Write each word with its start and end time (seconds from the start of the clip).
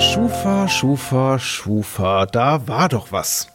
Schufa, 0.00 0.68
Schufa, 0.68 1.38
Schufa, 1.40 2.26
da 2.26 2.68
war 2.68 2.88
doch 2.88 3.10
was. 3.10 3.48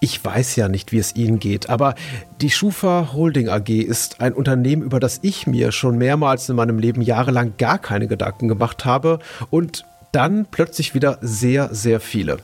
Ich 0.00 0.22
weiß 0.24 0.56
ja 0.56 0.68
nicht, 0.68 0.90
wie 0.90 0.98
es 0.98 1.14
Ihnen 1.14 1.38
geht, 1.38 1.70
aber 1.70 1.94
die 2.40 2.50
Schufa 2.50 3.10
Holding 3.12 3.48
AG 3.48 3.68
ist 3.68 4.20
ein 4.20 4.32
Unternehmen, 4.32 4.82
über 4.82 4.98
das 4.98 5.20
ich 5.22 5.46
mir 5.46 5.70
schon 5.70 5.96
mehrmals 5.96 6.48
in 6.48 6.56
meinem 6.56 6.80
Leben 6.80 7.02
jahrelang 7.02 7.54
gar 7.56 7.78
keine 7.78 8.08
Gedanken 8.08 8.48
gemacht 8.48 8.84
habe 8.84 9.20
und 9.50 9.84
dann 10.10 10.46
plötzlich 10.50 10.94
wieder 10.94 11.18
sehr, 11.20 11.72
sehr 11.72 12.00
viele. 12.00 12.38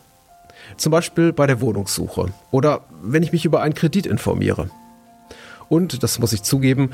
Zum 0.77 0.93
Beispiel 0.93 1.33
bei 1.33 1.49
der 1.49 1.61
Wohnungssuche 1.61 2.27
oder 2.53 2.83
wenn 3.03 3.25
ich 3.25 3.33
mich 3.33 3.45
über 3.45 3.61
einen 3.61 3.75
Kredit 3.75 4.07
informiere. 4.07 4.71
Und, 5.69 6.05
das 6.05 6.21
muss 6.21 6.33
ich 6.33 6.45
zugeben, 6.45 6.91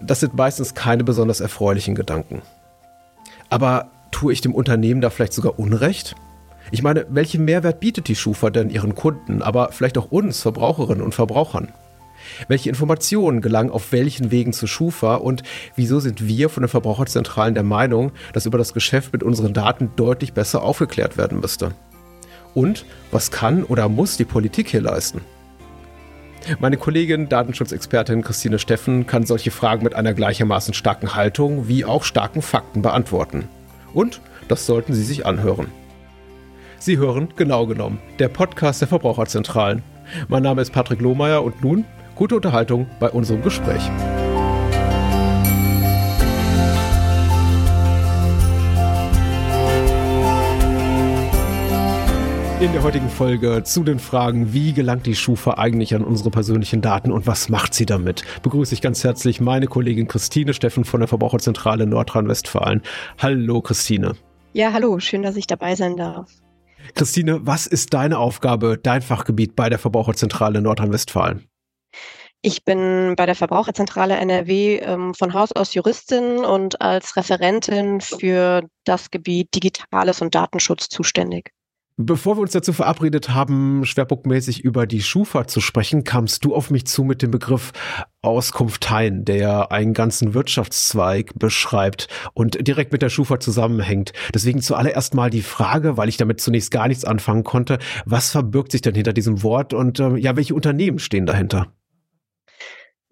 das 0.00 0.18
sind 0.18 0.34
meistens 0.34 0.74
keine 0.74 1.04
besonders 1.04 1.40
erfreulichen 1.40 1.94
Gedanken. 1.94 2.42
Aber 3.50 3.90
tue 4.12 4.32
ich 4.32 4.40
dem 4.40 4.54
Unternehmen 4.54 5.00
da 5.00 5.10
vielleicht 5.10 5.32
sogar 5.32 5.58
Unrecht? 5.58 6.14
Ich 6.70 6.82
meine, 6.82 7.06
welchen 7.10 7.44
Mehrwert 7.44 7.80
bietet 7.80 8.06
die 8.06 8.14
Schufa 8.14 8.50
denn 8.50 8.70
ihren 8.70 8.94
Kunden, 8.94 9.42
aber 9.42 9.72
vielleicht 9.72 9.98
auch 9.98 10.12
uns, 10.12 10.40
Verbraucherinnen 10.42 11.02
und 11.02 11.14
Verbrauchern? 11.14 11.72
Welche 12.46 12.68
Informationen 12.68 13.40
gelangen 13.40 13.70
auf 13.70 13.90
welchen 13.90 14.30
Wegen 14.30 14.52
zu 14.52 14.68
Schufa 14.68 15.16
und 15.16 15.42
wieso 15.74 15.98
sind 15.98 16.26
wir 16.26 16.48
von 16.48 16.62
den 16.62 16.68
Verbraucherzentralen 16.68 17.54
der 17.54 17.64
Meinung, 17.64 18.12
dass 18.32 18.46
über 18.46 18.58
das 18.58 18.74
Geschäft 18.74 19.12
mit 19.12 19.24
unseren 19.24 19.54
Daten 19.54 19.90
deutlich 19.96 20.32
besser 20.32 20.62
aufgeklärt 20.62 21.16
werden 21.16 21.40
müsste? 21.40 21.72
Und 22.54 22.84
was 23.10 23.30
kann 23.30 23.64
oder 23.64 23.88
muss 23.88 24.16
die 24.16 24.24
Politik 24.24 24.68
hier 24.68 24.82
leisten? 24.82 25.22
Meine 26.58 26.76
Kollegin, 26.76 27.28
Datenschutzexpertin 27.28 28.22
Christine 28.22 28.58
Steffen, 28.58 29.06
kann 29.06 29.26
solche 29.26 29.50
Fragen 29.50 29.84
mit 29.84 29.94
einer 29.94 30.12
gleichermaßen 30.12 30.74
starken 30.74 31.14
Haltung 31.14 31.68
wie 31.68 31.84
auch 31.84 32.04
starken 32.04 32.42
Fakten 32.42 32.82
beantworten. 32.82 33.48
Und 33.94 34.20
das 34.48 34.66
sollten 34.66 34.94
Sie 34.94 35.04
sich 35.04 35.26
anhören. 35.26 35.68
Sie 36.78 36.98
hören 36.98 37.28
genau 37.36 37.66
genommen 37.66 38.00
der 38.18 38.28
Podcast 38.28 38.80
der 38.80 38.88
Verbraucherzentralen. 38.88 39.82
Mein 40.28 40.42
Name 40.42 40.62
ist 40.62 40.72
Patrick 40.72 41.00
Lohmeier 41.00 41.44
und 41.44 41.62
nun 41.62 41.84
gute 42.14 42.36
Unterhaltung 42.36 42.86
bei 42.98 43.08
unserem 43.08 43.42
Gespräch. 43.42 43.82
In 52.62 52.72
der 52.72 52.84
heutigen 52.84 53.08
Folge 53.08 53.64
zu 53.64 53.82
den 53.82 53.98
Fragen, 53.98 54.52
wie 54.52 54.72
gelangt 54.72 55.04
die 55.06 55.16
Schufa 55.16 55.54
eigentlich 55.54 55.96
an 55.96 56.04
unsere 56.04 56.30
persönlichen 56.30 56.80
Daten 56.80 57.10
und 57.10 57.26
was 57.26 57.48
macht 57.48 57.74
sie 57.74 57.86
damit, 57.86 58.22
begrüße 58.44 58.72
ich 58.72 58.80
ganz 58.80 59.02
herzlich 59.02 59.40
meine 59.40 59.66
Kollegin 59.66 60.06
Christine 60.06 60.54
Steffen 60.54 60.84
von 60.84 61.00
der 61.00 61.08
Verbraucherzentrale 61.08 61.88
Nordrhein-Westfalen. 61.88 62.80
Hallo 63.18 63.62
Christine. 63.62 64.14
Ja, 64.52 64.72
hallo, 64.72 65.00
schön, 65.00 65.24
dass 65.24 65.34
ich 65.34 65.48
dabei 65.48 65.74
sein 65.74 65.96
darf. 65.96 66.30
Christine, 66.94 67.40
was 67.44 67.66
ist 67.66 67.94
deine 67.94 68.18
Aufgabe, 68.18 68.78
dein 68.80 69.02
Fachgebiet 69.02 69.56
bei 69.56 69.68
der 69.68 69.80
Verbraucherzentrale 69.80 70.62
Nordrhein-Westfalen? 70.62 71.48
Ich 72.42 72.64
bin 72.64 73.14
bei 73.16 73.26
der 73.26 73.34
Verbraucherzentrale 73.34 74.14
NRW 74.14 74.76
ähm, 74.76 75.14
von 75.14 75.34
Haus 75.34 75.50
aus 75.50 75.74
Juristin 75.74 76.44
und 76.44 76.80
als 76.80 77.16
Referentin 77.16 78.00
für 78.00 78.62
das 78.84 79.10
Gebiet 79.10 79.52
Digitales 79.52 80.22
und 80.22 80.36
Datenschutz 80.36 80.88
zuständig. 80.88 81.50
Bevor 82.04 82.36
wir 82.36 82.40
uns 82.40 82.52
dazu 82.52 82.72
verabredet 82.72 83.30
haben, 83.30 83.84
schwerpunktmäßig 83.84 84.64
über 84.64 84.86
die 84.86 85.02
Schufa 85.02 85.46
zu 85.46 85.60
sprechen, 85.60 86.02
kamst 86.02 86.44
du 86.44 86.54
auf 86.54 86.70
mich 86.70 86.86
zu 86.86 87.04
mit 87.04 87.22
dem 87.22 87.30
Begriff 87.30 87.72
Auskunfteien, 88.22 89.24
der 89.24 89.70
einen 89.70 89.94
ganzen 89.94 90.34
Wirtschaftszweig 90.34 91.38
beschreibt 91.38 92.08
und 92.34 92.66
direkt 92.66 92.92
mit 92.92 93.02
der 93.02 93.08
Schufa 93.08 93.38
zusammenhängt. 93.38 94.12
Deswegen 94.34 94.60
zuallererst 94.60 95.14
mal 95.14 95.30
die 95.30 95.42
Frage, 95.42 95.96
weil 95.96 96.08
ich 96.08 96.16
damit 96.16 96.40
zunächst 96.40 96.72
gar 96.72 96.88
nichts 96.88 97.04
anfangen 97.04 97.44
konnte, 97.44 97.78
was 98.04 98.30
verbirgt 98.30 98.72
sich 98.72 98.82
denn 98.82 98.94
hinter 98.94 99.12
diesem 99.12 99.42
Wort 99.42 99.72
und 99.72 100.00
äh, 100.00 100.16
ja, 100.16 100.36
welche 100.36 100.54
Unternehmen 100.54 100.98
stehen 100.98 101.26
dahinter? 101.26 101.68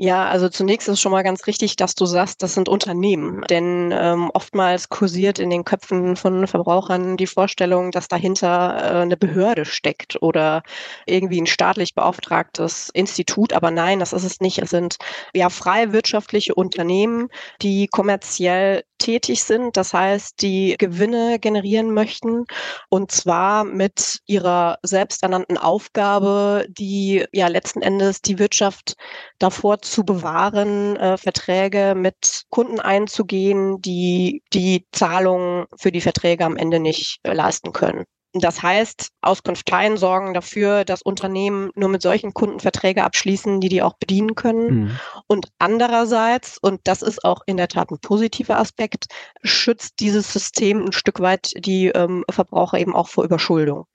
Ja, 0.02 0.28
also 0.30 0.48
zunächst 0.48 0.88
ist 0.88 0.98
schon 0.98 1.12
mal 1.12 1.22
ganz 1.22 1.46
richtig, 1.46 1.76
dass 1.76 1.94
du 1.94 2.06
sagst, 2.06 2.42
das 2.42 2.54
sind 2.54 2.70
Unternehmen. 2.70 3.42
Denn 3.50 3.92
ähm, 3.94 4.30
oftmals 4.32 4.88
kursiert 4.88 5.38
in 5.38 5.50
den 5.50 5.62
Köpfen 5.64 6.16
von 6.16 6.46
Verbrauchern 6.46 7.18
die 7.18 7.26
Vorstellung, 7.26 7.90
dass 7.90 8.08
dahinter 8.08 8.78
äh, 8.78 9.02
eine 9.02 9.18
Behörde 9.18 9.66
steckt 9.66 10.16
oder 10.22 10.62
irgendwie 11.04 11.38
ein 11.38 11.46
staatlich 11.46 11.94
beauftragtes 11.94 12.88
Institut. 12.94 13.52
Aber 13.52 13.70
nein, 13.70 13.98
das 13.98 14.14
ist 14.14 14.24
es 14.24 14.40
nicht. 14.40 14.56
Es 14.58 14.70
sind 14.70 14.96
ja 15.34 15.50
frei 15.50 15.92
wirtschaftliche 15.92 16.54
Unternehmen, 16.54 17.28
die 17.60 17.86
kommerziell 17.86 18.84
tätig 19.00 19.42
sind. 19.42 19.76
Das 19.76 19.92
heißt, 19.92 20.40
die 20.42 20.76
Gewinne 20.78 21.40
generieren 21.40 21.92
möchten 21.92 22.44
und 22.88 23.10
zwar 23.10 23.64
mit 23.64 24.20
ihrer 24.26 24.78
selbsternannten 24.82 25.58
Aufgabe, 25.58 26.66
die 26.68 27.24
ja 27.32 27.48
letzten 27.48 27.82
Endes 27.82 28.22
die 28.22 28.38
Wirtschaft 28.38 28.94
davor 29.40 29.80
zu 29.80 30.04
bewahren, 30.04 30.96
äh, 30.96 31.16
Verträge 31.16 31.94
mit 31.96 32.44
Kunden 32.50 32.78
einzugehen, 32.78 33.80
die 33.80 34.42
die 34.52 34.86
Zahlungen 34.92 35.66
für 35.76 35.90
die 35.90 36.00
Verträge 36.00 36.44
am 36.44 36.56
Ende 36.56 36.78
nicht 36.78 37.18
äh, 37.24 37.32
leisten 37.32 37.72
können. 37.72 38.04
Das 38.32 38.62
heißt, 38.62 39.10
Auskunfteien 39.22 39.96
sorgen 39.96 40.34
dafür, 40.34 40.84
dass 40.84 41.02
Unternehmen 41.02 41.70
nur 41.74 41.88
mit 41.88 42.00
solchen 42.00 42.32
Kunden 42.32 42.60
Verträge 42.60 43.02
abschließen, 43.02 43.60
die 43.60 43.68
die 43.68 43.82
auch 43.82 43.94
bedienen 43.94 44.36
können. 44.36 44.84
Mhm. 44.84 45.00
Und 45.26 45.48
andererseits, 45.58 46.56
und 46.58 46.80
das 46.84 47.02
ist 47.02 47.24
auch 47.24 47.42
in 47.46 47.56
der 47.56 47.66
Tat 47.66 47.90
ein 47.90 47.98
positiver 47.98 48.58
Aspekt, 48.58 49.06
schützt 49.42 49.98
dieses 49.98 50.32
System 50.32 50.84
ein 50.84 50.92
Stück 50.92 51.18
weit 51.20 51.52
die 51.56 51.88
ähm, 51.88 52.24
Verbraucher 52.30 52.78
eben 52.78 52.94
auch 52.94 53.08
vor 53.08 53.24
Überschuldung. 53.24 53.86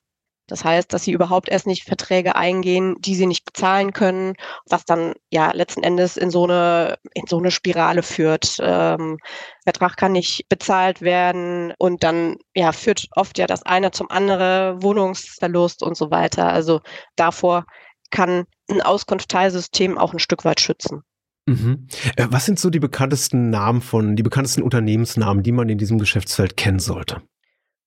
Das 0.47 0.63
heißt, 0.63 0.93
dass 0.93 1.03
sie 1.03 1.11
überhaupt 1.11 1.49
erst 1.49 1.65
nicht 1.65 1.83
Verträge 1.83 2.35
eingehen, 2.35 2.95
die 2.99 3.15
sie 3.15 3.25
nicht 3.25 3.45
bezahlen 3.45 3.93
können, 3.93 4.33
was 4.69 4.85
dann 4.85 5.13
ja 5.31 5.51
letzten 5.51 5.83
Endes 5.83 6.17
in 6.17 6.29
so 6.29 6.43
eine, 6.43 6.97
in 7.13 7.25
so 7.27 7.39
eine 7.39 7.51
Spirale 7.51 8.03
führt. 8.03 8.57
Ähm, 8.59 9.17
Vertrag 9.63 9.97
kann 9.97 10.11
nicht 10.11 10.47
bezahlt 10.49 11.01
werden 11.01 11.73
und 11.79 12.03
dann 12.03 12.37
ja 12.55 12.71
führt 12.71 13.07
oft 13.15 13.37
ja 13.39 13.47
das 13.47 13.63
eine 13.63 13.91
zum 13.91 14.11
anderen, 14.11 14.83
Wohnungsverlust 14.83 15.81
und 15.81 15.97
so 15.97 16.11
weiter. 16.11 16.51
Also 16.51 16.81
davor 17.15 17.65
kann 18.11 18.45
ein 18.69 18.81
Auskunftteilsystem 18.81 19.97
auch 19.97 20.13
ein 20.13 20.19
Stück 20.19 20.45
weit 20.45 20.59
schützen. 20.59 21.01
Mhm. 21.47 21.87
Äh, 22.15 22.27
was 22.29 22.45
sind 22.45 22.59
so 22.59 22.69
die 22.69 22.79
bekanntesten 22.79 23.49
Namen 23.49 23.81
von, 23.81 24.15
die 24.15 24.23
bekanntesten 24.23 24.63
Unternehmensnamen, 24.63 25.43
die 25.43 25.51
man 25.51 25.69
in 25.69 25.77
diesem 25.77 25.99
Geschäftsfeld 25.99 26.57
kennen 26.57 26.79
sollte? 26.79 27.21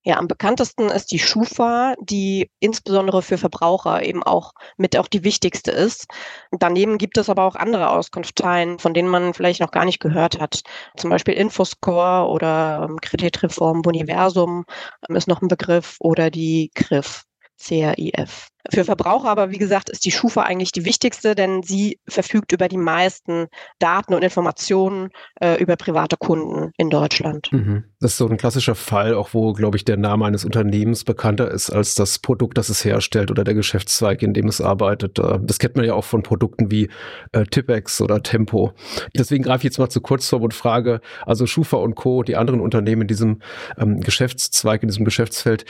Ja, 0.09 0.17
am 0.17 0.27
bekanntesten 0.27 0.89
ist 0.89 1.13
die 1.13 1.19
Schufa, 1.19 1.95
die 2.01 2.51
insbesondere 2.61 3.21
für 3.21 3.37
Verbraucher 3.37 4.03
eben 4.03 4.23
auch 4.23 4.55
mit 4.79 4.97
auch 4.97 5.07
die 5.07 5.23
wichtigste 5.23 5.71
ist. 5.71 6.07
Daneben 6.51 6.97
gibt 6.97 7.19
es 7.19 7.29
aber 7.29 7.43
auch 7.45 7.57
andere 7.57 7.91
Auskunftsteilen, 7.91 8.79
von 8.79 8.95
denen 8.95 9.11
man 9.11 9.35
vielleicht 9.35 9.61
noch 9.61 9.71
gar 9.71 9.85
nicht 9.85 10.01
gehört 10.01 10.41
hat. 10.41 10.63
Zum 10.97 11.11
Beispiel 11.11 11.35
Infoscore 11.35 12.27
oder 12.31 12.87
ähm, 12.89 12.97
Kreditreform 13.03 13.83
Boniversum 13.83 14.65
ähm, 15.11 15.17
ist 15.17 15.29
noch 15.29 15.43
ein 15.43 15.49
Begriff 15.49 15.97
oder 16.01 16.31
die 16.31 16.71
CRIF, 16.75 17.25
CRIF. 17.63 18.49
Für 18.71 18.85
Verbraucher 18.85 19.29
aber, 19.29 19.51
wie 19.51 19.59
gesagt, 19.59 19.89
ist 19.89 20.05
die 20.05 20.11
Schufa 20.11 20.43
eigentlich 20.43 20.73
die 20.73 20.85
wichtigste, 20.85 21.35
denn 21.35 21.63
sie 21.63 21.99
verfügt 22.07 22.53
über 22.53 22.69
die 22.69 22.77
meisten 22.77 23.47
Daten 23.79 24.15
und 24.15 24.23
Informationen 24.23 25.11
äh, 25.41 25.61
über 25.61 25.77
private 25.77 26.17
Kunden 26.17 26.73
in 26.77 26.91
Deutschland. 26.91 27.49
Mhm. 27.53 27.85
Das 28.01 28.13
ist 28.13 28.19
so 28.19 28.29
ein 28.29 28.37
klassischer 28.37 28.75
Fall, 28.75 29.15
auch 29.15 29.31
wo, 29.33 29.53
glaube 29.53 29.77
ich, 29.77 29.85
der 29.85 29.97
Name 29.97 30.27
eines 30.27 30.45
Unternehmens 30.45 31.05
bekannter 31.05 31.51
ist 31.51 31.71
als 31.71 31.95
das 31.95 32.19
Produkt, 32.19 32.59
das 32.59 32.69
es 32.69 32.85
herstellt 32.85 33.31
oder 33.31 33.43
der 33.43 33.55
Geschäftszweig, 33.55 34.23
in 34.23 34.35
dem 34.35 34.49
es 34.49 34.61
arbeitet. 34.61 35.19
Äh, 35.19 35.39
das 35.43 35.59
kennt 35.59 35.77
man 35.77 35.85
ja 35.85 35.95
auch 35.95 36.05
von 36.05 36.23
Produkten 36.23 36.71
wie 36.71 36.91
äh, 37.33 37.45
Tipex 37.45 38.01
oder 38.01 38.23
Tempo. 38.23 38.73
Deswegen 39.17 39.45
greife 39.45 39.59
ich 39.59 39.65
jetzt 39.65 39.79
mal 39.79 39.89
zu 39.89 40.01
kurz 40.01 40.29
vor 40.29 40.43
und 40.43 40.55
frage, 40.55 41.01
also 41.25 41.47
Schufa 41.47 41.79
und 41.79 41.95
Co., 41.95 42.23
die 42.23 42.37
anderen 42.37 42.61
Unternehmen 42.61 43.03
in 43.03 43.09
diesem 43.09 43.41
ähm, 43.79 44.01
Geschäftszweig, 44.01 44.83
in 44.83 44.89
diesem 44.89 45.05
Geschäftsfeld, 45.05 45.65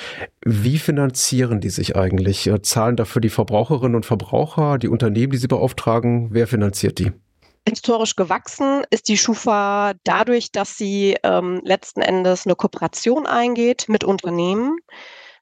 wie 0.45 0.79
finanzieren 0.79 1.61
die 1.61 1.71
sich 1.71 1.97
eigentlich? 1.97 2.47
Äh, 2.47 2.63
zahlen 2.63 2.88
dafür 2.97 3.21
die 3.21 3.29
Verbraucherinnen 3.29 3.97
und 3.97 4.07
Verbraucher, 4.07 4.79
die 4.79 4.89
Unternehmen, 4.89 5.33
die 5.33 5.39
sie 5.39 5.49
beauftragen? 5.49 6.29
Wer 6.31 6.47
finanziert 6.47 6.99
die? 6.99 7.13
Historisch 7.69 8.17
gewachsen 8.17 8.83
ist 8.91 9.09
die 9.09 9.19
Schufa 9.19 9.93
dadurch, 10.05 10.53
dass 10.53 10.77
sie 10.77 11.17
ähm, 11.23 11.61
letzten 11.65 12.01
Endes 12.01 12.47
eine 12.47 12.57
Kooperation 12.57 13.27
eingeht 13.27 13.87
mit 13.89 14.05
Unternehmen. 14.05 14.79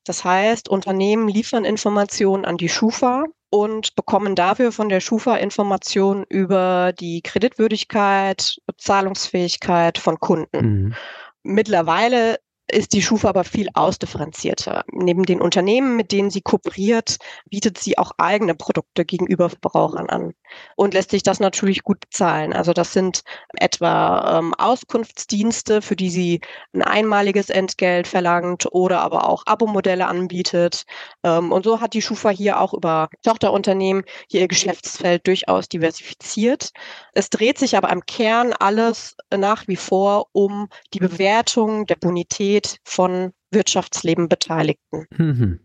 Das 0.05 0.25
heißt, 0.25 0.69
Unternehmen 0.69 1.29
liefern 1.29 1.65
Informationen 1.65 2.45
an 2.45 2.57
die 2.57 2.69
Schufa 2.69 3.25
und 3.51 3.95
bekommen 3.95 4.35
dafür 4.35 4.73
von 4.73 4.89
der 4.89 5.01
Schufa 5.01 5.37
Informationen 5.37 6.25
über 6.29 6.93
die 6.99 7.23
Kreditwürdigkeit, 7.23 8.57
Zahlungsfähigkeit 8.77 9.99
von 9.99 10.19
Kunden. 10.19 10.85
Mhm. 10.85 10.95
Mittlerweile 11.43 12.39
ist 12.69 12.93
die 12.93 13.03
Schufa 13.03 13.29
aber 13.29 13.45
viel 13.45 13.69
ausdifferenzierter. 13.75 14.85
Neben 14.91 15.25
den 15.25 15.41
Unternehmen, 15.41 15.97
mit 15.97 16.13
denen 16.13 16.31
sie 16.31 16.41
kooperiert, 16.41 17.19
bietet 17.49 17.79
sie 17.79 17.99
auch 17.99 18.13
eigene 18.19 18.55
Produkte 18.55 19.05
gegenüber 19.05 19.51
Verbrauchern 19.51 20.09
an 20.09 20.35
und 20.77 20.95
lässt 20.95 21.11
sich 21.11 21.23
das 21.23 21.41
natürlich 21.41 21.83
gut 21.83 22.01
bezahlen. 22.01 22.53
Also 22.53 22.73
das 22.73 22.93
sind 22.93 23.23
etwa 23.57 24.39
ähm, 24.39 24.55
Auskunftsdienste, 24.55 25.83
für 25.83 25.97
die 25.97 26.11
sie 26.11 26.41
ein 26.73 26.83
einmaliges 26.83 27.51
Entgelt 27.51 28.07
verlangt 28.07 28.67
oder 28.73 29.01
aber 29.01 29.29
auch 29.29 29.45
Abo-Modelle 29.47 30.07
anbietet. 30.07 30.85
Ähm, 31.25 31.53
und 31.53 31.65
so 31.65 31.81
hat 31.81 31.95
die 31.95 32.03
Schufa 32.03 32.31
hier 32.31 32.61
auch 32.61 32.75
über 32.75 33.09
Tochterunternehmen 33.23 34.05
hier 34.29 34.41
ihr 34.41 34.49
Geschäftsfeld 34.49 35.27
durchaus 35.27 35.69
diversifiziert. 35.69 36.71
Es 37.13 37.31
dreht 37.31 37.59
sich 37.59 37.77
aber 37.77 37.91
am 37.91 38.07
Kern 38.07 38.53
alles 38.53 39.17
nach 39.35 39.67
wie 39.69 39.77
vor 39.77 40.29
um 40.33 40.69
die 40.95 41.01
Bewertung 41.01 41.87
der 41.87 41.97
Bonität 41.97 42.56
von 42.85 43.33
Wirtschaftsleben 43.51 44.29
Beteiligten. 44.29 45.07
Mhm. 45.17 45.61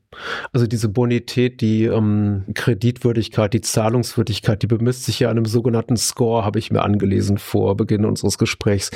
Also 0.52 0.68
diese 0.68 0.90
Bonität, 0.90 1.62
die 1.62 1.86
ähm, 1.86 2.46
Kreditwürdigkeit, 2.54 3.54
die 3.54 3.62
Zahlungswürdigkeit, 3.62 4.62
die 4.62 4.68
bemisst 4.68 5.06
sich 5.06 5.20
ja 5.20 5.30
an 5.30 5.38
einem 5.38 5.46
sogenannten 5.46 5.98
Score, 5.98 6.44
habe 6.44 6.60
ich 6.60 6.72
mir 6.72 6.82
angelesen 6.82 7.38
vor 7.38 7.76
Beginn 7.78 8.06
unseres 8.06 8.38
Gesprächs. 8.38 8.92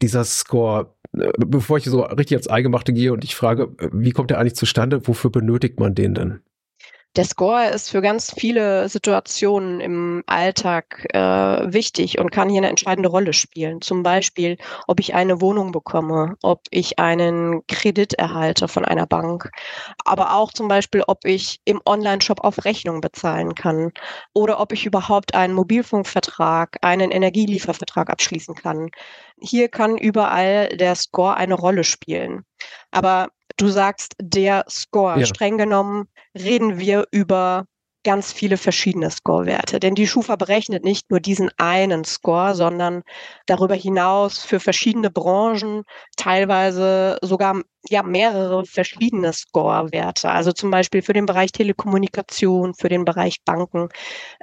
Dieser 0.00 0.24
Score, 0.24 0.94
äh, 1.16 1.30
bevor 1.38 1.78
ich 1.78 1.84
so 1.84 2.02
richtig 2.02 2.36
ans 2.36 2.48
Eingemachte 2.48 2.92
gehe 2.92 3.12
und 3.12 3.24
ich 3.24 3.34
frage, 3.34 3.74
äh, 3.78 3.88
wie 3.92 4.12
kommt 4.12 4.30
der 4.30 4.38
eigentlich 4.38 4.56
zustande, 4.56 5.06
wofür 5.06 5.30
benötigt 5.30 5.78
man 5.78 5.94
den 5.94 6.14
denn? 6.14 6.40
Der 7.16 7.24
Score 7.24 7.68
ist 7.68 7.90
für 7.90 8.02
ganz 8.02 8.32
viele 8.36 8.88
Situationen 8.88 9.80
im 9.80 10.24
Alltag 10.26 11.06
äh, 11.14 11.18
wichtig 11.72 12.18
und 12.18 12.32
kann 12.32 12.48
hier 12.48 12.58
eine 12.58 12.68
entscheidende 12.68 13.08
Rolle 13.08 13.32
spielen. 13.32 13.80
Zum 13.80 14.02
Beispiel, 14.02 14.56
ob 14.88 14.98
ich 14.98 15.14
eine 15.14 15.40
Wohnung 15.40 15.70
bekomme, 15.70 16.34
ob 16.42 16.62
ich 16.70 16.98
einen 16.98 17.64
Kredit 17.68 18.14
erhalte 18.14 18.66
von 18.66 18.84
einer 18.84 19.06
Bank, 19.06 19.50
aber 20.04 20.34
auch 20.34 20.52
zum 20.52 20.66
Beispiel, 20.66 21.04
ob 21.06 21.24
ich 21.24 21.60
im 21.64 21.80
Online-Shop 21.86 22.40
auf 22.42 22.64
Rechnung 22.64 23.00
bezahlen 23.00 23.54
kann 23.54 23.92
oder 24.32 24.58
ob 24.58 24.72
ich 24.72 24.84
überhaupt 24.84 25.36
einen 25.36 25.54
Mobilfunkvertrag, 25.54 26.78
einen 26.82 27.12
Energieliefervertrag 27.12 28.10
abschließen 28.10 28.56
kann. 28.56 28.90
Hier 29.40 29.68
kann 29.68 29.96
überall 29.96 30.68
der 30.68 30.96
Score 30.96 31.36
eine 31.36 31.54
Rolle 31.54 31.84
spielen. 31.84 32.44
Aber 32.90 33.28
du 33.56 33.68
sagst 33.68 34.14
der 34.20 34.64
Score. 34.68 35.20
Ja. 35.20 35.26
Streng 35.26 35.58
genommen 35.58 36.08
reden 36.34 36.78
wir 36.78 37.06
über 37.10 37.66
ganz 38.04 38.32
viele 38.32 38.56
verschiedene 38.56 39.10
Score-Werte. 39.10 39.80
Denn 39.80 39.94
die 39.94 40.06
Schufa 40.06 40.36
berechnet 40.36 40.84
nicht 40.84 41.10
nur 41.10 41.20
diesen 41.20 41.50
einen 41.56 42.04
Score, 42.04 42.54
sondern 42.54 43.02
darüber 43.46 43.74
hinaus 43.74 44.44
für 44.44 44.60
verschiedene 44.60 45.10
Branchen 45.10 45.82
teilweise 46.16 47.18
sogar 47.22 47.62
ja 47.88 48.02
mehrere 48.02 48.64
verschiedene 48.66 49.32
Score-Werte. 49.32 50.30
Also 50.30 50.52
zum 50.52 50.70
Beispiel 50.70 51.02
für 51.02 51.14
den 51.14 51.26
Bereich 51.26 51.50
Telekommunikation, 51.52 52.74
für 52.74 52.88
den 52.88 53.04
Bereich 53.04 53.42
Banken. 53.44 53.88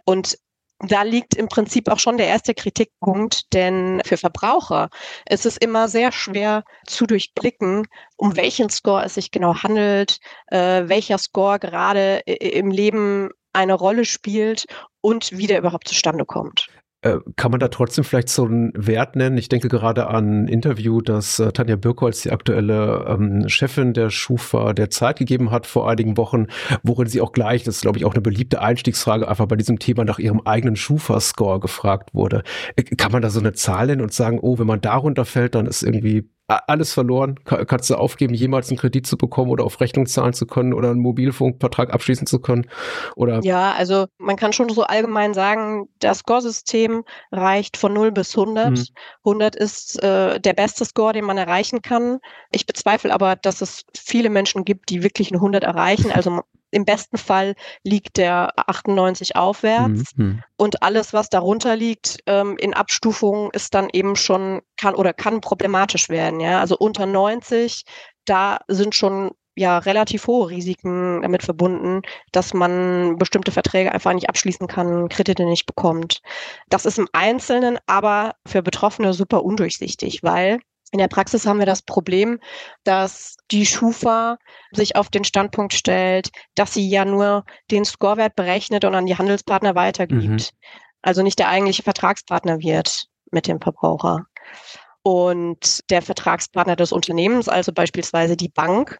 Und 0.06 0.38
da 0.88 1.04
liegt 1.04 1.36
im 1.36 1.48
Prinzip 1.48 1.90
auch 1.90 2.00
schon 2.00 2.18
der 2.18 2.28
erste 2.28 2.54
Kritikpunkt, 2.54 3.54
denn 3.54 4.02
für 4.06 4.18
Verbraucher 4.18 4.90
ist 5.30 5.46
es 5.46 5.58
immer 5.58 5.88
sehr 5.88 6.12
schwer 6.12 6.64
zu 6.88 7.06
durchblicken, 7.06 7.88
um 8.18 8.36
welchen 8.36 8.70
Score 8.70 9.04
es 9.06 9.16
sich 9.16 9.32
genau 9.32 9.56
handelt, 9.64 10.20
äh, 10.48 10.84
welcher 10.88 11.18
Score 11.18 11.60
gerade 11.60 12.22
im 12.26 12.72
Leben 12.72 13.30
eine 13.54 13.74
Rolle 13.74 14.06
spielt 14.06 14.66
und 15.02 15.38
wie 15.38 15.48
der 15.48 15.60
überhaupt 15.60 15.88
zustande 15.88 16.26
kommt. 16.26 16.68
Äh, 17.04 17.18
kann 17.36 17.50
man 17.50 17.60
da 17.60 17.68
trotzdem 17.70 18.04
vielleicht 18.04 18.30
so 18.30 18.46
einen 18.46 18.72
Wert 18.76 19.16
nennen? 19.16 19.38
Ich 19.38 19.50
denke 19.50 19.70
gerade 19.70 20.08
an 20.08 20.44
ein 20.44 20.48
Interview, 20.48 21.02
das 21.02 21.40
äh, 21.40 21.52
Tanja 21.52 21.76
Birkholz, 21.76 22.22
die 22.22 22.32
aktuelle 22.32 23.06
ähm, 23.08 23.50
Chefin 23.50 23.94
der 23.94 24.12
Schufa, 24.12 24.74
der 24.74 24.92
Zeit 24.92 25.18
gegeben 25.18 25.50
hat 25.50 25.66
vor 25.66 25.90
einigen 25.90 26.16
Wochen, 26.18 26.46
worin 26.84 27.08
sie 27.08 27.20
auch 27.20 27.32
gleich, 27.32 27.64
das 27.64 27.78
ist 27.78 27.82
glaube 27.82 27.98
ich 27.98 28.06
auch 28.06 28.14
eine 28.14 28.22
beliebte 28.22 28.62
Einstiegsfrage, 28.62 29.28
einfach 29.28 29.48
bei 29.48 29.56
diesem 29.56 29.80
Thema 29.80 30.06
nach 30.06 30.20
ihrem 30.20 30.42
eigenen 30.42 30.76
Schufa-Score 30.76 31.60
gefragt 31.60 32.14
wurde. 32.14 32.44
Äh, 32.76 32.84
kann 32.84 33.12
man 33.12 33.24
da 33.24 33.32
so 33.32 33.40
eine 33.40 33.54
Zahl 33.54 33.88
nennen 33.88 34.02
und 34.02 34.14
sagen, 34.14 34.38
oh, 34.40 34.60
wenn 34.60 34.68
man 34.68 34.82
darunter 34.82 35.26
fällt, 35.26 35.56
dann 35.56 35.66
ist 35.66 35.82
irgendwie 35.82 36.30
alles 36.56 36.94
verloren. 36.94 37.40
Kannst 37.44 37.90
du 37.90 37.96
aufgeben, 37.96 38.34
jemals 38.34 38.70
einen 38.70 38.78
Kredit 38.78 39.08
zu 39.08 39.18
bekommen 39.18 39.52
oder 39.52 39.64
auf 39.64 39.80
Rechnung 39.82 40.06
zahlen 40.06 40.34
zu 40.34 40.46
können 40.46 40.74
oder 40.74 40.90
einen 40.90 41.00
Mobilfunkvertrag 41.00 41.94
abschließen 41.94 42.28
zu 42.28 42.40
können? 42.40 42.70
Oder? 43.16 43.42
Ja, 43.44 43.74
also 43.74 44.06
man 44.18 44.36
kann 44.36 44.54
schon 44.54 44.70
so 44.70 44.84
allgemein 44.84 45.34
sagen, 45.34 45.88
das 46.00 46.20
Score-System 46.20 47.04
reicht 47.32 47.78
von 47.78 47.94
0 47.94 48.12
bis 48.12 48.38
100. 48.38 48.72
Mhm. 48.72 48.86
100 49.26 49.56
ist 49.56 50.02
äh, 50.04 50.40
der 50.40 50.54
beste 50.54 50.86
Score, 50.86 51.14
den 51.14 51.26
man 51.26 51.38
erreichen 51.38 51.82
kann. 51.82 52.20
Ich 52.52 52.66
bezweifle 52.66 53.14
aber, 53.14 53.36
dass 53.36 53.62
es 53.62 53.84
viele 53.98 54.30
Menschen 54.30 54.66
gibt, 54.66 54.90
die 54.90 55.04
wirklich 55.04 55.32
eine 55.32 55.38
100 55.38 55.64
erreichen. 55.64 56.12
Also 56.12 56.42
im 56.72 56.86
besten 56.86 57.18
Fall 57.18 57.56
liegt 57.84 58.18
der 58.18 58.54
98 58.70 59.36
aufwärts 59.36 60.16
mhm. 60.16 60.44
und 60.58 60.82
alles, 60.82 61.14
was 61.14 61.30
darunter 61.30 61.76
liegt, 61.76 62.20
ähm, 62.26 62.58
in 62.58 62.74
Abstufungen 62.74 63.50
ist 63.52 63.74
dann 63.74 63.90
eben 63.92 64.16
schon 64.16 64.62
kann 64.78 64.96
oder 64.96 65.14
kann 65.14 65.42
problematisch 65.42 66.10
werden. 66.10 66.40
Ja, 66.40 66.60
also 66.60 66.78
unter 66.78 67.06
90, 67.06 67.84
da 68.26 68.60
sind 68.68 68.96
schon 68.96 69.32
ja 69.56 69.78
relativ 69.80 70.28
hohe 70.28 70.50
Risiken 70.50 71.22
damit 71.22 71.44
verbunden, 71.44 72.02
dass 72.32 72.54
man 72.54 73.18
bestimmte 73.18 73.52
Verträge 73.52 73.92
einfach 73.92 74.14
nicht 74.14 74.30
abschließen 74.30 74.68
kann, 74.68 75.10
Kredite 75.10 75.46
nicht 75.46 75.66
bekommt. 75.66 76.22
Das 76.70 76.86
ist 76.86 76.98
im 76.98 77.08
Einzelnen 77.12 77.78
aber 77.86 78.36
für 78.48 78.62
Betroffene 78.62 79.14
super 79.14 79.44
undurchsichtig, 79.44 80.24
weil 80.24 80.60
in 80.92 81.00
der 81.00 81.08
Praxis 81.08 81.46
haben 81.46 81.60
wir 81.60 81.66
das 81.66 81.82
Problem, 81.82 82.40
dass 82.84 83.38
die 83.50 83.66
Schufa 83.66 84.38
sich 84.72 84.96
auf 84.96 85.10
den 85.10 85.24
Standpunkt 85.24 85.74
stellt, 85.74 86.32
dass 86.56 86.74
sie 86.74 86.88
ja 86.88 87.06
nur 87.06 87.46
den 87.72 87.86
Scorewert 87.86 88.36
berechnet 88.36 88.84
und 88.86 88.94
an 88.94 89.06
die 89.06 89.18
Handelspartner 89.18 89.74
weitergibt. 89.76 90.22
Mhm. 90.22 90.40
Also 91.02 91.24
nicht 91.24 91.40
der 91.40 91.50
eigentliche 91.50 91.84
Vertragspartner 91.84 92.60
wird 92.60 93.06
mit 93.32 93.48
dem 93.48 93.62
Verbraucher. 93.62 94.26
Und 95.04 95.80
der 95.90 96.02
Vertragspartner 96.02 96.76
des 96.76 96.92
Unternehmens, 96.92 97.48
also 97.50 97.72
beispielsweise 97.72 98.38
die 98.38 98.50
Bank, 98.50 99.00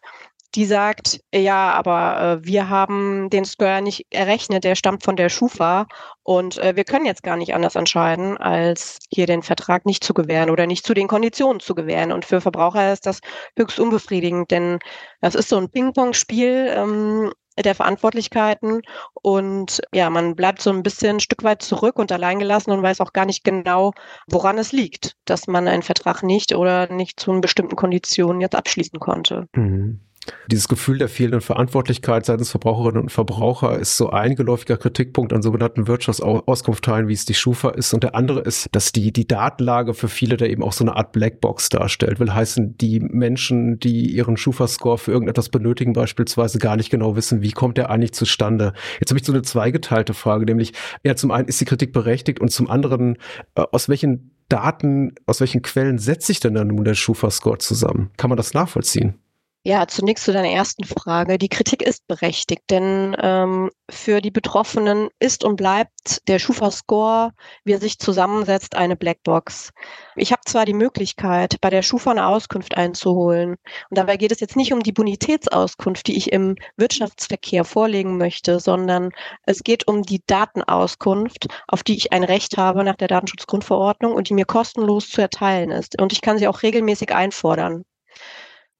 die 0.54 0.66
sagt, 0.66 1.20
ja, 1.34 1.70
aber 1.72 2.40
äh, 2.42 2.46
wir 2.46 2.68
haben 2.68 3.30
den 3.30 3.44
Score 3.44 3.80
nicht 3.80 4.06
errechnet, 4.10 4.64
der 4.64 4.74
stammt 4.74 5.02
von 5.02 5.16
der 5.16 5.28
Schufa 5.28 5.86
und 6.22 6.58
äh, 6.58 6.76
wir 6.76 6.84
können 6.84 7.06
jetzt 7.06 7.22
gar 7.22 7.36
nicht 7.36 7.54
anders 7.54 7.74
entscheiden, 7.74 8.36
als 8.36 8.98
hier 9.10 9.26
den 9.26 9.42
Vertrag 9.42 9.86
nicht 9.86 10.04
zu 10.04 10.14
gewähren 10.14 10.50
oder 10.50 10.66
nicht 10.66 10.86
zu 10.86 10.94
den 10.94 11.08
Konditionen 11.08 11.60
zu 11.60 11.74
gewähren. 11.74 12.12
Und 12.12 12.24
für 12.24 12.40
Verbraucher 12.40 12.92
ist 12.92 13.06
das 13.06 13.20
höchst 13.56 13.80
unbefriedigend, 13.80 14.50
denn 14.50 14.78
das 15.20 15.34
ist 15.34 15.48
so 15.48 15.56
ein 15.56 15.70
Ping-Pong-Spiel. 15.70 16.72
Ähm, 16.74 17.32
der 17.58 17.74
Verantwortlichkeiten 17.74 18.80
und 19.20 19.82
ja, 19.92 20.08
man 20.08 20.34
bleibt 20.34 20.62
so 20.62 20.70
ein 20.70 20.82
bisschen 20.82 21.16
ein 21.16 21.20
Stück 21.20 21.44
weit 21.44 21.60
zurück 21.60 21.98
und 21.98 22.10
alleingelassen 22.10 22.72
und 22.72 22.82
weiß 22.82 23.02
auch 23.02 23.12
gar 23.12 23.26
nicht 23.26 23.44
genau, 23.44 23.92
woran 24.26 24.56
es 24.56 24.72
liegt, 24.72 25.16
dass 25.26 25.46
man 25.46 25.68
einen 25.68 25.82
Vertrag 25.82 26.22
nicht 26.22 26.54
oder 26.54 26.90
nicht 26.90 27.20
zu 27.20 27.40
bestimmten 27.42 27.76
Konditionen 27.76 28.40
jetzt 28.40 28.54
abschließen 28.54 28.98
konnte. 28.98 29.48
Mhm. 29.54 30.00
Dieses 30.46 30.68
Gefühl 30.68 30.98
der 30.98 31.08
fehlenden 31.08 31.40
Verantwortlichkeit 31.40 32.26
seitens 32.26 32.50
Verbraucherinnen 32.50 33.02
und 33.02 33.10
Verbraucher 33.10 33.78
ist 33.78 33.96
so 33.96 34.10
ein 34.10 34.36
geläufiger 34.36 34.76
Kritikpunkt 34.76 35.32
an 35.32 35.42
sogenannten 35.42 35.88
Wirtschaftsauskunftsteilen, 35.88 37.08
wie 37.08 37.12
es 37.12 37.24
die 37.24 37.34
Schufa 37.34 37.70
ist. 37.70 37.92
Und 37.92 38.04
der 38.04 38.14
andere 38.14 38.40
ist, 38.40 38.68
dass 38.72 38.92
die, 38.92 39.12
die 39.12 39.26
Datenlage 39.26 39.94
für 39.94 40.08
viele 40.08 40.36
da 40.36 40.46
eben 40.46 40.62
auch 40.62 40.72
so 40.72 40.84
eine 40.84 40.96
Art 40.96 41.12
Blackbox 41.12 41.70
darstellt. 41.70 42.20
Will 42.20 42.32
heißen, 42.32 42.76
die 42.78 43.00
Menschen, 43.00 43.80
die 43.80 44.14
ihren 44.14 44.36
Schufa-Score 44.36 44.98
für 44.98 45.10
irgendetwas 45.10 45.48
benötigen, 45.48 45.92
beispielsweise 45.92 46.58
gar 46.58 46.76
nicht 46.76 46.90
genau 46.90 47.16
wissen, 47.16 47.42
wie 47.42 47.52
kommt 47.52 47.76
der 47.76 47.90
eigentlich 47.90 48.12
zustande. 48.12 48.74
Jetzt 49.00 49.10
habe 49.10 49.18
ich 49.18 49.26
so 49.26 49.32
eine 49.32 49.42
zweigeteilte 49.42 50.14
Frage, 50.14 50.44
nämlich, 50.44 50.72
ja, 51.02 51.16
zum 51.16 51.32
einen 51.32 51.48
ist 51.48 51.60
die 51.60 51.64
Kritik 51.64 51.92
berechtigt 51.92 52.40
und 52.40 52.50
zum 52.50 52.70
anderen, 52.70 53.16
äh, 53.56 53.62
aus 53.72 53.88
welchen 53.88 54.30
Daten, 54.48 55.14
aus 55.26 55.40
welchen 55.40 55.62
Quellen 55.62 55.98
setzt 55.98 56.26
sich 56.26 56.38
denn 56.38 56.54
dann 56.54 56.68
nun 56.68 56.84
der 56.84 56.94
Schufa-Score 56.94 57.58
zusammen? 57.58 58.10
Kann 58.16 58.28
man 58.28 58.36
das 58.36 58.54
nachvollziehen? 58.54 59.21
Ja, 59.64 59.86
zunächst 59.86 60.24
zu 60.24 60.32
deiner 60.32 60.50
ersten 60.50 60.82
Frage. 60.82 61.38
Die 61.38 61.48
Kritik 61.48 61.82
ist 61.82 62.04
berechtigt, 62.08 62.62
denn 62.68 63.14
ähm, 63.20 63.70
für 63.88 64.20
die 64.20 64.32
Betroffenen 64.32 65.08
ist 65.20 65.44
und 65.44 65.54
bleibt 65.54 66.26
der 66.26 66.40
Schufa-Score, 66.40 67.30
wie 67.62 67.72
er 67.74 67.78
sich 67.78 68.00
zusammensetzt, 68.00 68.74
eine 68.74 68.96
Blackbox. 68.96 69.70
Ich 70.16 70.32
habe 70.32 70.42
zwar 70.46 70.64
die 70.64 70.74
Möglichkeit, 70.74 71.60
bei 71.60 71.70
der 71.70 71.82
Schufa 71.82 72.10
eine 72.10 72.26
Auskunft 72.26 72.76
einzuholen, 72.76 73.50
und 73.88 73.98
dabei 73.98 74.16
geht 74.16 74.32
es 74.32 74.40
jetzt 74.40 74.56
nicht 74.56 74.72
um 74.72 74.82
die 74.82 74.90
Bonitätsauskunft, 74.90 76.08
die 76.08 76.16
ich 76.16 76.32
im 76.32 76.56
Wirtschaftsverkehr 76.76 77.64
vorlegen 77.64 78.16
möchte, 78.18 78.58
sondern 78.58 79.10
es 79.44 79.62
geht 79.62 79.86
um 79.86 80.02
die 80.02 80.24
Datenauskunft, 80.26 81.46
auf 81.68 81.84
die 81.84 81.96
ich 81.96 82.12
ein 82.12 82.24
Recht 82.24 82.56
habe 82.56 82.82
nach 82.82 82.96
der 82.96 83.06
Datenschutzgrundverordnung 83.06 84.12
und 84.12 84.28
die 84.28 84.34
mir 84.34 84.44
kostenlos 84.44 85.08
zu 85.08 85.20
erteilen 85.20 85.70
ist. 85.70 86.02
Und 86.02 86.12
ich 86.12 86.20
kann 86.20 86.38
sie 86.38 86.48
auch 86.48 86.64
regelmäßig 86.64 87.14
einfordern. 87.14 87.84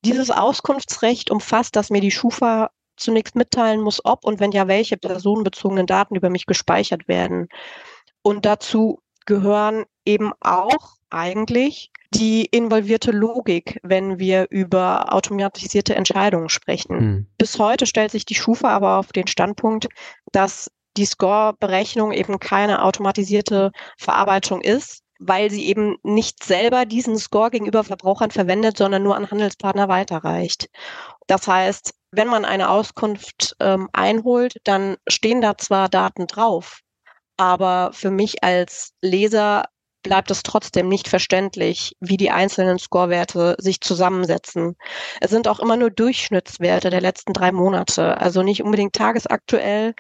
Dieses 0.04 0.30
Auskunftsrecht 0.30 1.30
umfasst, 1.30 1.76
dass 1.76 1.90
mir 1.90 2.00
die 2.00 2.10
Schufa 2.10 2.70
zunächst 2.96 3.36
mitteilen 3.36 3.80
muss, 3.80 4.04
ob 4.04 4.24
und 4.24 4.40
wenn 4.40 4.52
ja, 4.52 4.68
welche 4.68 4.96
personenbezogenen 4.96 5.86
Daten 5.86 6.14
über 6.14 6.30
mich 6.30 6.46
gespeichert 6.46 7.08
werden. 7.08 7.48
Und 8.22 8.44
dazu 8.44 9.00
gehören 9.26 9.84
eben 10.04 10.32
auch 10.40 10.96
eigentlich 11.10 11.90
die 12.14 12.44
involvierte 12.44 13.10
Logik, 13.10 13.80
wenn 13.82 14.18
wir 14.18 14.46
über 14.50 15.12
automatisierte 15.12 15.94
Entscheidungen 15.94 16.48
sprechen. 16.48 16.96
Mhm. 16.96 17.26
Bis 17.38 17.58
heute 17.58 17.86
stellt 17.86 18.10
sich 18.10 18.24
die 18.24 18.34
Schufa 18.34 18.68
aber 18.68 18.98
auf 18.98 19.12
den 19.12 19.26
Standpunkt, 19.26 19.88
dass 20.32 20.70
die 20.96 21.06
Score-Berechnung 21.06 22.12
eben 22.12 22.38
keine 22.38 22.82
automatisierte 22.82 23.72
Verarbeitung 23.96 24.60
ist, 24.60 25.02
weil 25.26 25.50
sie 25.50 25.66
eben 25.66 25.96
nicht 26.02 26.44
selber 26.44 26.84
diesen 26.84 27.16
Score 27.18 27.50
gegenüber 27.50 27.84
Verbrauchern 27.84 28.30
verwendet, 28.30 28.76
sondern 28.76 29.02
nur 29.02 29.16
an 29.16 29.30
Handelspartner 29.30 29.88
weiterreicht. 29.88 30.68
Das 31.26 31.46
heißt, 31.46 31.94
wenn 32.10 32.28
man 32.28 32.44
eine 32.44 32.68
Auskunft 32.70 33.56
ähm, 33.60 33.88
einholt, 33.92 34.56
dann 34.64 34.96
stehen 35.08 35.40
da 35.40 35.56
zwar 35.56 35.88
Daten 35.88 36.26
drauf, 36.26 36.80
aber 37.36 37.90
für 37.92 38.10
mich 38.10 38.44
als 38.44 38.92
Leser 39.00 39.64
bleibt 40.02 40.30
es 40.30 40.42
trotzdem 40.42 40.88
nicht 40.88 41.08
verständlich, 41.08 41.96
wie 42.00 42.16
die 42.16 42.30
einzelnen 42.30 42.78
Scorewerte 42.78 43.56
sich 43.58 43.80
zusammensetzen. 43.80 44.76
Es 45.20 45.30
sind 45.30 45.48
auch 45.48 45.60
immer 45.60 45.76
nur 45.76 45.90
Durchschnittswerte 45.90 46.90
der 46.90 47.00
letzten 47.00 47.32
drei 47.32 47.52
Monate, 47.52 48.20
also 48.20 48.42
nicht 48.42 48.62
unbedingt 48.62 48.94
tagesaktuell 48.94 49.94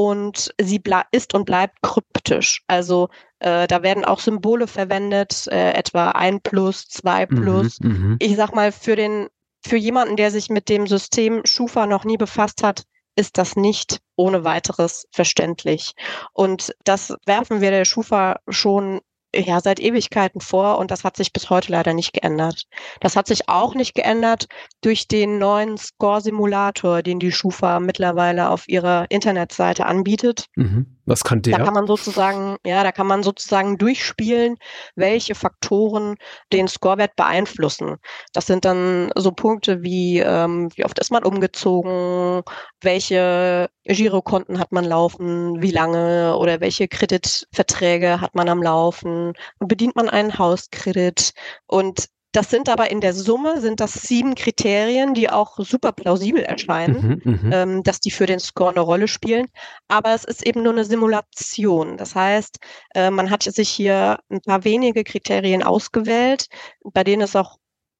und 0.00 0.54
sie 0.58 0.82
ist 1.10 1.34
und 1.34 1.44
bleibt 1.44 1.82
kryptisch. 1.82 2.62
Also 2.68 3.10
äh, 3.38 3.66
da 3.66 3.82
werden 3.82 4.06
auch 4.06 4.20
Symbole 4.20 4.66
verwendet, 4.66 5.46
äh, 5.48 5.72
etwa 5.72 6.12
ein 6.12 6.40
plus, 6.40 6.88
zwei 6.88 7.26
mhm, 7.26 7.42
plus. 7.42 7.80
Mhm, 7.80 8.16
ich 8.18 8.34
sag 8.34 8.54
mal, 8.54 8.72
für 8.72 8.96
den, 8.96 9.28
für 9.62 9.76
jemanden, 9.76 10.16
der 10.16 10.30
sich 10.30 10.48
mit 10.48 10.70
dem 10.70 10.86
System 10.86 11.42
Schufa 11.44 11.84
noch 11.86 12.06
nie 12.06 12.16
befasst 12.16 12.62
hat, 12.62 12.84
ist 13.14 13.36
das 13.36 13.56
nicht 13.56 14.00
ohne 14.16 14.42
weiteres 14.42 15.06
verständlich. 15.10 15.92
Und 16.32 16.74
das 16.84 17.14
werfen 17.26 17.60
wir 17.60 17.70
der 17.70 17.84
Schufa 17.84 18.36
schon 18.48 19.02
ja 19.34 19.60
seit 19.60 19.80
Ewigkeiten 19.80 20.40
vor 20.40 20.78
und 20.78 20.90
das 20.90 21.04
hat 21.04 21.16
sich 21.16 21.32
bis 21.32 21.50
heute 21.50 21.72
leider 21.72 21.94
nicht 21.94 22.12
geändert. 22.12 22.64
Das 23.00 23.16
hat 23.16 23.26
sich 23.26 23.48
auch 23.48 23.74
nicht 23.74 23.94
geändert 23.94 24.46
durch 24.80 25.08
den 25.08 25.38
neuen 25.38 25.76
Score-Simulator, 25.78 27.02
den 27.02 27.18
die 27.18 27.32
Schufa 27.32 27.80
mittlerweile 27.80 28.50
auf 28.50 28.68
ihrer 28.68 29.06
Internetseite 29.10 29.86
anbietet. 29.86 30.46
Mhm. 30.56 30.99
Was 31.10 31.24
kann 31.24 31.42
der? 31.42 31.58
Da 31.58 31.64
kann 31.64 31.74
man 31.74 31.88
sozusagen, 31.88 32.56
ja, 32.64 32.84
da 32.84 32.92
kann 32.92 33.08
man 33.08 33.24
sozusagen 33.24 33.78
durchspielen, 33.78 34.58
welche 34.94 35.34
Faktoren 35.34 36.14
den 36.52 36.68
Scorewert 36.68 37.16
beeinflussen. 37.16 37.96
Das 38.32 38.46
sind 38.46 38.64
dann 38.64 39.10
so 39.16 39.32
Punkte 39.32 39.82
wie, 39.82 40.20
ähm, 40.20 40.70
wie 40.76 40.84
oft 40.84 41.00
ist 41.00 41.10
man 41.10 41.24
umgezogen, 41.24 42.42
welche 42.80 43.70
Girokonten 43.84 44.60
hat 44.60 44.70
man 44.70 44.84
laufen, 44.84 45.60
wie 45.60 45.72
lange 45.72 46.36
oder 46.36 46.60
welche 46.60 46.86
Kreditverträge 46.86 48.20
hat 48.20 48.36
man 48.36 48.48
am 48.48 48.62
Laufen, 48.62 49.32
bedient 49.58 49.96
man 49.96 50.08
einen 50.08 50.38
Hauskredit 50.38 51.32
und 51.66 52.08
das 52.32 52.50
sind 52.50 52.68
aber 52.68 52.90
in 52.90 53.00
der 53.00 53.12
Summe 53.12 53.60
sind 53.60 53.80
das 53.80 53.94
sieben 53.94 54.34
Kriterien, 54.34 55.14
die 55.14 55.30
auch 55.30 55.58
super 55.58 55.92
plausibel 55.92 56.42
erscheinen, 56.42 57.20
mhm, 57.24 57.32
mhm, 57.32 57.52
ähm, 57.52 57.82
dass 57.82 58.00
die 58.00 58.10
für 58.10 58.26
den 58.26 58.38
Score 58.38 58.70
eine 58.70 58.80
Rolle 58.80 59.08
spielen. 59.08 59.46
Aber 59.88 60.14
es 60.14 60.24
ist 60.24 60.46
eben 60.46 60.62
nur 60.62 60.72
eine 60.72 60.84
Simulation. 60.84 61.96
Das 61.96 62.14
heißt, 62.14 62.58
äh, 62.94 63.10
man 63.10 63.30
hat 63.30 63.42
sich 63.42 63.68
hier 63.68 64.20
ein 64.30 64.40
paar 64.40 64.64
wenige 64.64 65.02
Kriterien 65.02 65.62
ausgewählt, 65.62 66.46
bei 66.84 67.02
denen 67.02 67.22
es 67.22 67.34
auch 67.34 67.58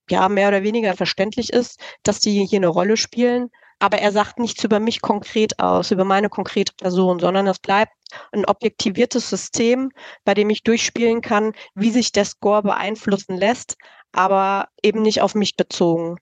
ja 0.09 0.29
mehr 0.29 0.49
oder 0.49 0.63
weniger 0.63 0.95
verständlich 0.95 1.53
ist, 1.53 1.81
dass 2.03 2.21
die 2.21 2.45
hier 2.47 2.59
eine 2.59 2.69
Rolle 2.69 2.97
spielen 2.97 3.51
aber 3.81 3.99
er 3.99 4.13
sagt 4.13 4.39
nichts 4.39 4.63
über 4.63 4.79
mich 4.79 5.01
konkret 5.01 5.59
aus, 5.59 5.91
über 5.91 6.05
meine 6.05 6.29
konkrete 6.29 6.75
Person, 6.75 7.19
sondern 7.19 7.47
es 7.47 7.59
bleibt 7.59 7.93
ein 8.31 8.45
objektiviertes 8.45 9.29
System, 9.31 9.91
bei 10.25 10.35
dem 10.35 10.51
ich 10.51 10.63
durchspielen 10.63 11.23
kann, 11.23 11.55
wie 11.75 11.91
sich 11.91 12.13
der 12.13 12.27
Score 12.27 12.63
beeinflussen 12.63 13.37
lässt, 13.37 13.77
aber 14.13 14.69
eben 14.83 15.03
nicht 15.03 15.23
auf 15.23 15.35
mich 15.35 15.57
bezogen. 15.57 16.17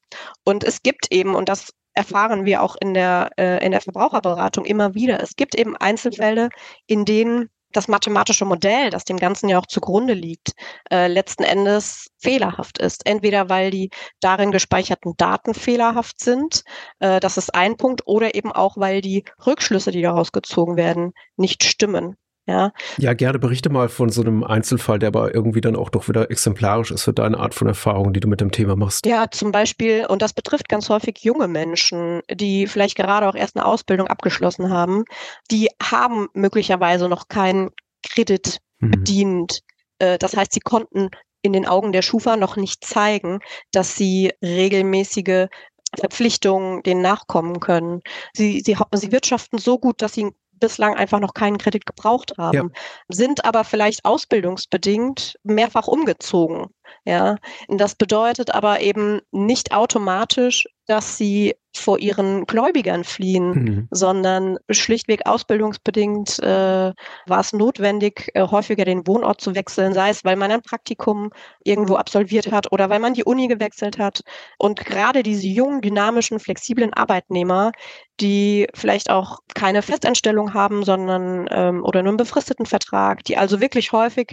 Und 0.44 0.64
es 0.64 0.82
gibt 0.82 1.10
eben, 1.10 1.34
und 1.34 1.48
das 1.48 1.72
erfahren 1.94 2.44
wir 2.44 2.62
auch 2.62 2.76
in 2.80 2.94
der, 2.94 3.30
äh, 3.38 3.64
in 3.64 3.72
der 3.72 3.80
Verbraucherberatung 3.80 4.64
immer 4.64 4.94
wieder, 4.94 5.20
es 5.22 5.36
gibt 5.36 5.54
eben 5.54 5.76
Einzelfälle, 5.76 6.48
in 6.86 7.04
denen 7.04 7.50
das 7.72 7.88
mathematische 7.88 8.44
Modell, 8.44 8.90
das 8.90 9.04
dem 9.04 9.18
Ganzen 9.18 9.48
ja 9.48 9.58
auch 9.58 9.66
zugrunde 9.66 10.14
liegt, 10.14 10.52
äh, 10.90 11.06
letzten 11.06 11.42
Endes 11.42 12.08
fehlerhaft 12.18 12.78
ist. 12.78 13.06
Entweder 13.06 13.48
weil 13.48 13.70
die 13.70 13.90
darin 14.20 14.52
gespeicherten 14.52 15.14
Daten 15.16 15.54
fehlerhaft 15.54 16.20
sind, 16.20 16.64
äh, 17.00 17.20
das 17.20 17.36
ist 17.36 17.54
ein 17.54 17.76
Punkt, 17.76 18.02
oder 18.06 18.34
eben 18.34 18.52
auch, 18.52 18.76
weil 18.76 19.00
die 19.00 19.24
Rückschlüsse, 19.46 19.90
die 19.90 20.02
daraus 20.02 20.32
gezogen 20.32 20.76
werden, 20.76 21.12
nicht 21.36 21.64
stimmen. 21.64 22.16
Ja. 22.48 22.72
ja, 22.96 23.12
gerne 23.12 23.38
berichte 23.38 23.68
mal 23.68 23.90
von 23.90 24.08
so 24.08 24.22
einem 24.22 24.42
Einzelfall, 24.42 24.98
der 24.98 25.08
aber 25.08 25.34
irgendwie 25.34 25.60
dann 25.60 25.76
auch 25.76 25.90
doch 25.90 26.08
wieder 26.08 26.30
exemplarisch 26.30 26.90
ist 26.90 27.02
für 27.02 27.12
deine 27.12 27.36
Art 27.36 27.52
von 27.52 27.68
Erfahrung, 27.68 28.14
die 28.14 28.20
du 28.20 28.28
mit 28.28 28.40
dem 28.40 28.52
Thema 28.52 28.74
machst. 28.74 29.04
Ja, 29.04 29.30
zum 29.30 29.52
Beispiel, 29.52 30.06
und 30.06 30.22
das 30.22 30.32
betrifft 30.32 30.70
ganz 30.70 30.88
häufig 30.88 31.18
junge 31.18 31.46
Menschen, 31.46 32.22
die 32.32 32.66
vielleicht 32.66 32.96
gerade 32.96 33.28
auch 33.28 33.34
erst 33.34 33.54
eine 33.54 33.66
Ausbildung 33.66 34.06
abgeschlossen 34.06 34.70
haben, 34.70 35.04
die 35.50 35.68
haben 35.82 36.28
möglicherweise 36.32 37.10
noch 37.10 37.28
keinen 37.28 37.68
Kredit 38.02 38.60
mhm. 38.78 38.92
bedient. 38.92 39.60
Äh, 39.98 40.16
das 40.16 40.34
heißt, 40.34 40.54
sie 40.54 40.60
konnten 40.60 41.10
in 41.42 41.52
den 41.52 41.66
Augen 41.66 41.92
der 41.92 42.02
Schufa 42.02 42.36
noch 42.36 42.56
nicht 42.56 42.82
zeigen, 42.82 43.40
dass 43.72 43.94
sie 43.94 44.32
regelmäßige 44.42 45.48
Verpflichtungen 45.98 46.82
denen 46.82 47.02
nachkommen 47.02 47.60
können. 47.60 48.00
Sie, 48.32 48.62
sie, 48.64 48.76
sie 48.92 49.12
wirtschaften 49.12 49.58
so 49.58 49.78
gut, 49.78 50.00
dass 50.00 50.14
sie 50.14 50.30
bislang 50.60 50.94
einfach 50.94 51.20
noch 51.20 51.34
keinen 51.34 51.58
Kredit 51.58 51.86
gebraucht 51.86 52.34
haben, 52.38 52.56
ja. 52.56 52.80
sind 53.08 53.44
aber 53.44 53.64
vielleicht 53.64 54.04
ausbildungsbedingt 54.04 55.38
mehrfach 55.42 55.86
umgezogen. 55.86 56.66
Ja, 57.04 57.36
das 57.68 57.94
bedeutet 57.94 58.54
aber 58.54 58.80
eben 58.80 59.20
nicht 59.30 59.72
automatisch, 59.72 60.66
dass 60.86 61.18
sie 61.18 61.54
vor 61.76 61.98
ihren 61.98 62.46
Gläubigern 62.46 63.04
fliehen, 63.04 63.50
mhm. 63.50 63.88
sondern 63.90 64.56
schlichtweg 64.70 65.26
ausbildungsbedingt 65.26 66.38
äh, 66.40 66.92
war 67.26 67.40
es 67.40 67.52
notwendig, 67.52 68.30
äh, 68.34 68.42
häufiger 68.42 68.84
den 68.84 69.06
Wohnort 69.06 69.40
zu 69.40 69.54
wechseln, 69.54 69.92
sei 69.92 70.08
es, 70.10 70.24
weil 70.24 70.36
man 70.36 70.50
ein 70.50 70.62
Praktikum 70.62 71.30
irgendwo 71.62 71.96
absolviert 71.96 72.50
hat 72.50 72.72
oder 72.72 72.90
weil 72.90 73.00
man 73.00 73.14
die 73.14 73.24
Uni 73.24 73.48
gewechselt 73.48 73.98
hat. 73.98 74.22
Und 74.58 74.84
gerade 74.84 75.22
diese 75.22 75.46
jungen, 75.46 75.82
dynamischen, 75.82 76.40
flexiblen 76.40 76.94
Arbeitnehmer, 76.94 77.72
die 78.20 78.66
vielleicht 78.74 79.10
auch 79.10 79.40
keine 79.54 79.82
Festanstellung 79.82 80.54
haben, 80.54 80.84
sondern 80.84 81.48
ähm, 81.50 81.84
oder 81.84 82.02
nur 82.02 82.10
einen 82.10 82.16
befristeten 82.16 82.66
Vertrag, 82.66 83.24
die 83.24 83.36
also 83.36 83.60
wirklich 83.60 83.92
häufig 83.92 84.32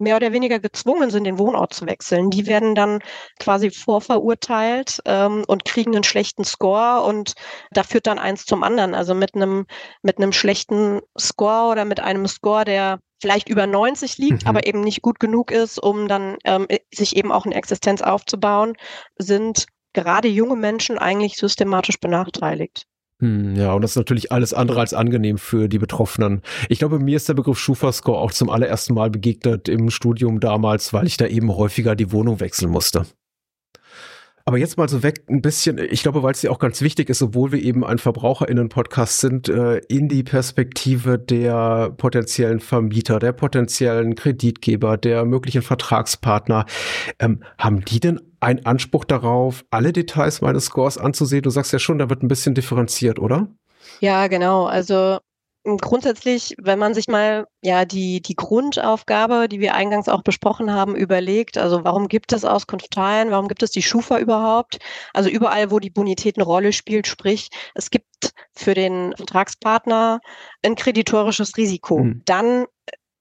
mehr 0.00 0.16
oder 0.16 0.32
weniger 0.32 0.58
gezwungen 0.58 1.10
sind, 1.10 1.24
den 1.24 1.38
Wohnort 1.38 1.74
zu 1.74 1.86
wechseln. 1.86 2.30
Die 2.30 2.46
werden 2.46 2.74
dann 2.74 3.00
quasi 3.38 3.70
vorverurteilt 3.70 5.00
ähm, 5.04 5.44
und 5.46 5.64
kriegen 5.64 5.94
einen 5.94 6.04
schlechten 6.04 6.44
Score 6.44 7.02
und 7.02 7.34
da 7.70 7.82
führt 7.82 8.06
dann 8.06 8.18
eins 8.18 8.44
zum 8.44 8.62
anderen. 8.62 8.94
Also 8.94 9.14
mit 9.14 9.34
einem 9.34 9.66
mit 10.02 10.18
einem 10.18 10.32
schlechten 10.32 11.00
Score 11.18 11.70
oder 11.70 11.84
mit 11.84 12.00
einem 12.00 12.26
Score, 12.26 12.64
der 12.64 12.98
vielleicht 13.20 13.48
über 13.48 13.66
90 13.66 14.18
liegt, 14.18 14.42
mhm. 14.42 14.48
aber 14.48 14.66
eben 14.66 14.80
nicht 14.80 15.02
gut 15.02 15.20
genug 15.20 15.50
ist, 15.50 15.78
um 15.78 16.08
dann 16.08 16.36
ähm, 16.44 16.66
sich 16.92 17.16
eben 17.16 17.32
auch 17.32 17.44
eine 17.44 17.54
Existenz 17.54 18.02
aufzubauen, 18.02 18.74
sind 19.16 19.66
gerade 19.92 20.28
junge 20.28 20.56
Menschen 20.56 20.98
eigentlich 20.98 21.36
systematisch 21.36 22.00
benachteiligt. 22.00 22.86
Hm, 23.20 23.54
ja, 23.54 23.72
und 23.74 23.82
das 23.82 23.92
ist 23.92 23.96
natürlich 23.96 24.32
alles 24.32 24.54
andere 24.54 24.80
als 24.80 24.94
angenehm 24.94 25.36
für 25.36 25.68
die 25.68 25.78
Betroffenen. 25.78 26.40
Ich 26.68 26.78
glaube, 26.78 26.98
mir 26.98 27.16
ist 27.16 27.28
der 27.28 27.34
Begriff 27.34 27.58
Schufa-Score 27.58 28.18
auch 28.18 28.32
zum 28.32 28.48
allerersten 28.48 28.94
Mal 28.94 29.10
begegnet 29.10 29.68
im 29.68 29.90
Studium 29.90 30.40
damals, 30.40 30.92
weil 30.92 31.06
ich 31.06 31.18
da 31.18 31.26
eben 31.26 31.54
häufiger 31.54 31.94
die 31.94 32.12
Wohnung 32.12 32.40
wechseln 32.40 32.70
musste. 32.70 33.04
Aber 34.44 34.58
jetzt 34.58 34.76
mal 34.76 34.88
so 34.88 35.02
weg 35.02 35.24
ein 35.28 35.42
bisschen, 35.42 35.78
ich 35.78 36.02
glaube, 36.02 36.22
weil 36.22 36.32
es 36.32 36.42
ja 36.42 36.50
auch 36.50 36.58
ganz 36.58 36.80
wichtig 36.80 37.08
ist, 37.10 37.22
obwohl 37.22 37.52
wir 37.52 37.62
eben 37.62 37.84
ein 37.84 37.98
VerbraucherInnen-Podcast 37.98 39.18
sind, 39.18 39.48
äh, 39.48 39.78
in 39.88 40.08
die 40.08 40.22
Perspektive 40.22 41.18
der 41.18 41.90
potenziellen 41.90 42.60
Vermieter, 42.60 43.18
der 43.18 43.32
potenziellen 43.32 44.14
Kreditgeber, 44.14 44.96
der 44.96 45.24
möglichen 45.24 45.62
Vertragspartner. 45.62 46.66
Ähm, 47.18 47.42
haben 47.58 47.84
die 47.84 48.00
denn 48.00 48.20
einen 48.40 48.64
Anspruch 48.64 49.04
darauf, 49.04 49.64
alle 49.70 49.92
Details 49.92 50.40
meines 50.40 50.66
Scores 50.66 50.98
anzusehen? 50.98 51.42
Du 51.42 51.50
sagst 51.50 51.72
ja 51.72 51.78
schon, 51.78 51.98
da 51.98 52.08
wird 52.08 52.22
ein 52.22 52.28
bisschen 52.28 52.54
differenziert, 52.54 53.18
oder? 53.18 53.48
Ja, 54.00 54.26
genau. 54.26 54.66
Also 54.66 55.18
Grundsätzlich, 55.64 56.54
wenn 56.58 56.78
man 56.78 56.94
sich 56.94 57.06
mal 57.06 57.46
ja 57.62 57.84
die, 57.84 58.22
die 58.22 58.34
Grundaufgabe, 58.34 59.46
die 59.46 59.60
wir 59.60 59.74
eingangs 59.74 60.08
auch 60.08 60.22
besprochen 60.22 60.72
haben, 60.72 60.96
überlegt, 60.96 61.58
also 61.58 61.84
warum 61.84 62.08
gibt 62.08 62.32
es 62.32 62.46
Auskunftteilen, 62.46 63.30
warum 63.30 63.46
gibt 63.46 63.62
es 63.62 63.70
die 63.70 63.82
Schufa 63.82 64.18
überhaupt? 64.18 64.78
Also 65.12 65.28
überall, 65.28 65.70
wo 65.70 65.78
die 65.78 65.90
Bonität 65.90 66.38
eine 66.38 66.46
Rolle 66.46 66.72
spielt, 66.72 67.06
sprich, 67.06 67.50
es 67.74 67.90
gibt 67.90 68.32
für 68.54 68.72
den 68.72 69.14
Vertragspartner 69.16 70.20
ein 70.64 70.76
kreditorisches 70.76 71.58
Risiko. 71.58 71.98
Mhm. 71.98 72.22
Dann 72.24 72.64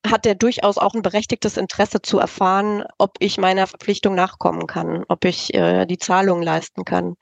hat 0.07 0.25
er 0.25 0.35
durchaus 0.35 0.77
auch 0.77 0.93
ein 0.93 1.01
berechtigtes 1.01 1.57
Interesse 1.57 2.01
zu 2.01 2.19
erfahren, 2.19 2.85
ob 2.97 3.17
ich 3.19 3.37
meiner 3.37 3.67
Verpflichtung 3.67 4.15
nachkommen 4.15 4.65
kann, 4.65 5.03
ob 5.09 5.25
ich 5.25 5.53
äh, 5.53 5.85
die 5.85 5.97
Zahlungen 5.97 6.43
leisten 6.43 6.85
kann. 6.85 7.15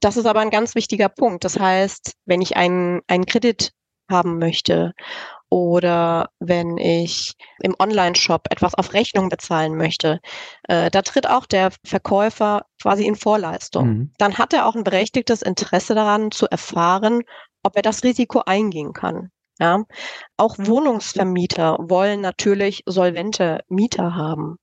Das 0.00 0.16
ist 0.16 0.26
aber 0.26 0.40
ein 0.40 0.50
ganz 0.50 0.76
wichtiger 0.76 1.08
Punkt. 1.08 1.44
Das 1.44 1.58
heißt, 1.58 2.12
wenn 2.24 2.40
ich 2.40 2.56
einen, 2.56 3.00
einen 3.08 3.26
Kredit 3.26 3.72
haben 4.10 4.38
möchte 4.38 4.92
oder 5.54 6.30
wenn 6.40 6.78
ich 6.78 7.34
im 7.60 7.76
Online-Shop 7.78 8.48
etwas 8.50 8.74
auf 8.74 8.92
Rechnung 8.92 9.28
bezahlen 9.28 9.76
möchte, 9.76 10.20
äh, 10.64 10.90
da 10.90 11.02
tritt 11.02 11.28
auch 11.28 11.46
der 11.46 11.70
Verkäufer 11.84 12.66
quasi 12.82 13.06
in 13.06 13.14
Vorleistung. 13.14 13.86
Mhm. 13.86 14.12
Dann 14.18 14.36
hat 14.36 14.52
er 14.52 14.66
auch 14.66 14.74
ein 14.74 14.82
berechtigtes 14.82 15.42
Interesse 15.42 15.94
daran 15.94 16.32
zu 16.32 16.46
erfahren, 16.46 17.22
ob 17.62 17.76
er 17.76 17.82
das 17.82 18.02
Risiko 18.02 18.42
eingehen 18.44 18.92
kann. 18.92 19.30
Ja, 19.60 19.84
auch 20.36 20.56
Wohnungsvermieter 20.58 21.78
wollen 21.78 22.20
natürlich 22.20 22.82
solvente 22.86 23.60
Mieter 23.68 24.16
haben. 24.16 24.56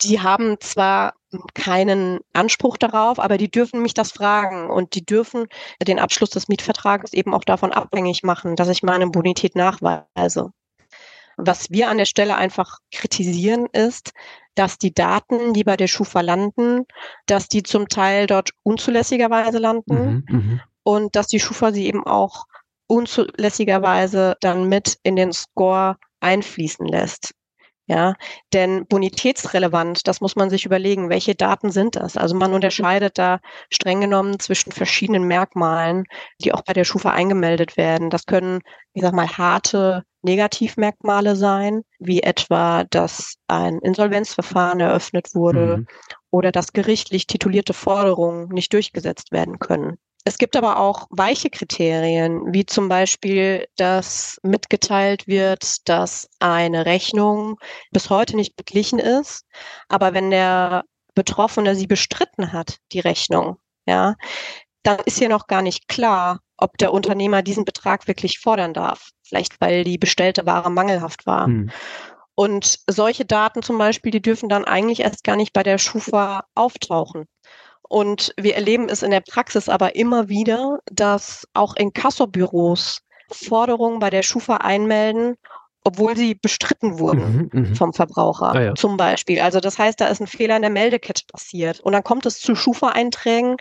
Die 0.00 0.22
haben 0.22 0.56
zwar 0.60 1.12
keinen 1.54 2.20
Anspruch 2.32 2.76
darauf, 2.76 3.18
aber 3.18 3.36
die 3.36 3.50
dürfen 3.50 3.82
mich 3.82 3.94
das 3.94 4.12
fragen 4.12 4.70
und 4.70 4.94
die 4.94 5.04
dürfen 5.04 5.46
den 5.86 5.98
Abschluss 5.98 6.30
des 6.30 6.48
Mietvertrages 6.48 7.12
eben 7.12 7.34
auch 7.34 7.44
davon 7.44 7.72
abhängig 7.72 8.22
machen, 8.22 8.56
dass 8.56 8.68
ich 8.68 8.82
meine 8.82 9.08
Bonität 9.08 9.54
nachweise. 9.54 10.52
Was 11.36 11.70
wir 11.70 11.88
an 11.88 11.98
der 11.98 12.04
Stelle 12.04 12.36
einfach 12.36 12.78
kritisieren 12.90 13.66
ist, 13.72 14.12
dass 14.54 14.78
die 14.78 14.92
Daten, 14.92 15.52
die 15.52 15.62
bei 15.62 15.76
der 15.76 15.86
Schufa 15.86 16.20
landen, 16.20 16.84
dass 17.26 17.48
die 17.48 17.62
zum 17.62 17.88
Teil 17.88 18.26
dort 18.26 18.50
unzulässigerweise 18.64 19.58
landen 19.58 20.24
mhm, 20.28 20.36
mhm. 20.36 20.60
und 20.82 21.14
dass 21.14 21.28
die 21.28 21.38
Schufa 21.38 21.72
sie 21.72 21.86
eben 21.86 22.04
auch 22.04 22.46
unzulässigerweise 22.88 24.36
dann 24.40 24.68
mit 24.68 24.98
in 25.04 25.14
den 25.14 25.32
Score 25.32 25.96
einfließen 26.20 26.86
lässt. 26.86 27.34
Ja, 27.88 28.16
denn 28.52 28.86
bonitätsrelevant, 28.86 30.06
das 30.06 30.20
muss 30.20 30.36
man 30.36 30.50
sich 30.50 30.66
überlegen, 30.66 31.08
welche 31.08 31.34
Daten 31.34 31.70
sind 31.70 31.96
das? 31.96 32.18
Also 32.18 32.36
man 32.36 32.52
unterscheidet 32.52 33.16
da 33.16 33.40
streng 33.70 34.02
genommen 34.02 34.38
zwischen 34.38 34.72
verschiedenen 34.72 35.24
Merkmalen, 35.24 36.04
die 36.42 36.52
auch 36.52 36.60
bei 36.60 36.74
der 36.74 36.84
Schufa 36.84 37.12
eingemeldet 37.12 37.78
werden. 37.78 38.10
Das 38.10 38.26
können, 38.26 38.60
ich 38.92 39.00
sag 39.00 39.14
mal, 39.14 39.28
harte 39.38 40.04
Negativmerkmale 40.20 41.34
sein, 41.34 41.82
wie 41.98 42.22
etwa, 42.22 42.84
dass 42.84 43.36
ein 43.46 43.78
Insolvenzverfahren 43.78 44.80
eröffnet 44.80 45.34
wurde 45.34 45.78
mhm. 45.78 45.86
oder 46.30 46.52
dass 46.52 46.74
gerichtlich 46.74 47.26
titulierte 47.26 47.72
Forderungen 47.72 48.48
nicht 48.48 48.74
durchgesetzt 48.74 49.32
werden 49.32 49.58
können. 49.58 49.96
Es 50.28 50.36
gibt 50.36 50.56
aber 50.56 50.78
auch 50.78 51.06
weiche 51.08 51.48
Kriterien, 51.48 52.52
wie 52.52 52.66
zum 52.66 52.90
Beispiel, 52.90 53.66
dass 53.76 54.38
mitgeteilt 54.42 55.26
wird, 55.26 55.88
dass 55.88 56.28
eine 56.38 56.84
Rechnung 56.84 57.58
bis 57.92 58.10
heute 58.10 58.36
nicht 58.36 58.54
beglichen 58.54 58.98
ist. 58.98 59.46
Aber 59.88 60.12
wenn 60.12 60.30
der 60.30 60.84
Betroffene 61.14 61.74
sie 61.74 61.86
bestritten 61.86 62.52
hat, 62.52 62.76
die 62.92 63.00
Rechnung, 63.00 63.56
ja, 63.86 64.16
dann 64.82 64.98
ist 65.06 65.16
hier 65.16 65.30
noch 65.30 65.46
gar 65.46 65.62
nicht 65.62 65.88
klar, 65.88 66.40
ob 66.58 66.76
der 66.76 66.92
Unternehmer 66.92 67.40
diesen 67.40 67.64
Betrag 67.64 68.06
wirklich 68.06 68.38
fordern 68.38 68.74
darf. 68.74 69.08
Vielleicht 69.26 69.62
weil 69.62 69.82
die 69.82 69.96
bestellte 69.96 70.44
Ware 70.44 70.70
mangelhaft 70.70 71.24
war. 71.24 71.46
Hm. 71.46 71.70
Und 72.34 72.80
solche 72.86 73.24
Daten 73.24 73.62
zum 73.62 73.78
Beispiel, 73.78 74.12
die 74.12 74.20
dürfen 74.20 74.50
dann 74.50 74.66
eigentlich 74.66 75.00
erst 75.00 75.24
gar 75.24 75.36
nicht 75.36 75.54
bei 75.54 75.62
der 75.62 75.78
Schufa 75.78 76.44
auftauchen. 76.54 77.24
Und 77.88 78.34
wir 78.36 78.54
erleben 78.54 78.88
es 78.88 79.02
in 79.02 79.10
der 79.10 79.22
Praxis 79.22 79.68
aber 79.68 79.96
immer 79.96 80.28
wieder, 80.28 80.78
dass 80.92 81.48
auch 81.54 81.74
in 81.76 81.92
Kassobüros 81.92 83.00
Forderungen 83.30 83.98
bei 83.98 84.10
der 84.10 84.22
Schufa 84.22 84.58
einmelden, 84.58 85.36
obwohl 85.84 86.16
sie 86.16 86.34
bestritten 86.34 86.98
wurden 86.98 87.48
mhm, 87.52 87.60
mhm. 87.60 87.74
vom 87.74 87.92
Verbraucher 87.92 88.54
ah, 88.54 88.60
ja. 88.60 88.74
zum 88.74 88.96
Beispiel. 88.96 89.40
Also 89.40 89.60
das 89.60 89.78
heißt, 89.78 90.00
da 90.00 90.08
ist 90.08 90.20
ein 90.20 90.26
Fehler 90.26 90.56
in 90.56 90.62
der 90.62 90.70
Meldekette 90.70 91.22
passiert. 91.30 91.80
Und 91.80 91.92
dann 91.92 92.04
kommt 92.04 92.26
es 92.26 92.40
zu 92.40 92.54
Schufa-Einträgen, 92.54 93.56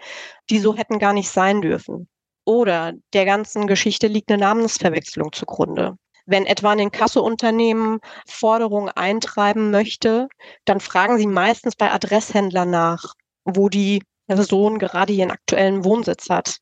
die 0.49 0.59
so 0.59 0.75
hätten 0.75 0.99
gar 0.99 1.13
nicht 1.13 1.29
sein 1.29 1.61
dürfen. 1.61 2.09
Oder 2.45 2.93
der 3.13 3.25
ganzen 3.25 3.67
Geschichte 3.67 4.07
liegt 4.07 4.29
eine 4.29 4.41
Namensverwechslung 4.41 5.31
zugrunde. 5.31 5.95
Wenn 6.25 6.45
etwa 6.45 6.71
ein 6.71 6.91
Kasseunternehmen 6.91 7.99
Forderungen 8.27 8.89
eintreiben 8.89 9.71
möchte, 9.71 10.27
dann 10.65 10.81
fragen 10.81 11.17
sie 11.17 11.27
meistens 11.27 11.75
bei 11.75 11.91
Adresshändlern 11.91 12.69
nach, 12.69 13.13
wo 13.45 13.69
die 13.69 14.01
Person 14.27 14.79
gerade 14.79 15.13
ihren 15.13 15.31
aktuellen 15.31 15.83
Wohnsitz 15.83 16.29
hat. 16.29 16.57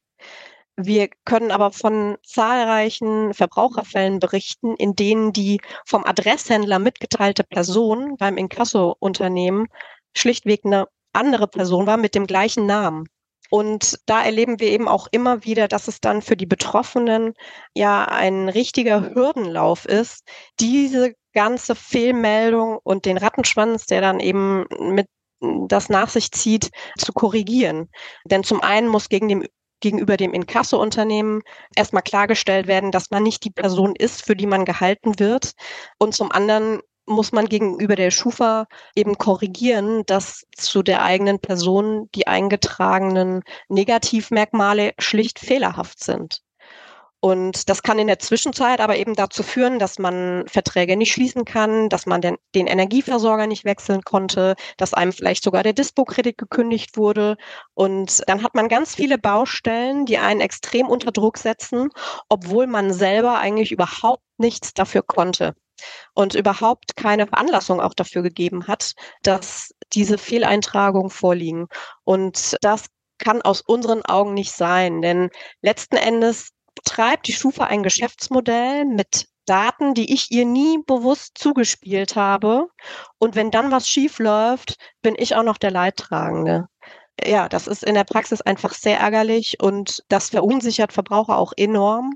Wir 0.77 1.10
können 1.24 1.51
aber 1.51 1.72
von 1.72 2.17
zahlreichen 2.24 3.34
Verbraucherfällen 3.34 4.19
berichten, 4.19 4.75
in 4.75 4.95
denen 4.95 5.31
die 5.31 5.62
vom 5.86 6.03
Adresshändler 6.03 6.79
mitgeteilte 6.79 7.43
Person 7.43 8.17
beim 8.17 8.38
Inkasso-Unternehmen 8.38 9.67
schlichtweg 10.17 10.65
eine 10.65 10.88
andere 11.13 11.48
Person 11.48 11.88
war 11.88 11.98
mit 11.98 12.13
dem 12.13 12.27
gleichen 12.27 12.65
Namen. 12.65 13.07
Und 13.50 14.00
da 14.05 14.24
erleben 14.24 14.60
wir 14.60 14.69
eben 14.69 14.88
auch 14.88 15.08
immer 15.12 15.45
wieder, 15.45 15.67
dass 15.67 15.88
es 15.88 16.01
dann 16.01 16.21
für 16.21 16.36
die 16.36 16.45
Betroffenen 16.47 17.34
ja 17.73 18.06
ein 18.06 18.49
richtiger 18.49 19.13
Hürdenlauf 19.13 19.86
ist, 19.86 20.28
diese 20.60 21.13
ganze 21.34 21.75
Fehlmeldung 21.75 22.80
und 22.84 23.06
den 23.06 23.17
Rattenschwanz, 23.17 23.86
der 23.86 24.01
dann 24.01 24.19
eben 24.19 24.65
mit 24.80 25.08
das 25.39 25.89
nach 25.89 26.10
sich 26.10 26.32
zieht, 26.32 26.71
zu 26.98 27.13
korrigieren. 27.13 27.89
Denn 28.26 28.43
zum 28.43 28.62
einen 28.62 28.88
muss 28.88 29.10
gegen 29.10 29.28
dem 29.28 29.45
gegenüber 29.82 30.17
dem 30.17 30.34
Inkasso-Unternehmen 30.34 31.41
erstmal 31.76 32.02
klargestellt 32.02 32.65
werden, 32.65 32.91
dass 32.91 33.12
man 33.12 33.24
nicht 33.24 33.43
die 33.43 33.52
Person 33.52 33.93
ist, 33.95 34.26
für 34.26 34.36
die 34.36 34.48
man 34.48 34.65
gehalten 34.65 35.19
wird. 35.19 35.52
Und 36.00 36.15
zum 36.15 36.32
anderen 36.32 36.80
muss 37.06 37.32
man 37.32 37.48
gegenüber 37.48 37.95
der 37.95 38.10
Schufa 38.10 38.67
eben 38.95 39.17
korrigieren, 39.17 40.04
dass 40.06 40.45
zu 40.56 40.82
der 40.82 41.04
eigenen 41.04 41.39
Person 41.39 42.10
die 42.15 42.26
eingetragenen 42.26 43.43
Negativmerkmale 43.69 44.93
schlicht 44.98 45.39
fehlerhaft 45.39 46.04
sind. 46.04 46.41
Und 47.26 47.70
das 47.70 47.82
kann 47.82 47.98
in 47.98 48.06
der 48.06 48.20
Zwischenzeit 48.20 48.80
aber 48.80 48.98
eben 48.98 49.16
dazu 49.16 49.42
führen, 49.42 49.80
dass 49.80 49.98
man 49.98 50.46
Verträge 50.48 50.96
nicht 50.96 51.12
schließen 51.12 51.44
kann, 51.44 51.90
dass 51.90 52.06
man 52.06 52.22
den, 52.22 52.38
den 52.54 52.68
Energieversorger 52.68 53.48
nicht 53.48 53.66
wechseln 53.66 54.04
konnte, 54.04 54.54
dass 54.78 54.94
einem 54.94 55.12
vielleicht 55.12 55.44
sogar 55.44 55.64
der 55.64 55.74
Dispo-Kredit 55.74 56.38
gekündigt 56.38 56.98
wurde. 56.98 57.36
Und 57.74 58.22
dann 58.28 58.44
hat 58.44 58.54
man 58.54 58.68
ganz 58.68 58.94
viele 58.94 59.18
Baustellen, 59.18 60.06
die 60.06 60.20
einen 60.20 60.40
extrem 60.40 60.86
unter 60.86 61.12
Druck 61.12 61.40
setzen, 61.40 61.90
obwohl 62.30 62.68
man 62.68 62.94
selber 62.94 63.40
eigentlich 63.40 63.72
überhaupt 63.72 64.22
nichts 64.38 64.76
dafür 64.76 65.02
konnte 65.02 65.56
und 66.14 66.36
überhaupt 66.36 66.96
keine 66.96 67.26
Veranlassung 67.26 67.82
auch 67.82 67.96
dafür 67.96 68.22
gegeben 68.22 68.68
hat, 68.68 68.94
dass 69.24 69.74
diese 69.94 70.20
Fehleintragungen 70.20 71.10
vorliegen. 71.10 71.70
Und 72.04 72.56
das 72.62 72.86
kann 73.18 73.42
aus 73.42 73.62
unseren 73.62 74.04
Augen 74.04 74.36
nicht 74.36 74.52
sein, 74.52 75.02
denn 75.02 75.32
letzten 75.62 75.96
Endes 75.96 76.50
betreibt 76.76 77.28
die 77.28 77.34
Schufa 77.34 77.66
ein 77.66 77.84
Geschäftsmodell 77.84 78.86
mit 78.86 79.28
Daten, 79.46 79.94
die 79.94 80.14
ich 80.14 80.32
ihr 80.32 80.46
nie 80.46 80.80
bewusst 80.86 81.38
zugespielt 81.38 82.16
habe. 82.16 82.68
Und 83.20 83.36
wenn 83.36 83.52
dann 83.52 83.72
was 83.72 83.88
schief 83.88 84.20
läuft, 84.20 84.76
bin 85.02 85.16
ich 85.18 85.36
auch 85.36 85.44
noch 85.44 85.58
der 85.58 85.72
Leidtragende. 85.72 86.68
Ja, 87.24 87.48
das 87.48 87.68
ist 87.68 87.84
in 87.84 87.96
der 87.96 88.04
Praxis 88.04 88.42
einfach 88.42 88.74
sehr 88.74 89.00
ärgerlich 89.00 89.58
und 89.62 90.04
das 90.10 90.32
verunsichert 90.32 90.92
Verbraucher 90.92 91.38
auch 91.38 91.54
enorm. 91.56 92.16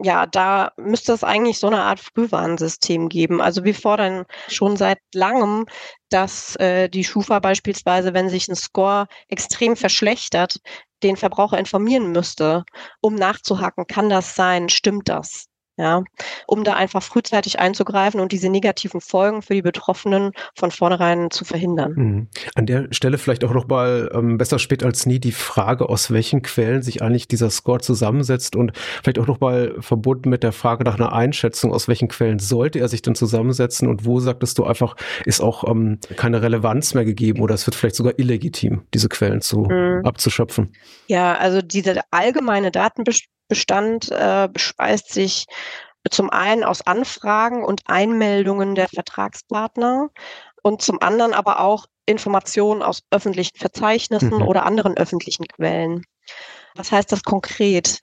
Ja, 0.00 0.26
da 0.26 0.72
müsste 0.76 1.12
es 1.12 1.24
eigentlich 1.24 1.58
so 1.58 1.66
eine 1.66 1.82
Art 1.82 1.98
Frühwarnsystem 2.00 3.08
geben. 3.08 3.40
Also 3.40 3.64
wir 3.64 3.74
fordern 3.74 4.26
schon 4.48 4.76
seit 4.76 4.98
langem, 5.12 5.66
dass 6.08 6.54
äh, 6.56 6.88
die 6.88 7.02
Schufa 7.04 7.40
beispielsweise, 7.40 8.14
wenn 8.14 8.28
sich 8.28 8.46
ein 8.48 8.54
Score 8.54 9.08
extrem 9.28 9.74
verschlechtert, 9.76 10.60
den 11.02 11.16
Verbraucher 11.16 11.58
informieren 11.58 12.12
müsste, 12.12 12.64
um 13.00 13.14
nachzuhaken, 13.16 13.86
kann 13.88 14.08
das 14.08 14.34
sein, 14.36 14.68
stimmt 14.68 15.08
das? 15.08 15.46
Ja, 15.78 16.02
um 16.48 16.64
da 16.64 16.74
einfach 16.74 17.04
frühzeitig 17.04 17.60
einzugreifen 17.60 18.18
und 18.18 18.32
diese 18.32 18.48
negativen 18.48 19.00
Folgen 19.00 19.42
für 19.42 19.54
die 19.54 19.62
Betroffenen 19.62 20.32
von 20.56 20.72
vornherein 20.72 21.30
zu 21.30 21.44
verhindern. 21.44 21.92
Mhm. 21.94 22.28
An 22.56 22.66
der 22.66 22.88
Stelle 22.90 23.16
vielleicht 23.16 23.44
auch 23.44 23.54
noch 23.54 23.68
mal 23.68 24.10
ähm, 24.12 24.38
besser 24.38 24.58
spät 24.58 24.82
als 24.82 25.06
nie 25.06 25.20
die 25.20 25.30
Frage, 25.30 25.88
aus 25.88 26.10
welchen 26.10 26.42
Quellen 26.42 26.82
sich 26.82 27.00
eigentlich 27.00 27.28
dieser 27.28 27.48
Score 27.50 27.78
zusammensetzt 27.78 28.56
und 28.56 28.72
vielleicht 28.76 29.20
auch 29.20 29.28
noch 29.28 29.38
mal 29.38 29.76
verbunden 29.78 30.30
mit 30.30 30.42
der 30.42 30.50
Frage 30.50 30.82
nach 30.82 30.96
einer 30.96 31.12
Einschätzung, 31.12 31.72
aus 31.72 31.86
welchen 31.86 32.08
Quellen 32.08 32.40
sollte 32.40 32.80
er 32.80 32.88
sich 32.88 33.02
denn 33.02 33.14
zusammensetzen 33.14 33.86
und 33.86 34.04
wo 34.04 34.18
sagtest 34.18 34.58
du 34.58 34.64
einfach, 34.64 34.96
ist 35.26 35.40
auch 35.40 35.62
ähm, 35.68 36.00
keine 36.16 36.42
Relevanz 36.42 36.94
mehr 36.94 37.04
gegeben 37.04 37.40
oder 37.40 37.54
es 37.54 37.66
wird 37.68 37.76
vielleicht 37.76 37.94
sogar 37.94 38.18
illegitim, 38.18 38.82
diese 38.94 39.08
Quellen 39.08 39.42
zu 39.42 39.60
mhm. 39.60 40.00
abzuschöpfen? 40.04 40.72
Ja, 41.06 41.36
also 41.36 41.62
dieser 41.62 42.02
allgemeine 42.10 42.72
Datenbestand 42.72 43.37
Bestand 43.48 44.10
äh, 44.10 44.48
bespeist 44.52 45.12
sich 45.12 45.46
zum 46.10 46.30
einen 46.30 46.64
aus 46.64 46.86
Anfragen 46.86 47.64
und 47.64 47.82
Einmeldungen 47.86 48.74
der 48.74 48.88
Vertragspartner 48.88 50.08
und 50.62 50.82
zum 50.82 51.02
anderen 51.02 51.34
aber 51.34 51.60
auch 51.60 51.86
Informationen 52.06 52.82
aus 52.82 53.02
öffentlichen 53.10 53.58
Verzeichnissen 53.58 54.36
mhm. 54.36 54.42
oder 54.42 54.64
anderen 54.64 54.96
öffentlichen 54.96 55.46
Quellen. 55.46 56.04
Was 56.74 56.92
heißt 56.92 57.12
das 57.12 57.22
konkret? 57.22 58.00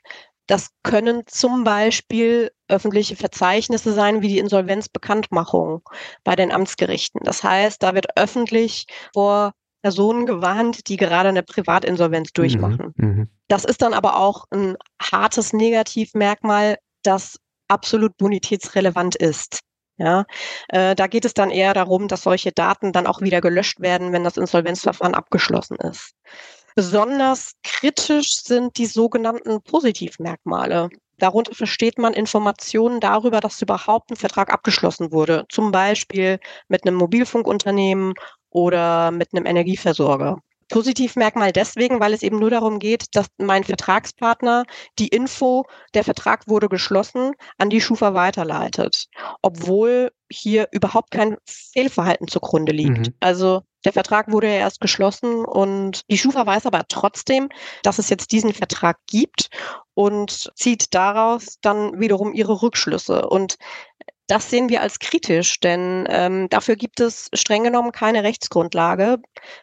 Das 0.48 0.70
können 0.84 1.24
zum 1.26 1.64
Beispiel 1.64 2.52
öffentliche 2.68 3.16
Verzeichnisse 3.16 3.94
sein, 3.94 4.22
wie 4.22 4.28
die 4.28 4.38
Insolvenzbekanntmachung 4.38 5.82
bei 6.24 6.36
den 6.36 6.52
Amtsgerichten. 6.52 7.22
Das 7.24 7.44
heißt, 7.44 7.82
da 7.82 7.96
wird 7.96 8.16
öffentlich 8.16 8.86
vor 9.14 9.54
Personen 9.86 10.26
gewarnt, 10.26 10.88
die 10.88 10.98
gerade 10.98 11.30
eine 11.30 11.44
Privatinsolvenz 11.44 12.30
mhm, 12.30 12.34
durchmachen. 12.34 12.94
Mhm, 12.96 13.30
das 13.48 13.66
ist 13.66 13.84
dann 13.84 13.94
aber 13.94 14.18
auch 14.18 14.46
ein 14.50 14.78
hartes 15.00 15.54
Negativmerkmal, 15.54 16.78
dass 17.04 17.38
absolut 17.68 18.18
bonitätsrelevant 18.18 19.16
ist. 19.16 19.60
Ja, 19.98 20.26
äh, 20.70 20.96
da 20.96 21.06
geht 21.06 21.24
es 21.24 21.36
dann 21.36 21.52
eher 21.52 21.76
darum, 21.76 22.08
dass 22.08 22.24
solche 22.24 22.52
Daten 22.52 22.94
dann 22.94 23.06
auch 23.06 23.22
wieder 23.22 23.42
gelöscht 23.42 23.80
werden, 23.80 24.12
wenn 24.12 24.24
das 24.24 24.38
Insolvenzverfahren 24.38 25.14
abgeschlossen 25.14 25.76
ist. 25.76 26.16
Besonders 26.74 27.52
kritisch 27.62 28.42
sind 28.42 28.80
die 28.80 28.88
sogenannten 28.88 29.62
Positivmerkmale. 29.62 30.90
Darunter 31.20 31.54
versteht 31.54 32.00
man 32.00 32.14
Informationen 32.14 33.00
darüber, 33.00 33.40
dass 33.40 33.62
überhaupt 33.62 34.10
ein 34.10 34.18
Vertrag 34.18 34.52
abgeschlossen 34.52 35.12
wurde, 35.12 35.46
zum 35.50 35.72
Beispiel 35.72 36.40
mit 36.70 36.86
einem 36.86 36.98
Mobilfunkunternehmen 36.98 38.16
oder 38.56 39.12
mit 39.12 39.34
einem 39.34 39.46
Energieversorger. 39.46 40.40
Positivmerkmal 40.70 41.52
deswegen, 41.52 42.00
weil 42.00 42.14
es 42.14 42.24
eben 42.24 42.40
nur 42.40 42.50
darum 42.50 42.80
geht, 42.80 43.16
dass 43.16 43.28
mein 43.38 43.66
Vertragspartner 43.66 44.64
die 44.98 45.10
Info, 45.10 45.66
der 45.94 46.04
Vertrag 46.04 46.48
wurde 46.48 46.70
geschlossen, 46.70 47.34
an 47.58 47.70
die 47.70 47.82
Schufa 47.82 48.14
weiterleitet, 48.14 49.08
obwohl 49.42 50.12
hier 50.32 50.70
überhaupt 50.72 51.12
kein 51.12 51.38
Fehlverhalten 51.46 52.28
zugrunde 52.28 52.72
liegt. 52.72 53.10
Mhm. 53.10 53.14
Also 53.20 53.62
der 53.84 53.94
Vertrag 53.94 54.32
wurde 54.32 54.48
ja 54.48 54.54
erst 54.56 54.82
geschlossen 54.82 55.46
und 55.46 56.02
die 56.10 56.18
Schufa 56.18 56.46
weiß 56.46 56.66
aber 56.66 56.86
trotzdem, 56.88 57.50
dass 57.84 58.00
es 58.00 58.10
jetzt 58.10 58.32
diesen 58.32 58.54
Vertrag 58.54 58.98
gibt 59.06 59.50
und 59.94 60.52
zieht 60.56 60.96
daraus 60.96 61.58
dann 61.62 62.00
wiederum 62.00 62.34
ihre 62.34 62.64
Rückschlüsse. 62.64 63.30
Und 63.30 63.58
das 64.28 64.50
sehen 64.50 64.70
wir 64.70 64.82
als 64.82 65.00
kritisch, 65.00 65.60
denn 65.60 66.06
ähm, 66.10 66.50
dafür 66.50 66.76
gibt 66.76 67.00
es 67.00 67.30
streng 67.34 67.64
genommen 67.64 67.92
keine 67.92 68.24
Rechtsgrundlage, 68.24 69.18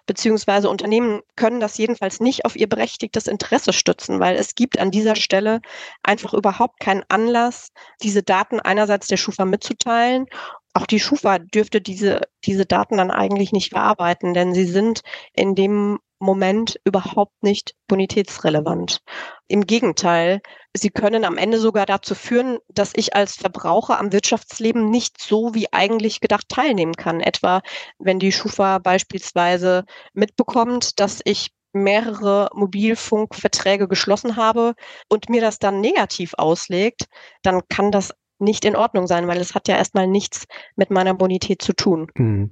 beziehungsweise 0.06 0.70
Unternehmen 0.70 1.22
können 1.36 1.60
das 1.60 1.78
jedenfalls 1.78 2.20
nicht 2.20 2.44
auf 2.44 2.54
ihr 2.54 2.68
berechtigtes 2.68 3.26
Interesse 3.26 3.72
stützen, 3.72 4.20
weil 4.20 4.36
es 4.36 4.54
gibt 4.54 4.78
an 4.78 4.90
dieser 4.92 5.16
Stelle 5.16 5.60
einfach 6.02 6.32
überhaupt 6.32 6.78
keinen 6.80 7.02
Anlass, 7.08 7.72
diese 8.02 8.22
Daten 8.22 8.60
einerseits 8.60 9.08
der 9.08 9.16
Schufa 9.16 9.44
mitzuteilen. 9.44 10.26
Auch 10.74 10.86
die 10.86 11.00
Schufa 11.00 11.38
dürfte 11.38 11.80
diese, 11.80 12.20
diese 12.44 12.64
Daten 12.64 12.96
dann 12.96 13.10
eigentlich 13.10 13.52
nicht 13.52 13.70
verarbeiten, 13.70 14.32
denn 14.32 14.54
sie 14.54 14.64
sind 14.64 15.02
in 15.34 15.54
dem 15.54 15.98
Moment 16.22 16.78
überhaupt 16.84 17.42
nicht 17.42 17.74
bonitätsrelevant. 17.88 19.00
Im 19.48 19.66
Gegenteil, 19.66 20.40
sie 20.72 20.90
können 20.90 21.24
am 21.24 21.36
Ende 21.36 21.58
sogar 21.58 21.84
dazu 21.84 22.14
führen, 22.14 22.58
dass 22.68 22.92
ich 22.94 23.16
als 23.16 23.34
Verbraucher 23.34 23.98
am 23.98 24.12
Wirtschaftsleben 24.12 24.88
nicht 24.88 25.20
so 25.20 25.52
wie 25.54 25.72
eigentlich 25.72 26.20
gedacht 26.20 26.48
teilnehmen 26.48 26.94
kann. 26.94 27.20
Etwa 27.20 27.60
wenn 27.98 28.20
die 28.20 28.30
Schufa 28.30 28.78
beispielsweise 28.78 29.84
mitbekommt, 30.12 31.00
dass 31.00 31.20
ich 31.24 31.50
mehrere 31.72 32.50
Mobilfunkverträge 32.54 33.88
geschlossen 33.88 34.36
habe 34.36 34.74
und 35.08 35.28
mir 35.28 35.40
das 35.40 35.58
dann 35.58 35.80
negativ 35.80 36.34
auslegt, 36.38 37.06
dann 37.42 37.62
kann 37.68 37.90
das 37.90 38.14
nicht 38.38 38.64
in 38.64 38.76
Ordnung 38.76 39.08
sein, 39.08 39.26
weil 39.26 39.40
es 39.40 39.56
hat 39.56 39.66
ja 39.66 39.76
erstmal 39.76 40.06
nichts 40.06 40.46
mit 40.76 40.90
meiner 40.90 41.14
Bonität 41.14 41.62
zu 41.62 41.72
tun. 41.72 42.10
Mhm. 42.14 42.50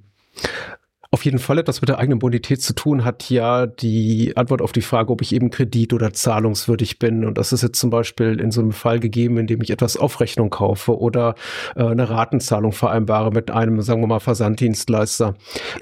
Auf 1.13 1.25
jeden 1.25 1.41
Fall 1.41 1.59
etwas 1.59 1.81
mit 1.81 1.89
der 1.89 1.99
eigenen 1.99 2.21
Bonität 2.21 2.63
zu 2.63 2.73
tun 2.73 3.05
hat 3.05 3.31
ja 3.31 3.67
die 3.67 4.37
Antwort 4.37 4.63
auf 4.63 4.71
die 4.71 4.81
Frage, 4.81 5.11
ob 5.11 5.23
ich 5.23 5.35
eben 5.35 5.51
kredit- 5.51 5.93
oder 5.93 6.13
zahlungswürdig 6.13 7.01
bin. 7.01 7.25
Und 7.25 7.37
das 7.37 7.53
ist 7.53 7.63
jetzt 7.63 7.81
zum 7.81 7.91
Beispiel 7.91 8.39
in 8.39 8.53
so 8.53 8.61
einem 8.61 8.71
Fall 8.71 9.01
gegeben, 9.01 9.37
in 9.37 9.49
dem 9.49 9.61
ich 9.61 9.71
etwas 9.71 9.97
auf 9.97 10.21
Rechnung 10.21 10.51
kaufe 10.51 10.97
oder 10.97 11.35
äh, 11.75 11.83
eine 11.83 12.09
Ratenzahlung 12.09 12.71
vereinbare 12.71 13.33
mit 13.33 13.51
einem, 13.51 13.83
sagen 13.83 14.03
wir 14.03 14.07
mal, 14.07 14.21
Versanddienstleister. 14.21 15.35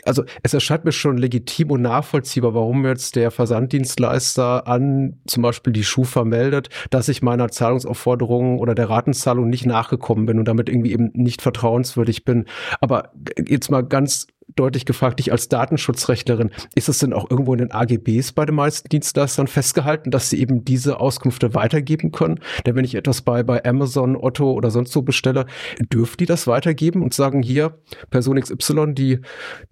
Also 0.07 0.25
es 0.43 0.55
erscheint 0.55 0.87
mir 0.87 0.93
schon 0.93 1.19
legitim 1.19 1.73
und 1.73 1.83
nachvollziehbar, 1.83 2.55
warum 2.55 2.87
jetzt 2.87 3.14
der 3.14 3.31
Versanddienstleister 3.31 4.67
an 4.67 5.21
zum 5.27 5.43
Beispiel 5.43 5.75
die 5.75 5.85
Schufa 5.85 6.25
meldet, 6.25 6.71
dass 6.88 7.11
ich 7.11 7.21
meiner 7.21 7.51
Zahlungsaufforderung 7.51 8.61
oder 8.61 8.75
der 8.75 8.88
Ratenzahlung 8.88 9.51
nicht 9.51 9.67
nachgekommen 9.67 10.25
bin 10.25 10.38
und 10.38 10.49
damit 10.49 10.71
irgendwie 10.71 10.93
eben 10.93 11.11
nicht 11.12 11.43
vertrauenswürdig 11.43 12.25
bin. 12.25 12.47
Aber 12.81 13.12
jetzt 13.47 13.71
mal 13.71 13.83
ganz 13.83 14.27
deutlich 14.57 14.87
gefragt, 14.87 15.19
dich 15.19 15.33
als 15.33 15.49
Datenschutzrechtlerin, 15.49 16.51
ist 16.75 16.89
es 16.89 16.99
denn 16.99 17.13
auch 17.13 17.31
irgendwo 17.31 17.53
in 17.53 17.59
den 17.59 17.73
AGBs 17.73 18.33
bei 18.33 18.45
den 18.45 18.55
meisten 18.55 18.89
Dienstleistern 18.89 19.47
festgehalten, 19.47 20.11
dass 20.11 20.31
sie 20.31 20.41
eben 20.41 20.65
diese 20.65 21.01
Auskünfte 21.01 21.55
weitergeben 21.55 22.13
können? 22.13 22.41
Denn 22.67 22.75
wenn 22.75 22.85
ich 22.85 22.95
etwas 22.95 23.23
bei, 23.23 23.43
bei 23.43 23.65
Amazon, 23.65 24.17
Otto 24.17 24.53
oder 24.53 24.71
sonst 24.71 24.93
so 24.93 25.03
bestelle, 25.03 25.47
dürfen 25.93 26.17
die 26.19 26.27
das 26.27 26.47
weitergeben 26.47 27.03
und 27.03 27.15
sagen, 27.15 27.43
hier, 27.43 27.79
Person 28.11 28.41
XY, 28.41 28.95
die, 28.95 29.21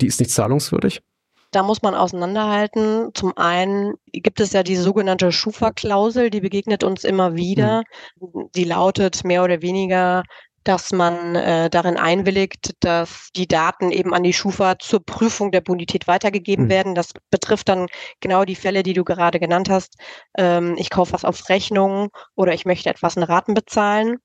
die 0.01 0.07
ist 0.07 0.21
nicht 0.21 0.31
zahlungswürdig? 0.31 1.03
Da 1.53 1.63
muss 1.63 1.81
man 1.81 1.95
auseinanderhalten. 1.95 3.13
Zum 3.15 3.37
einen 3.37 3.95
gibt 4.13 4.41
es 4.41 4.53
ja 4.53 4.63
die 4.63 4.77
sogenannte 4.77 5.33
Schufa-Klausel, 5.33 6.29
die 6.29 6.41
begegnet 6.41 6.85
uns 6.85 7.05
immer 7.05 7.35
wieder. 7.37 7.85
Hm. 8.21 8.51
Die 8.55 8.65
lautet 8.65 9.25
mehr 9.25 9.45
oder 9.45 9.63
weniger, 9.63 10.25
dass 10.67 10.91
man 10.93 11.37
äh, 11.37 11.71
darin 11.71 11.97
einwilligt, 11.97 12.75
dass 12.81 13.29
die 13.37 13.47
Daten 13.47 13.93
eben 13.93 14.13
an 14.13 14.25
die 14.25 14.33
Schufa 14.33 14.81
zur 14.81 15.05
Prüfung 15.05 15.53
der 15.53 15.61
Bonität 15.61 16.09
weitergegeben 16.09 16.65
mhm. 16.65 16.71
werden. 16.71 16.95
Das 16.97 17.13
betrifft 17.31 17.69
dann 17.69 17.87
genau 18.21 18.45
die 18.45 18.57
Fälle, 18.57 18.83
die 18.83 18.93
du 18.93 19.05
gerade 19.05 19.39
genannt 19.39 19.69
hast. 19.71 19.95
Ähm, 20.37 20.75
ich 20.77 20.91
kaufe 20.91 21.13
was 21.13 21.25
auf 21.25 21.49
Rechnung 21.49 22.09
oder 22.35 22.53
ich 22.53 22.65
möchte 22.65 22.91
etwas 22.91 23.17
in 23.17 23.23
Raten 23.23 23.55
bezahlen. 23.55 24.17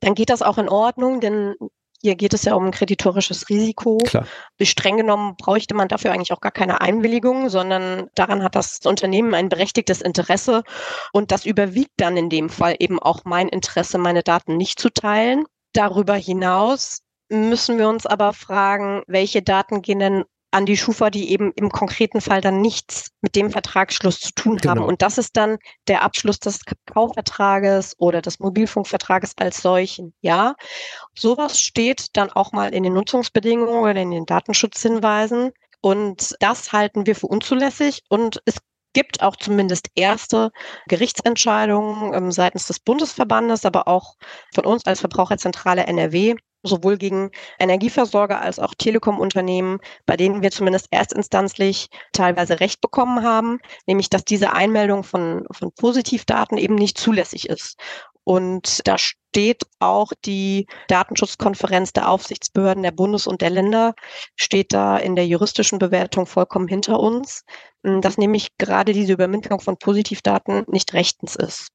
Dann 0.00 0.14
geht 0.14 0.28
das 0.28 0.42
auch 0.42 0.58
in 0.58 0.68
Ordnung, 0.68 1.20
denn 1.20 1.54
hier 2.02 2.16
geht 2.16 2.34
es 2.34 2.44
ja 2.44 2.54
um 2.54 2.66
ein 2.66 2.70
kreditorisches 2.70 3.48
Risiko. 3.48 3.96
Klar. 3.96 4.26
Streng 4.60 4.98
genommen 4.98 5.36
bräuchte 5.38 5.74
man 5.74 5.88
dafür 5.88 6.12
eigentlich 6.12 6.32
auch 6.32 6.40
gar 6.40 6.52
keine 6.52 6.82
Einwilligung, 6.82 7.48
sondern 7.48 8.08
daran 8.14 8.42
hat 8.42 8.54
das 8.54 8.80
Unternehmen 8.84 9.32
ein 9.32 9.48
berechtigtes 9.48 10.02
Interesse. 10.02 10.64
Und 11.14 11.32
das 11.32 11.46
überwiegt 11.46 11.94
dann 11.96 12.18
in 12.18 12.28
dem 12.28 12.50
Fall 12.50 12.76
eben 12.78 12.98
auch 12.98 13.24
mein 13.24 13.48
Interesse, 13.48 13.96
meine 13.96 14.22
Daten 14.22 14.58
nicht 14.58 14.78
zu 14.78 14.90
teilen. 14.90 15.46
Darüber 15.78 16.14
hinaus 16.14 17.02
müssen 17.28 17.78
wir 17.78 17.88
uns 17.88 18.04
aber 18.04 18.32
fragen, 18.32 19.04
welche 19.06 19.42
Daten 19.42 19.80
gehen 19.80 20.00
denn 20.00 20.24
an 20.50 20.66
die 20.66 20.76
Schufa, 20.76 21.08
die 21.08 21.30
eben 21.30 21.52
im 21.52 21.68
konkreten 21.68 22.20
Fall 22.20 22.40
dann 22.40 22.60
nichts 22.60 23.12
mit 23.20 23.36
dem 23.36 23.52
Vertragsschluss 23.52 24.18
zu 24.18 24.32
tun 24.32 24.58
haben. 24.66 24.78
Genau. 24.78 24.88
Und 24.88 25.02
das 25.02 25.18
ist 25.18 25.36
dann 25.36 25.58
der 25.86 26.02
Abschluss 26.02 26.40
des 26.40 26.62
Kaufvertrages 26.92 27.94
oder 27.98 28.22
des 28.22 28.40
Mobilfunkvertrages 28.40 29.34
als 29.36 29.62
solchen. 29.62 30.14
Ja, 30.20 30.56
sowas 31.14 31.60
steht 31.60 32.16
dann 32.16 32.32
auch 32.32 32.50
mal 32.50 32.74
in 32.74 32.82
den 32.82 32.94
Nutzungsbedingungen 32.94 33.84
oder 33.84 34.00
in 34.00 34.10
den 34.10 34.26
Datenschutzhinweisen. 34.26 35.52
Und 35.80 36.34
das 36.40 36.72
halten 36.72 37.06
wir 37.06 37.14
für 37.14 37.28
unzulässig. 37.28 38.02
Und 38.08 38.42
es 38.46 38.56
gibt 38.98 39.22
auch 39.22 39.36
zumindest 39.36 39.90
erste 39.94 40.50
Gerichtsentscheidungen 40.88 42.14
ähm, 42.14 42.32
seitens 42.32 42.66
des 42.66 42.80
Bundesverbandes, 42.80 43.64
aber 43.64 43.86
auch 43.86 44.16
von 44.52 44.66
uns 44.66 44.86
als 44.86 44.98
Verbraucherzentrale 44.98 45.86
NRW, 45.86 46.34
sowohl 46.64 46.98
gegen 46.98 47.30
Energieversorger 47.60 48.40
als 48.40 48.58
auch 48.58 48.74
Telekomunternehmen, 48.74 49.78
bei 50.04 50.16
denen 50.16 50.42
wir 50.42 50.50
zumindest 50.50 50.88
erstinstanzlich 50.90 51.90
teilweise 52.12 52.58
Recht 52.58 52.80
bekommen 52.80 53.22
haben, 53.22 53.60
nämlich 53.86 54.10
dass 54.10 54.24
diese 54.24 54.52
Einmeldung 54.52 55.04
von, 55.04 55.44
von 55.52 55.70
Positivdaten 55.70 56.58
eben 56.58 56.74
nicht 56.74 56.98
zulässig 56.98 57.48
ist. 57.48 57.78
Und 58.28 58.86
da 58.86 58.98
steht 58.98 59.62
auch 59.78 60.12
die 60.26 60.66
Datenschutzkonferenz 60.88 61.94
der 61.94 62.10
Aufsichtsbehörden 62.10 62.82
der 62.82 62.90
Bundes- 62.90 63.26
und 63.26 63.40
der 63.40 63.48
Länder, 63.48 63.94
steht 64.36 64.74
da 64.74 64.98
in 64.98 65.16
der 65.16 65.26
juristischen 65.26 65.78
Bewertung 65.78 66.26
vollkommen 66.26 66.68
hinter 66.68 67.00
uns, 67.00 67.44
dass 67.82 68.18
nämlich 68.18 68.48
gerade 68.58 68.92
diese 68.92 69.14
Übermittlung 69.14 69.60
von 69.60 69.78
Positivdaten 69.78 70.64
nicht 70.66 70.92
rechtens 70.92 71.36
ist. 71.36 71.68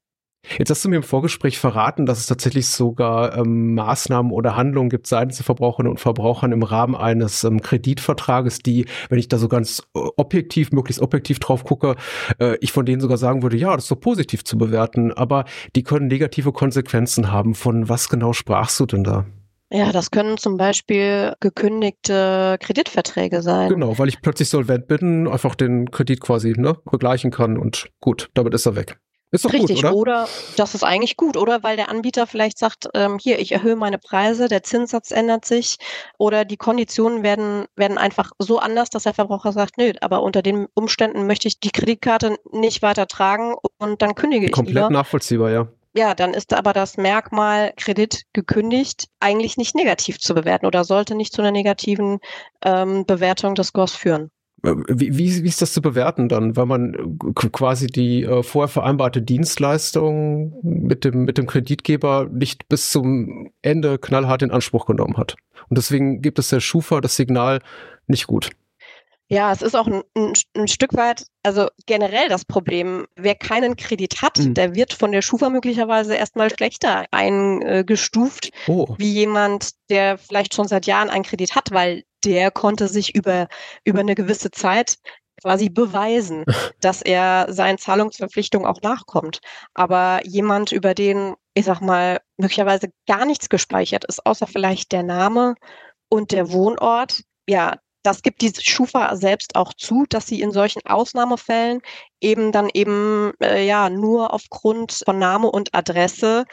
Jetzt 0.57 0.69
hast 0.69 0.83
du 0.83 0.89
mir 0.89 0.97
im 0.97 1.03
Vorgespräch 1.03 1.57
verraten, 1.57 2.05
dass 2.05 2.19
es 2.19 2.27
tatsächlich 2.27 2.67
sogar 2.67 3.37
ähm, 3.37 3.73
Maßnahmen 3.75 4.31
oder 4.31 4.55
Handlungen 4.55 4.89
gibt 4.89 5.07
seitens 5.07 5.37
der 5.37 5.45
Verbraucherinnen 5.45 5.91
und 5.91 5.99
Verbrauchern 5.99 6.51
im 6.51 6.63
Rahmen 6.63 6.95
eines 6.95 7.43
ähm, 7.43 7.61
Kreditvertrages, 7.61 8.59
die, 8.59 8.85
wenn 9.09 9.19
ich 9.19 9.29
da 9.29 9.37
so 9.37 9.47
ganz 9.47 9.81
äh, 9.95 9.99
objektiv, 10.17 10.71
möglichst 10.71 11.01
objektiv 11.01 11.39
drauf 11.39 11.63
gucke, 11.63 11.95
äh, 12.39 12.57
ich 12.59 12.71
von 12.71 12.85
denen 12.85 13.01
sogar 13.01 13.17
sagen 13.17 13.41
würde, 13.41 13.57
ja, 13.57 13.73
das 13.73 13.85
ist 13.85 13.89
so 13.89 13.95
positiv 13.95 14.43
zu 14.43 14.57
bewerten, 14.57 15.11
aber 15.11 15.45
die 15.75 15.83
können 15.83 16.07
negative 16.07 16.51
Konsequenzen 16.51 17.31
haben. 17.31 17.55
Von 17.55 17.89
was 17.89 18.09
genau 18.09 18.33
sprachst 18.33 18.79
du 18.79 18.85
denn 18.85 19.03
da? 19.03 19.25
Ja, 19.71 19.91
das 19.91 20.11
können 20.11 20.37
zum 20.37 20.57
Beispiel 20.57 21.33
gekündigte 21.39 22.57
Kreditverträge 22.59 23.41
sein. 23.41 23.69
Genau, 23.69 23.97
weil 23.97 24.07
ich 24.07 24.21
plötzlich 24.21 24.49
solvent 24.49 24.87
bin, 24.87 25.27
einfach 25.27 25.55
den 25.55 25.89
Kredit 25.89 26.21
quasi 26.21 26.53
ne, 26.55 26.77
begleichen 26.91 27.31
kann 27.31 27.57
und 27.57 27.87
gut, 27.99 28.29
damit 28.35 28.53
ist 28.53 28.67
er 28.67 28.75
weg. 28.75 28.99
Ist 29.33 29.45
doch 29.45 29.51
Richtig, 29.51 29.81
gut, 29.81 29.85
oder? 29.85 29.95
oder 29.95 30.29
das 30.57 30.75
ist 30.75 30.83
eigentlich 30.83 31.17
gut, 31.17 31.37
oder? 31.37 31.63
Weil 31.63 31.75
der 31.75 31.89
Anbieter 31.89 32.27
vielleicht 32.27 32.59
sagt, 32.59 32.87
ähm, 32.93 33.17
hier, 33.19 33.39
ich 33.39 33.51
erhöhe 33.51 33.75
meine 33.75 33.97
Preise, 33.97 34.47
der 34.47 34.61
Zinssatz 34.61 35.09
ändert 35.09 35.43
sich 35.43 35.77
oder 36.19 36.45
die 36.45 36.55
Konditionen 36.55 37.23
werden, 37.23 37.65
werden 37.75 37.97
einfach 37.97 38.29
so 38.37 38.59
anders, 38.59 38.91
dass 38.91 39.03
der 39.03 39.15
Verbraucher 39.15 39.51
sagt, 39.51 39.79
nö, 39.79 39.91
aber 40.01 40.21
unter 40.21 40.43
den 40.43 40.67
Umständen 40.75 41.25
möchte 41.25 41.47
ich 41.47 41.59
die 41.59 41.71
Kreditkarte 41.71 42.37
nicht 42.51 42.83
weiter 42.83 43.07
tragen 43.07 43.55
und 43.79 44.03
dann 44.03 44.13
kündige 44.13 44.45
ich 44.45 44.51
Komplett 44.51 44.91
nachvollziehbar, 44.91 45.49
ja. 45.49 45.67
Ja, 45.95 46.13
dann 46.13 46.35
ist 46.35 46.53
aber 46.53 46.73
das 46.73 46.97
Merkmal 46.97 47.73
Kredit 47.75 48.25
gekündigt 48.33 49.07
eigentlich 49.19 49.57
nicht 49.57 49.73
negativ 49.73 50.19
zu 50.19 50.35
bewerten 50.35 50.67
oder 50.67 50.83
sollte 50.83 51.15
nicht 51.15 51.33
zu 51.33 51.41
einer 51.41 51.51
negativen 51.51 52.19
ähm, 52.63 53.07
Bewertung 53.07 53.55
des 53.55 53.67
Scores 53.67 53.95
führen. 53.95 54.29
Wie, 54.63 55.17
wie, 55.17 55.43
wie 55.43 55.47
ist 55.47 55.61
das 55.61 55.73
zu 55.73 55.81
bewerten 55.81 56.29
dann, 56.29 56.55
weil 56.55 56.65
man 56.65 57.19
quasi 57.35 57.87
die 57.87 58.23
äh, 58.23 58.43
vorher 58.43 58.69
vereinbarte 58.69 59.21
Dienstleistung 59.21 60.57
mit 60.63 61.03
dem, 61.03 61.25
mit 61.25 61.37
dem 61.37 61.47
Kreditgeber 61.47 62.29
nicht 62.31 62.69
bis 62.69 62.89
zum 62.89 63.51
Ende 63.61 63.99
knallhart 63.99 64.41
in 64.41 64.51
Anspruch 64.51 64.85
genommen 64.85 65.17
hat? 65.17 65.35
Und 65.69 65.77
deswegen 65.77 66.21
gibt 66.21 66.39
es 66.39 66.47
der 66.47 66.61
Schufa 66.61 67.01
das 67.01 67.17
Signal 67.17 67.59
nicht 68.07 68.25
gut. 68.25 68.51
Ja, 69.27 69.51
es 69.51 69.61
ist 69.61 69.75
auch 69.75 69.87
ein, 69.87 70.03
ein, 70.15 70.33
ein, 70.55 70.67
Stück 70.67 70.93
weit, 70.93 71.25
also 71.43 71.67
generell 71.85 72.29
das 72.29 72.45
Problem, 72.45 73.07
wer 73.15 73.35
keinen 73.35 73.75
Kredit 73.75 74.21
hat, 74.21 74.37
mhm. 74.37 74.53
der 74.53 74.75
wird 74.75 74.93
von 74.93 75.11
der 75.11 75.21
Schufa 75.21 75.49
möglicherweise 75.49 76.15
erstmal 76.15 76.53
schlechter 76.53 77.05
eingestuft, 77.11 78.51
oh. 78.67 78.95
wie 78.97 79.11
jemand, 79.11 79.71
der 79.89 80.17
vielleicht 80.17 80.53
schon 80.53 80.67
seit 80.67 80.85
Jahren 80.85 81.09
einen 81.09 81.23
Kredit 81.23 81.55
hat, 81.55 81.71
weil 81.71 82.03
der 82.25 82.51
konnte 82.51 82.87
sich 82.87 83.15
über, 83.15 83.47
über 83.83 83.99
eine 83.99 84.15
gewisse 84.15 84.51
Zeit 84.51 84.97
quasi 85.41 85.69
beweisen, 85.69 86.45
dass 86.81 87.01
er 87.01 87.47
seinen 87.49 87.77
Zahlungsverpflichtungen 87.77 88.67
auch 88.67 88.81
nachkommt. 88.81 89.39
Aber 89.73 90.21
jemand, 90.25 90.71
über 90.71 90.93
den, 90.93 91.35
ich 91.53 91.65
sag 91.65 91.81
mal, 91.81 92.19
möglicherweise 92.37 92.89
gar 93.07 93.25
nichts 93.25 93.49
gespeichert 93.49 94.05
ist, 94.05 94.25
außer 94.25 94.47
vielleicht 94.47 94.91
der 94.91 95.03
Name 95.03 95.55
und 96.09 96.31
der 96.31 96.51
Wohnort, 96.51 97.23
ja, 97.47 97.77
das 98.03 98.21
gibt 98.21 98.41
die 98.41 98.51
Schufa 98.61 99.15
selbst 99.15 99.55
auch 99.55 99.73
zu, 99.73 100.05
dass 100.09 100.27
sie 100.27 100.41
in 100.41 100.51
solchen 100.51 100.85
Ausnahmefällen 100.85 101.81
eben 102.21 102.51
dann 102.51 102.69
eben 102.73 103.31
äh, 103.41 103.65
ja 103.65 103.89
nur 103.89 104.33
aufgrund 104.33 105.03
von 105.05 105.17
Name 105.17 105.49
und 105.49 105.73
Adresse 105.73 106.45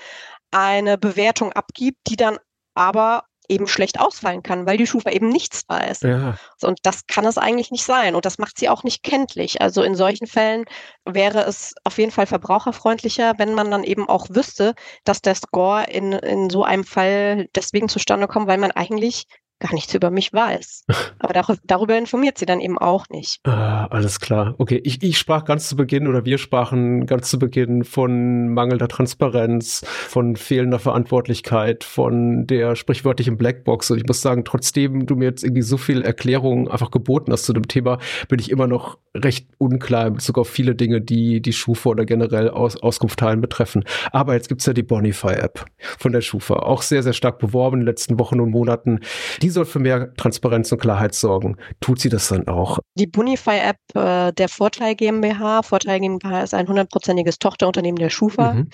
eine 0.53 0.97
Bewertung 0.97 1.53
abgibt, 1.53 1.99
die 2.07 2.17
dann 2.17 2.39
aber 2.75 3.25
eben 3.51 3.67
schlecht 3.67 4.01
ausfallen 4.01 4.43
kann, 4.43 4.67
weil 4.67 4.77
die 4.77 4.87
Schufa 4.87 5.11
eben 5.11 5.29
nichts 5.29 5.65
weiß. 5.69 6.01
Ja. 6.03 6.37
Und 6.63 6.81
das 6.85 7.07
kann 7.07 7.27
es 7.27 7.37
eigentlich 7.37 7.71
nicht 7.71 7.85
sein. 7.85 8.15
Und 8.15 8.25
das 8.25 8.39
macht 8.39 8.59
sie 8.59 8.69
auch 8.69 8.85
nicht 8.85 9.03
kenntlich. 9.03 9.61
Also 9.61 9.83
in 9.83 9.95
solchen 9.95 10.27
Fällen 10.27 10.65
wäre 11.05 11.43
es 11.43 11.75
auf 11.85 11.99
jeden 11.99 12.13
Fall 12.13 12.27
verbraucherfreundlicher, 12.27 13.35
wenn 13.39 13.55
man 13.55 13.71
dann 13.71 13.85
eben 13.85 14.09
auch 14.09 14.29
wüsste, 14.31 14.75
dass 15.05 15.21
der 15.21 15.35
Score 15.35 15.85
in, 15.85 16.13
in 16.13 16.49
so 16.49 16.65
einem 16.65 16.85
Fall 16.85 17.49
deswegen 17.55 17.89
zustande 17.89 18.29
kommt, 18.29 18.47
weil 18.47 18.59
man 18.59 18.71
eigentlich 18.71 19.27
gar 19.61 19.75
nichts 19.75 19.95
über 19.95 20.11
mich 20.11 20.33
weiß. 20.33 20.85
Aber 21.19 21.33
dar 21.33 21.47
darüber 21.65 21.97
informiert 21.97 22.39
sie 22.39 22.47
dann 22.47 22.61
eben 22.61 22.79
auch 22.79 23.09
nicht. 23.11 23.41
Ah, 23.45 23.87
alles 23.87 24.19
klar. 24.19 24.55
Okay, 24.59 24.81
ich, 24.83 25.03
ich 25.03 25.19
sprach 25.19 25.45
ganz 25.45 25.69
zu 25.69 25.77
Beginn 25.77 26.09
oder 26.09 26.25
wir 26.25 26.39
sprachen 26.39 27.07
ganz 27.07 27.31
zu 27.31 27.39
Beginn 27.39 27.85
von 27.85 28.49
mangelnder 28.49 28.89
Transparenz, 28.89 29.85
von 29.87 30.37
fehlender 30.37 30.79
Verantwortlichkeit, 30.79 31.85
von 31.85 32.47
der 32.47 32.75
sprichwörtlichen 32.75 33.37
Blackbox. 33.37 33.91
Und 33.91 33.99
ich 33.99 34.07
muss 34.07 34.23
sagen, 34.23 34.45
trotzdem 34.45 35.07
du 35.07 35.15
mir 35.15 35.27
jetzt 35.27 35.45
irgendwie 35.45 35.63
so 35.63 35.77
viel 35.77 36.03
Erklärungen 36.03 36.69
einfach 36.69 36.91
geboten 36.91 37.33
hast 37.33 37.45
zu 37.45 37.53
dem 37.53 37.69
Thema, 37.69 37.99
bin 38.29 38.39
ich 38.39 38.51
immer 38.51 38.67
noch 38.67 38.99
recht 39.15 39.49
unklar 39.59 40.07
in 40.07 40.15
Bezug 40.15 40.39
auf 40.39 40.49
viele 40.49 40.75
Dinge, 40.75 41.01
die 41.01 41.43
die 41.43 41.53
Schufa 41.53 41.91
oder 41.91 42.07
generell 42.07 42.49
Aus 42.49 42.77
Auskunft 42.77 43.19
teilen 43.19 43.41
betreffen. 43.41 43.85
Aber 44.13 44.35
jetzt 44.35 44.49
gibt's 44.49 44.67
ja 44.67 44.73
die 44.73 44.83
Bonify-App 44.83 45.67
von 45.99 46.13
der 46.13 46.21
Schufa, 46.21 46.55
auch 46.55 46.83
sehr, 46.83 47.03
sehr 47.03 47.13
stark 47.13 47.39
beworben 47.39 47.77
in 47.77 47.81
den 47.81 47.87
letzten 47.87 48.19
Wochen 48.19 48.41
und 48.41 48.51
Monaten. 48.51 49.01
Die 49.43 49.50
die 49.51 49.55
soll 49.55 49.65
für 49.65 49.81
mehr 49.81 50.15
Transparenz 50.15 50.71
und 50.71 50.81
Klarheit 50.81 51.15
sorgen. 51.15 51.57
Tut 51.81 52.01
sie 52.01 52.09
das 52.09 52.29
dann 52.29 52.47
auch? 52.47 52.79
Die 52.95 53.09
Bonify-App 53.09 53.77
äh, 53.95 54.33
der 54.33 54.49
Vorteil 54.49 54.95
GmbH, 54.95 55.63
Vorteil 55.63 55.99
GmbH 55.99 56.45
ist 56.45 56.55
ein 56.55 56.69
hundertprozentiges 56.69 57.41
Tochterunternehmen 57.41 57.99
der 57.99 58.11
Schufa, 58.11 58.53
mhm. 58.53 58.71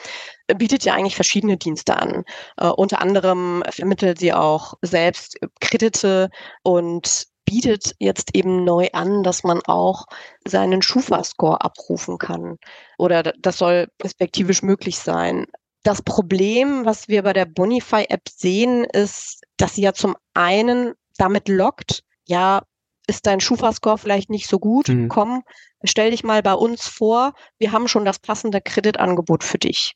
bietet 0.59 0.85
ja 0.85 0.95
eigentlich 0.95 1.17
verschiedene 1.17 1.57
Dienste 1.57 1.97
an. 1.97 2.25
Äh, 2.59 2.69
unter 2.69 3.01
anderem 3.01 3.63
vermittelt 3.71 4.19
sie 4.19 4.35
auch 4.35 4.75
selbst 4.83 5.39
Kredite 5.61 6.29
und 6.63 7.25
bietet 7.47 7.95
jetzt 7.99 8.35
eben 8.35 8.65
neu 8.65 8.89
an, 8.93 9.23
dass 9.23 9.45
man 9.45 9.61
auch 9.67 10.05
seinen 10.47 10.83
Schufa-Score 10.83 11.63
abrufen 11.63 12.19
kann. 12.19 12.59
Oder 12.99 13.23
das 13.23 13.57
soll 13.57 13.87
perspektivisch 13.99 14.63
möglich 14.63 14.99
sein. 14.99 15.47
Das 15.87 16.03
Problem, 16.03 16.85
was 16.85 17.07
wir 17.07 17.23
bei 17.23 17.33
der 17.33 17.45
Bonify-App 17.45 18.29
sehen, 18.29 18.83
ist, 18.93 19.45
dass 19.57 19.77
sie 19.77 19.83
ja 19.83 19.93
zum 19.93 20.17
einen 20.35 20.95
damit 21.17 21.49
lockt, 21.49 22.03
ja, 22.27 22.63
ist 23.07 23.25
dein 23.25 23.39
Schufa-Score 23.39 23.97
vielleicht 23.97 24.29
nicht 24.29 24.49
so 24.49 24.59
gut? 24.59 24.89
Mhm. 24.89 25.09
Komm, 25.09 25.45
stell 25.85 26.11
dich 26.11 26.25
mal 26.25 26.43
bei 26.43 26.55
uns 26.55 26.89
vor, 26.89 27.35
wir 27.61 27.71
haben 27.71 27.87
schon 27.87 28.05
das 28.05 28.19
passende 28.19 28.61
Kreditangebot 28.61 29.45
für 29.45 29.59
dich. 29.59 29.93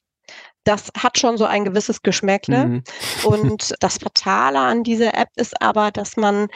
Das 0.63 0.93
hat 0.97 1.19
schon 1.19 1.37
so 1.37 1.45
ein 1.45 1.65
gewisses 1.65 2.03
Geschmäckle. 2.03 2.67
Mhm. 2.67 2.83
Und 3.25 3.75
das 3.81 3.99
Fatale 3.99 4.61
an 4.61 4.85
dieser 4.85 5.15
App 5.15 5.31
ist 5.35 5.61
aber, 5.61 5.91
dass 5.91 6.17
man 6.17 6.47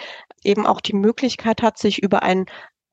eben 0.45 0.65
auch 0.65 0.81
die 0.81 0.95
Möglichkeit 0.95 1.61
hat, 1.61 1.77
sich 1.77 2.01
über 2.01 2.23
ein 2.23 2.47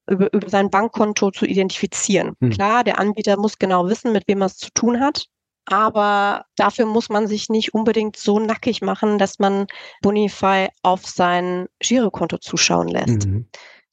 über, 0.10 0.34
über 0.34 0.50
sein 0.50 0.72
Bankkonto 0.72 1.30
zu 1.30 1.46
identifizieren. 1.46 2.34
Mhm. 2.40 2.50
Klar, 2.50 2.84
der 2.84 2.98
Anbieter 2.98 3.38
muss 3.38 3.60
genau 3.60 3.88
wissen, 3.88 4.12
mit 4.12 4.28
wem 4.28 4.42
er 4.42 4.48
es 4.48 4.58
zu 4.58 4.72
tun 4.74 5.00
hat. 5.00 5.28
Aber 5.72 6.48
dafür 6.58 6.86
muss 6.86 7.08
man 7.08 7.28
sich 7.28 7.48
nicht 7.48 7.74
unbedingt 7.74 8.18
so 8.18 8.40
nackig 8.40 8.82
machen, 8.82 9.18
dass 9.18 9.40
man 9.40 9.68
Bonify 10.02 10.68
auf 10.84 11.08
sein 11.08 11.68
Girokonto 11.80 12.40
zuschauen 12.40 12.90
lässt. 12.90 13.26
Mhm. 13.26 13.48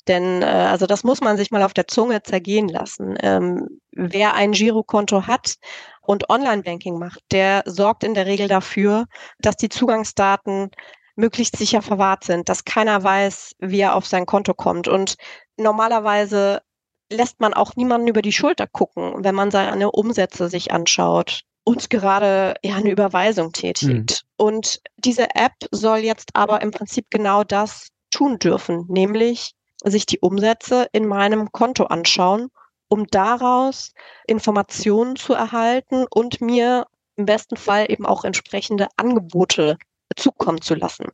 Denn 0.09 0.43
äh, 0.43 0.47
also 0.47 0.87
das 0.87 1.05
muss 1.05 1.21
man 1.21 1.37
sich 1.37 1.53
mal 1.53 1.63
auf 1.63 1.75
der 1.75 1.87
Zunge 1.87 2.21
zergehen 2.25 2.67
lassen. 2.69 3.17
Ähm, 3.23 3.81
wer 3.93 4.35
ein 4.35 4.53
Girokonto 4.53 5.29
hat 5.29 5.55
und 6.03 6.29
Online-Banking 6.29 6.99
macht, 6.99 7.21
der 7.31 7.63
sorgt 7.65 8.03
in 8.03 8.15
der 8.15 8.27
Regel 8.27 8.49
dafür, 8.49 9.05
dass 9.39 9.57
die 9.57 9.69
Zugangsdaten 9.69 10.71
möglichst 11.15 11.57
sicher 11.57 11.81
verwahrt 11.81 12.25
sind, 12.25 12.49
dass 12.49 12.65
keiner 12.65 13.05
weiß, 13.05 13.53
wie 13.61 13.81
er 13.81 13.95
auf 13.95 14.07
sein 14.07 14.27
Konto 14.27 14.53
kommt. 14.53 14.89
Und 14.89 15.15
normalerweise 15.57 16.61
lässt 17.09 17.39
man 17.39 17.55
auch 17.55 17.77
niemanden 17.77 18.09
über 18.09 18.23
die 18.23 18.33
Schulter 18.33 18.67
gucken, 18.67 19.15
wenn 19.19 19.37
man 19.37 19.53
seine 19.53 19.93
Umsätze 19.93 20.49
sich 20.49 20.73
anschaut 20.73 21.45
uns 21.69 21.91
gerade 21.91 22.55
ja 22.63 22.77
eine 22.77 22.91
Überweisung 22.91 23.53
tätigt. 23.53 23.91
Mhm. 23.93 24.07
Und 24.39 24.81
diese 24.97 25.35
App 25.35 25.53
soll 25.71 25.99
jetzt 25.99 26.31
aber 26.33 26.63
im 26.63 26.71
Prinzip 26.71 27.09
genau 27.11 27.45
das 27.45 27.89
tun 28.11 28.39
dürfen, 28.39 28.87
nämlich 28.89 29.53
sich 29.85 30.07
die 30.07 30.19
Umsätze 30.21 30.89
in 30.93 31.07
meinem 31.07 31.53
Konto 31.53 31.85
anschauen, 31.85 32.49
um 32.89 33.07
daraus 33.07 33.93
Informationen 34.27 35.17
zu 35.17 35.35
erhalten 35.35 36.07
und 36.11 36.41
mir 36.41 36.87
im 37.17 37.27
besten 37.27 37.59
Fall 37.59 37.85
eben 37.91 38.07
auch 38.07 38.25
entsprechende 38.25 38.89
Angebote 38.97 39.77
zukommen 40.17 40.63
zu 40.63 40.75
lassen. 40.75 41.09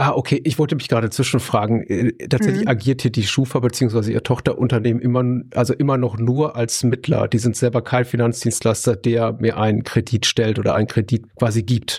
Ah, 0.00 0.12
okay. 0.12 0.40
Ich 0.44 0.60
wollte 0.60 0.76
mich 0.76 0.86
gerade 0.86 1.10
zwischenfragen. 1.10 1.84
Tatsächlich 2.30 2.62
mhm. 2.62 2.68
agiert 2.68 3.02
hier 3.02 3.10
die 3.10 3.24
Schufa 3.24 3.58
beziehungsweise 3.58 4.12
ihr 4.12 4.22
Tochterunternehmen 4.22 5.02
immer, 5.02 5.42
also 5.56 5.74
immer 5.74 5.98
noch 5.98 6.18
nur 6.18 6.54
als 6.54 6.84
Mittler. 6.84 7.26
Die 7.26 7.38
sind 7.38 7.56
selber 7.56 7.82
kein 7.82 8.04
Finanzdienstleister, 8.04 8.94
der 8.94 9.32
mir 9.40 9.56
einen 9.56 9.82
Kredit 9.82 10.24
stellt 10.24 10.60
oder 10.60 10.76
einen 10.76 10.86
Kredit 10.86 11.24
quasi 11.36 11.64
gibt. 11.64 11.98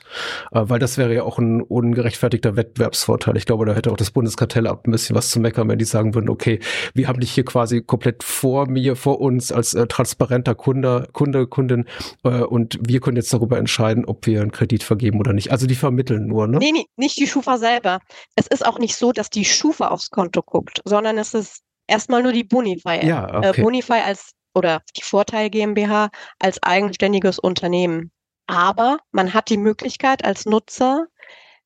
Äh, 0.53 0.61
weil 0.63 0.79
das 0.79 0.97
wäre 0.97 1.13
ja 1.13 1.23
auch 1.23 1.39
ein 1.39 1.61
ungerechtfertigter 1.61 2.55
Wettbewerbsvorteil. 2.55 3.35
Ich 3.35 3.45
glaube, 3.45 3.65
da 3.65 3.73
hätte 3.73 3.91
auch 3.91 3.97
das 3.97 4.11
Bundeskartellamt 4.11 4.87
ein 4.87 4.91
bisschen 4.91 5.17
was 5.17 5.29
zu 5.29 5.41
meckern, 5.41 5.67
wenn 5.67 5.77
die 5.77 5.83
sagen 5.83 6.15
würden, 6.15 6.29
okay, 6.29 6.59
wir 6.93 7.09
haben 7.09 7.19
dich 7.19 7.31
hier 7.31 7.43
quasi 7.43 7.81
komplett 7.81 8.23
vor 8.23 8.69
mir, 8.69 8.95
vor 8.95 9.19
uns 9.19 9.51
als 9.51 9.73
äh, 9.73 9.87
transparenter 9.87 10.55
Kunde, 10.55 11.09
Kunde, 11.11 11.47
Kundin 11.47 11.83
äh, 12.23 12.43
und 12.43 12.79
wir 12.81 13.01
können 13.01 13.17
jetzt 13.17 13.33
darüber 13.33 13.57
entscheiden, 13.57 14.05
ob 14.05 14.25
wir 14.25 14.39
einen 14.39 14.53
Kredit 14.53 14.83
vergeben 14.83 15.19
oder 15.19 15.33
nicht. 15.33 15.51
Also 15.51 15.67
die 15.67 15.75
vermitteln 15.75 16.27
nur, 16.27 16.47
ne? 16.47 16.59
Nee, 16.59 16.71
nee, 16.71 16.85
nicht 16.95 17.17
die 17.17 17.27
Schufa 17.27 17.57
selber 17.57 17.88
selber. 17.89 17.99
Es 18.35 18.47
ist 18.47 18.65
auch 18.65 18.79
nicht 18.79 18.95
so, 18.95 19.11
dass 19.11 19.29
die 19.29 19.45
Schufa 19.45 19.87
aufs 19.87 20.09
Konto 20.09 20.41
guckt, 20.41 20.81
sondern 20.85 21.17
es 21.17 21.33
ist 21.33 21.63
erstmal 21.87 22.23
nur 22.23 22.31
die 22.31 22.43
Bonify. 22.43 23.05
Ja, 23.05 23.27
äh, 23.27 23.37
okay. 23.37 23.59
äh, 23.61 23.63
Bonify 23.63 24.01
als 24.05 24.31
oder 24.55 24.81
die 24.97 25.03
Vorteil 25.03 25.49
GmbH 25.49 26.09
als 26.39 26.61
eigenständiges 26.63 27.39
Unternehmen. 27.39 28.11
Aber 28.47 28.97
man 29.11 29.33
hat 29.33 29.49
die 29.49 29.57
Möglichkeit 29.57 30.25
als 30.25 30.45
Nutzer, 30.45 31.05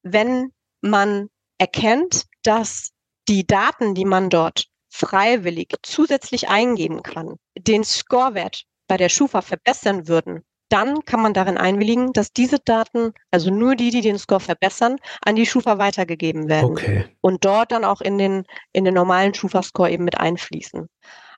wenn 0.02 0.52
man 0.82 1.30
erkennt, 1.58 2.26
dass 2.44 2.92
die 3.30 3.48
Daten, 3.48 3.96
die 3.96 4.04
man 4.04 4.30
dort 4.30 4.66
freiwillig 4.90 5.74
zusätzlich 5.82 6.50
eingeben 6.50 7.02
kann, 7.02 7.36
den 7.58 7.86
Scorewert 7.86 8.66
bei 8.88 8.98
der 8.98 9.08
Schufa 9.08 9.42
verbessern 9.42 10.10
würden, 10.10 10.44
dann 10.70 11.06
kann 11.06 11.22
man 11.22 11.34
darin 11.34 11.58
einwilligen, 11.58 12.14
dass 12.14 12.34
diese 12.34 12.60
Daten, 12.60 13.14
also 13.32 13.52
nur 13.52 13.76
die, 13.76 13.92
die 13.92 14.02
den 14.02 14.18
Score 14.18 14.40
verbessern, 14.40 14.98
an 15.22 15.36
die 15.36 15.46
Schufa 15.46 15.78
weitergegeben 15.78 16.50
werden. 16.50 16.72
Okay. 16.72 17.06
Und 17.22 17.46
dort 17.46 17.72
dann 17.72 17.86
auch 17.86 18.02
in 18.02 18.18
den, 18.18 18.44
in 18.72 18.86
den 18.86 18.94
normalen 18.94 19.34
Schufa-Score 19.34 19.92
eben 19.92 20.04
mit 20.04 20.20
einfließen. 20.20 20.88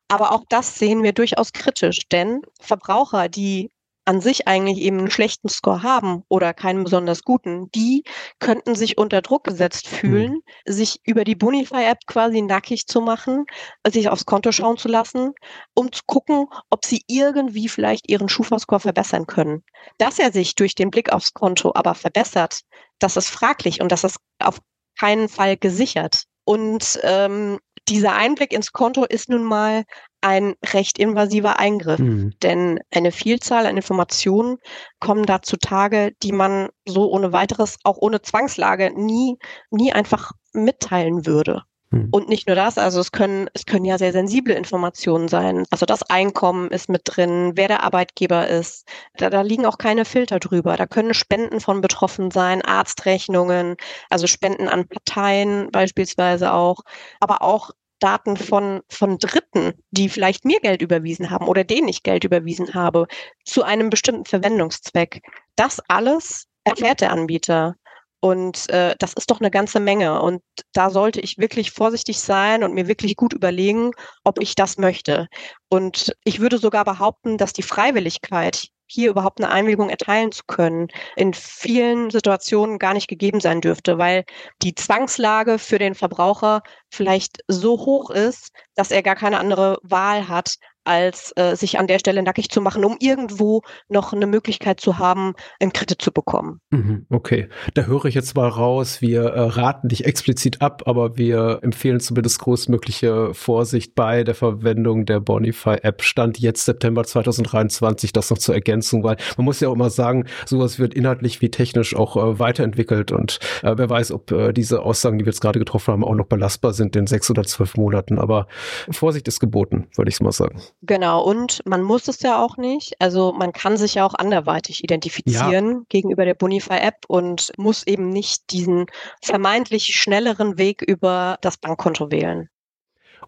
Aber 0.08 0.32
auch 0.32 0.44
das 0.50 0.78
sehen 0.78 1.04
wir 1.04 1.14
durchaus 1.14 1.52
kritisch, 1.52 2.08
denn 2.12 2.42
Verbraucher, 2.62 3.28
die 3.28 3.72
an 4.06 4.22
sich 4.22 4.48
eigentlich 4.48 4.80
eben 4.80 5.00
einen 5.00 5.12
schlechten 5.12 5.50
Score 5.50 5.84
haben 5.84 6.24
oder 6.30 6.54
keinen 6.54 6.84
besonders 6.84 7.24
guten, 7.24 7.70
die 7.72 8.04
könnten 8.40 8.76
sich 8.76 8.98
unter 8.98 9.22
Druck 9.22 9.44
gesetzt 9.44 9.88
fühlen, 9.88 10.42
mhm. 10.66 10.72
sich 10.72 11.00
über 11.04 11.24
die 11.24 11.36
Bonify-App 11.36 12.00
quasi 12.06 12.42
nackig 12.42 12.88
zu 12.88 13.02
machen, 13.02 13.46
sich 13.88 14.10
aufs 14.10 14.26
Konto 14.26 14.52
schauen 14.52 14.78
zu 14.78 14.88
lassen, 14.88 15.34
um 15.74 15.92
zu 15.92 16.04
gucken, 16.06 16.46
ob 16.70 16.86
sie 16.86 17.04
irgendwie 17.08 17.68
vielleicht 17.68 18.10
ihren 18.10 18.30
Schufa-Score 18.30 18.80
verbessern 18.80 19.26
können. 19.26 19.64
Dass 19.98 20.20
er 20.20 20.32
sich 20.32 20.56
durch 20.56 20.76
den 20.76 20.92
Blick 20.92 21.12
aufs 21.12 21.34
Konto 21.34 21.72
aber 21.76 21.96
verbessert, 21.96 22.62
das 23.00 23.18
ist 23.18 23.30
fraglich 23.30 23.82
und 23.82 23.92
das 23.92 24.04
ist 24.04 24.18
auf 24.40 24.60
keinen 24.98 25.30
Fall 25.30 25.58
gesichert. 25.58 26.26
Und 26.46 27.00
ähm, 27.04 27.60
dieser 27.90 28.14
Einblick 28.14 28.54
ins 28.54 28.72
Konto 28.72 29.04
ist 29.04 29.30
nun 29.30 29.44
mal 29.44 29.84
ein 30.26 30.56
recht 30.74 30.98
invasiver 30.98 31.60
Eingriff, 31.60 32.00
mhm. 32.00 32.34
denn 32.42 32.80
eine 32.92 33.12
Vielzahl 33.12 33.68
an 33.68 33.78
Informationen 33.78 34.58
kommen 35.00 35.28
da 35.28 35.44
zutage, 35.44 36.14
die 36.24 36.32
man 36.32 36.70
so 36.88 37.12
ohne 37.12 37.32
weiteres, 37.32 37.78
auch 37.84 37.98
ohne 38.00 38.24
Zwangslage, 38.24 38.92
nie, 38.96 39.38
nie 39.70 39.94
einfach 39.94 40.32
mitteilen 40.52 41.28
würde. 41.28 41.62
Mhm. 41.92 42.10
Und 42.12 42.28
nicht 42.28 42.48
nur 42.48 42.56
das, 42.56 42.80
also 42.80 43.00
es 43.00 43.12
können, 43.12 43.52
es 43.54 43.68
können 43.68 43.86
ja 43.86 44.00
sehr 44.00 44.12
sensible 44.14 44.56
Informationen 44.56 45.28
sein. 45.28 45.66
Also 45.70 45.86
das 45.86 46.02
Einkommen 46.02 46.72
ist 46.72 46.90
mit 46.90 47.02
drin, 47.06 47.52
wer 47.54 47.68
der 47.68 47.84
Arbeitgeber 47.84 48.48
ist. 48.48 48.88
Da, 49.18 49.30
da 49.30 49.42
liegen 49.42 49.68
auch 49.68 49.78
keine 49.78 50.06
Filter 50.06 50.40
drüber. 50.40 50.76
Da 50.76 50.88
können 50.88 51.14
Spenden 51.14 51.60
von 51.60 51.82
betroffen 51.82 52.32
sein, 52.32 52.64
Arztrechnungen, 52.64 53.76
also 54.10 54.26
Spenden 54.26 54.68
an 54.68 54.88
Parteien 54.88 55.70
beispielsweise 55.72 56.52
auch, 56.52 56.80
aber 57.20 57.44
auch 57.44 57.70
Daten 58.00 58.38
von, 58.38 58.82
von 58.90 59.18
Dritten, 59.18 59.74
die 59.92 60.10
vielleicht 60.10 60.46
mir 60.46 60.60
Geld 60.60 60.82
überwiesen 60.82 61.30
haben 61.30 61.48
oder 61.48 61.64
denen 61.64 61.88
ich 61.88 62.04
Geld 62.04 62.24
überwiesen 62.24 62.74
habe, 62.74 63.08
zu 63.46 63.64
einem 63.64 63.90
bestimmten 63.90 64.26
Verwendungszweck. 64.26 65.22
Das 65.56 65.82
alles 65.88 66.48
erfährt 66.64 67.02
der 67.02 67.12
Anbieter. 67.12 67.76
Und 68.20 68.70
äh, 68.72 68.96
das 68.98 69.14
ist 69.14 69.30
doch 69.30 69.40
eine 69.40 69.52
ganze 69.52 69.80
Menge. 69.80 70.20
Und 70.22 70.42
da 70.74 70.90
sollte 70.90 71.22
ich 71.22 71.38
wirklich 71.38 71.70
vorsichtig 71.72 72.20
sein 72.20 72.64
und 72.64 72.74
mir 72.74 72.88
wirklich 72.88 73.16
gut 73.16 73.34
überlegen, 73.34 73.92
ob 74.24 74.42
ich 74.42 74.56
das 74.56 74.78
möchte. 74.78 75.28
Und 75.70 76.16
ich 76.24 76.40
würde 76.40 76.58
sogar 76.58 76.86
behaupten, 76.86 77.38
dass 77.38 77.54
die 77.54 77.62
Freiwilligkeit, 77.62 78.70
hier 78.88 79.10
überhaupt 79.10 79.42
eine 79.42 79.52
Einwilligung 79.52 79.90
erteilen 79.90 80.32
zu 80.32 80.44
können, 80.48 80.88
in 81.16 81.34
vielen 81.34 82.10
Situationen 82.10 82.80
gar 82.80 82.94
nicht 82.94 83.08
gegeben 83.08 83.40
sein 83.40 83.62
dürfte, 83.62 83.98
weil 83.98 84.26
die 84.62 84.76
Zwangslage 84.76 85.60
für 85.60 85.80
den 85.80 85.96
Verbraucher 85.96 86.62
vielleicht 86.90 87.40
so 87.48 87.80
hoch 87.80 88.10
ist, 88.10 88.52
dass 88.76 88.92
er 88.92 89.04
gar 89.04 89.16
keine 89.16 89.40
andere 89.40 89.80
Wahl 89.84 90.28
hat, 90.28 90.56
als 90.86 91.34
äh, 91.36 91.56
sich 91.56 91.80
an 91.80 91.88
der 91.88 92.00
Stelle 92.00 92.24
nackig 92.24 92.50
zu 92.50 92.62
machen, 92.62 92.86
um 92.86 92.98
irgendwo 93.00 93.62
noch 93.90 94.14
eine 94.14 94.28
Möglichkeit 94.28 94.80
zu 94.80 94.98
haben, 94.98 95.34
einen 95.60 95.74
Kredit 95.74 96.02
zu 96.02 96.12
bekommen. 96.12 96.62
Mhm, 96.70 97.06
okay, 97.10 97.50
da 97.74 97.84
höre 97.84 98.06
ich 98.06 98.16
jetzt 98.16 98.36
mal 98.36 98.48
raus, 98.48 99.02
wir 99.02 99.24
äh, 99.24 99.42
raten 99.42 99.90
dich 99.90 100.06
explizit 100.06 100.62
ab, 100.62 100.84
aber 100.86 101.18
wir 101.18 101.60
empfehlen 101.62 102.00
zumindest 102.00 102.40
großmögliche 102.40 103.34
Vorsicht 103.34 103.96
bei 103.96 104.24
der 104.24 104.36
Verwendung 104.36 105.06
der 105.06 105.20
Bonify-App. 105.20 106.04
Stand 106.04 106.40
jetzt 106.40 106.66
September 106.66 107.04
2023, 107.04 108.14
das 108.14 108.30
noch 108.30 108.38
zur 108.38 108.56
Ergänzung, 108.56 109.04
weil 109.04 109.18
man 109.38 109.46
muss 109.46 109.60
ja 109.60 109.70
auch 109.70 109.74
immer 109.74 109.90
sagen, 109.90 110.26
sowas 110.46 110.80
wird 110.80 110.94
inhaltlich 110.94 111.42
wie 111.42 111.50
technisch 111.50 111.96
auch 111.96 112.16
äh, 112.16 112.40
weiterentwickelt 112.40 113.12
und 113.12 113.40
äh, 113.64 113.74
wer 113.76 113.90
weiß, 113.90 114.12
ob 114.12 114.32
äh, 114.32 114.54
diese 114.54 114.82
Aussagen, 114.82 115.18
die 115.18 115.26
wir 115.26 115.32
jetzt 115.32 115.42
gerade 115.42 115.60
getroffen 115.60 115.92
haben, 115.92 116.04
auch 116.04 116.16
noch 116.16 116.28
belastbar 116.28 116.74
sind 116.74 116.96
in 116.96 117.08
sechs 117.08 117.30
oder 117.30 117.44
zwölf 117.44 117.76
Monaten. 117.78 118.20
Aber 118.20 118.48
Vorsicht 118.90 119.28
ist 119.28 119.40
geboten, 119.40 119.88
würde 119.96 120.10
ich 120.10 120.20
mal 120.22 120.32
sagen. 120.32 120.62
Genau, 120.82 121.24
und 121.24 121.62
man 121.66 121.82
muss 121.82 122.08
es 122.08 122.22
ja 122.22 122.44
auch 122.44 122.58
nicht. 122.58 122.94
Also 123.00 123.32
man 123.32 123.54
kann 123.54 123.78
sich 123.78 123.96
ja 123.96 124.06
auch 124.06 124.14
anderweitig 124.14 124.84
identifizieren 124.84 125.70
ja. 125.70 125.82
gegenüber 125.90 126.26
der 126.26 126.36
Bonify-App 126.36 127.06
und 127.08 127.52
muss 127.58 127.88
eben 127.88 128.10
nicht 128.10 128.52
diesen 128.52 128.86
vermeintlich 129.22 129.96
schnelleren 129.96 130.58
Weg 130.58 130.82
über 130.82 131.38
das 131.42 131.58
Bankkonto 131.58 132.12
wählen. 132.12 132.50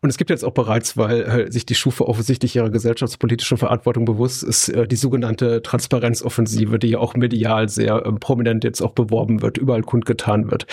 Und 0.01 0.09
es 0.09 0.17
gibt 0.17 0.29
jetzt 0.29 0.43
auch 0.43 0.51
bereits, 0.51 0.97
weil 0.97 1.21
äh, 1.21 1.51
sich 1.51 1.65
die 1.65 1.75
Schufa 1.75 2.03
offensichtlich 2.03 2.55
ihrer 2.55 2.69
gesellschaftspolitischen 2.69 3.57
Verantwortung 3.57 4.05
bewusst 4.05 4.43
ist, 4.43 4.69
äh, 4.69 4.87
die 4.87 4.95
sogenannte 4.95 5.61
Transparenzoffensive, 5.61 6.79
die 6.79 6.89
ja 6.89 6.99
auch 6.99 7.15
medial 7.15 7.69
sehr 7.69 8.05
äh, 8.05 8.11
prominent 8.13 8.63
jetzt 8.63 8.81
auch 8.81 8.91
beworben 8.91 9.41
wird, 9.41 9.57
überall 9.57 9.81
kundgetan 9.81 10.51
wird. 10.51 10.67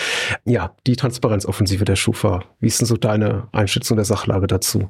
Ja, 0.45 0.75
die 0.85 0.95
Transparenzoffensive 0.95 1.85
der 1.85 1.95
Schufa. 1.95 2.43
Wie 2.59 2.67
ist 2.67 2.79
denn 2.79 2.87
so 2.87 2.97
deine 2.97 3.47
Einschätzung 3.51 3.97
der 3.97 4.05
Sachlage 4.05 4.47
dazu? 4.47 4.89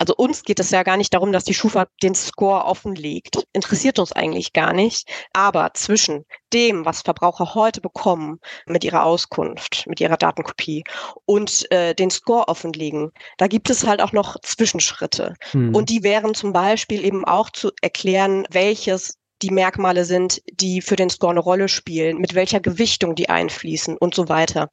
Also 0.00 0.14
uns 0.16 0.44
geht 0.44 0.58
es 0.58 0.70
ja 0.70 0.82
gar 0.82 0.96
nicht 0.96 1.12
darum, 1.12 1.30
dass 1.30 1.44
die 1.44 1.52
Schufa 1.52 1.86
den 2.02 2.14
Score 2.14 2.64
offenlegt. 2.64 3.44
Interessiert 3.52 3.98
uns 3.98 4.12
eigentlich 4.12 4.54
gar 4.54 4.72
nicht. 4.72 5.06
Aber 5.34 5.72
zwischen 5.74 6.24
dem, 6.54 6.86
was 6.86 7.02
Verbraucher 7.02 7.54
heute 7.54 7.82
bekommen 7.82 8.40
mit 8.64 8.82
ihrer 8.82 9.04
Auskunft, 9.04 9.84
mit 9.86 10.00
ihrer 10.00 10.16
Datenkopie 10.16 10.84
und 11.26 11.70
äh, 11.70 11.94
den 11.94 12.10
Score 12.10 12.48
offenlegen, 12.48 13.12
da 13.36 13.46
gibt 13.46 13.68
es 13.68 13.86
halt 13.86 14.00
auch 14.00 14.12
noch 14.12 14.40
Zwischenschritte. 14.40 15.34
Hm. 15.50 15.74
Und 15.74 15.90
die 15.90 16.02
wären 16.02 16.34
zum 16.34 16.54
Beispiel 16.54 17.04
eben 17.04 17.26
auch 17.26 17.50
zu 17.50 17.70
erklären, 17.82 18.46
welches 18.50 19.19
die 19.42 19.50
Merkmale 19.50 20.04
sind, 20.04 20.42
die 20.52 20.80
für 20.80 20.96
den 20.96 21.10
Score 21.10 21.30
eine 21.30 21.40
Rolle 21.40 21.68
spielen, 21.68 22.18
mit 22.18 22.34
welcher 22.34 22.60
Gewichtung 22.60 23.14
die 23.14 23.28
einfließen 23.28 23.96
und 23.96 24.14
so 24.14 24.28
weiter. 24.28 24.70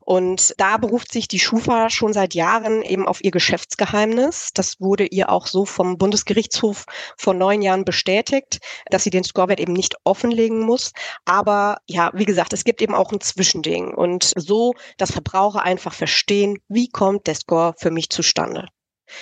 Und 0.00 0.54
da 0.58 0.76
beruft 0.76 1.12
sich 1.12 1.28
die 1.28 1.40
Schufa 1.40 1.90
schon 1.90 2.12
seit 2.12 2.34
Jahren 2.34 2.82
eben 2.82 3.06
auf 3.06 3.22
ihr 3.22 3.32
Geschäftsgeheimnis. 3.32 4.50
Das 4.54 4.80
wurde 4.80 5.06
ihr 5.06 5.30
auch 5.30 5.46
so 5.46 5.64
vom 5.64 5.98
Bundesgerichtshof 5.98 6.86
vor 7.16 7.34
neun 7.34 7.60
Jahren 7.60 7.84
bestätigt, 7.84 8.60
dass 8.90 9.02
sie 9.02 9.10
den 9.10 9.24
Scorewert 9.24 9.60
eben 9.60 9.72
nicht 9.72 9.96
offenlegen 10.04 10.60
muss. 10.60 10.92
Aber 11.24 11.78
ja, 11.86 12.10
wie 12.14 12.24
gesagt, 12.24 12.52
es 12.52 12.64
gibt 12.64 12.80
eben 12.82 12.94
auch 12.94 13.12
ein 13.12 13.20
Zwischending 13.20 13.92
und 13.92 14.32
so, 14.36 14.74
dass 14.96 15.12
Verbraucher 15.12 15.62
einfach 15.62 15.92
verstehen, 15.92 16.58
wie 16.68 16.88
kommt 16.88 17.26
der 17.26 17.34
Score 17.34 17.74
für 17.78 17.90
mich 17.90 18.10
zustande. 18.10 18.68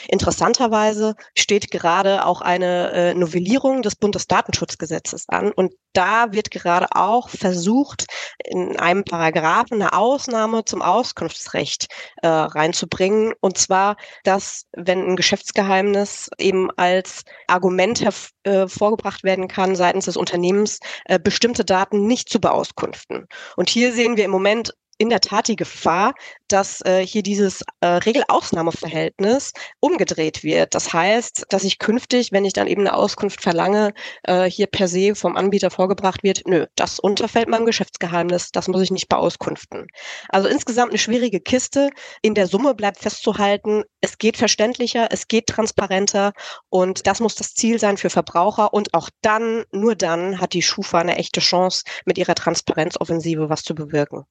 Interessanterweise 0.08 1.14
steht 1.36 1.70
gerade 1.70 2.26
auch 2.26 2.40
eine 2.40 2.92
äh, 2.92 3.14
Novellierung 3.14 3.82
des 3.82 3.96
Bundesdatenschutzgesetzes 3.96 5.28
an 5.28 5.52
und 5.52 5.74
da 5.94 6.32
wird 6.32 6.50
gerade 6.50 6.88
auch 6.90 7.28
versucht, 7.28 8.06
in 8.44 8.76
einem 8.78 9.04
Paragraphen 9.04 9.80
eine 9.80 9.92
Ausnahme 9.92 10.64
zum 10.64 10.82
Auskunftsrecht 10.82 11.86
äh, 12.22 12.26
reinzubringen. 12.26 13.32
Und 13.40 13.58
zwar, 13.58 13.96
dass 14.24 14.66
wenn 14.72 15.06
ein 15.06 15.16
Geschäftsgeheimnis 15.16 16.30
eben 16.38 16.70
als 16.76 17.22
Argument 17.46 18.02
hervorgebracht 18.44 19.20
äh, 19.20 19.26
werden 19.26 19.48
kann 19.48 19.76
seitens 19.76 20.06
des 20.06 20.16
Unternehmens, 20.16 20.80
äh, 21.04 21.18
bestimmte 21.18 21.64
Daten 21.64 22.06
nicht 22.06 22.28
zu 22.28 22.40
beauskunften. 22.40 23.26
Und 23.56 23.70
hier 23.70 23.92
sehen 23.92 24.16
wir 24.16 24.24
im 24.24 24.32
Moment 24.32 24.74
in 24.98 25.08
der 25.08 25.20
Tat 25.20 25.48
die 25.48 25.56
Gefahr, 25.56 26.14
dass 26.48 26.80
äh, 26.82 27.04
hier 27.04 27.22
dieses 27.22 27.62
äh, 27.80 27.86
Regelausnahmeverhältnis 27.86 29.52
umgedreht 29.80 30.44
wird. 30.44 30.74
Das 30.74 30.92
heißt, 30.92 31.46
dass 31.48 31.64
ich 31.64 31.78
künftig, 31.78 32.32
wenn 32.32 32.44
ich 32.44 32.52
dann 32.52 32.66
eben 32.66 32.82
eine 32.82 32.94
Auskunft 32.94 33.40
verlange, 33.40 33.92
äh, 34.24 34.44
hier 34.44 34.66
per 34.66 34.88
se 34.88 35.14
vom 35.14 35.36
Anbieter 35.36 35.70
vorgebracht 35.70 36.22
wird, 36.22 36.42
nö, 36.46 36.66
das 36.76 36.98
unterfällt 36.98 37.48
meinem 37.48 37.66
Geschäftsgeheimnis, 37.66 38.50
das 38.52 38.68
muss 38.68 38.82
ich 38.82 38.90
nicht 38.90 39.08
beauskunften. 39.08 39.86
Also 40.28 40.48
insgesamt 40.48 40.90
eine 40.90 40.98
schwierige 40.98 41.40
Kiste. 41.40 41.90
In 42.22 42.34
der 42.34 42.46
Summe 42.46 42.74
bleibt 42.74 42.98
festzuhalten, 42.98 43.84
es 44.00 44.18
geht 44.18 44.36
verständlicher, 44.36 45.08
es 45.10 45.28
geht 45.28 45.46
transparenter 45.46 46.32
und 46.68 47.06
das 47.06 47.20
muss 47.20 47.34
das 47.34 47.54
Ziel 47.54 47.78
sein 47.78 47.96
für 47.96 48.10
Verbraucher 48.10 48.72
und 48.72 48.94
auch 48.94 49.10
dann, 49.22 49.64
nur 49.72 49.94
dann 49.94 50.40
hat 50.40 50.52
die 50.52 50.62
Schufa 50.62 50.98
eine 50.98 51.16
echte 51.16 51.40
Chance, 51.40 51.84
mit 52.04 52.18
ihrer 52.18 52.34
Transparenzoffensive 52.34 53.48
was 53.48 53.62
zu 53.62 53.74
bewirken. 53.74 54.24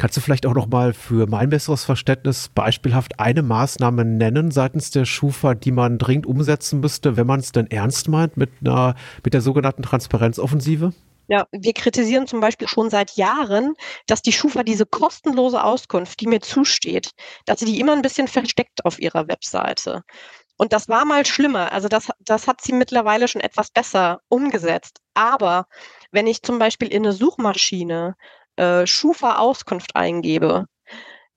Kannst 0.00 0.16
du 0.16 0.20
vielleicht 0.20 0.46
auch 0.46 0.54
noch 0.54 0.68
mal 0.68 0.92
für 0.94 1.26
mein 1.26 1.50
besseres 1.50 1.84
Verständnis 1.84 2.50
beispielhaft 2.54 3.18
eine 3.18 3.42
Maßnahme 3.42 4.04
nennen 4.04 4.52
seitens 4.52 4.92
der 4.92 5.04
Schufa, 5.04 5.56
die 5.56 5.72
man 5.72 5.98
dringend 5.98 6.24
umsetzen 6.24 6.78
müsste, 6.78 7.16
wenn 7.16 7.26
man 7.26 7.40
es 7.40 7.50
denn 7.50 7.66
ernst 7.68 8.06
meint 8.06 8.36
mit 8.36 8.50
einer, 8.60 8.94
mit 9.24 9.34
der 9.34 9.40
sogenannten 9.40 9.82
Transparenzoffensive? 9.82 10.92
Ja, 11.26 11.46
wir 11.50 11.74
kritisieren 11.74 12.28
zum 12.28 12.40
Beispiel 12.40 12.68
schon 12.68 12.90
seit 12.90 13.16
Jahren, 13.16 13.74
dass 14.06 14.22
die 14.22 14.32
Schufa 14.32 14.62
diese 14.62 14.86
kostenlose 14.86 15.62
Auskunft, 15.64 16.20
die 16.20 16.28
mir 16.28 16.40
zusteht, 16.40 17.10
dass 17.44 17.58
sie 17.58 17.66
die 17.66 17.80
immer 17.80 17.92
ein 17.92 18.02
bisschen 18.02 18.28
versteckt 18.28 18.84
auf 18.84 19.00
ihrer 19.00 19.26
Webseite. 19.26 20.02
Und 20.56 20.72
das 20.72 20.88
war 20.88 21.04
mal 21.04 21.26
schlimmer. 21.26 21.72
Also 21.72 21.88
das, 21.88 22.08
das 22.20 22.46
hat 22.46 22.60
sie 22.60 22.72
mittlerweile 22.72 23.26
schon 23.26 23.40
etwas 23.40 23.70
besser 23.70 24.20
umgesetzt. 24.28 25.00
Aber 25.14 25.66
wenn 26.12 26.28
ich 26.28 26.42
zum 26.42 26.58
Beispiel 26.58 26.88
in 26.88 27.04
eine 27.04 27.12
Suchmaschine 27.12 28.14
äh, 28.58 28.86
Schufa-Auskunft 28.86 29.96
eingebe, 29.96 30.66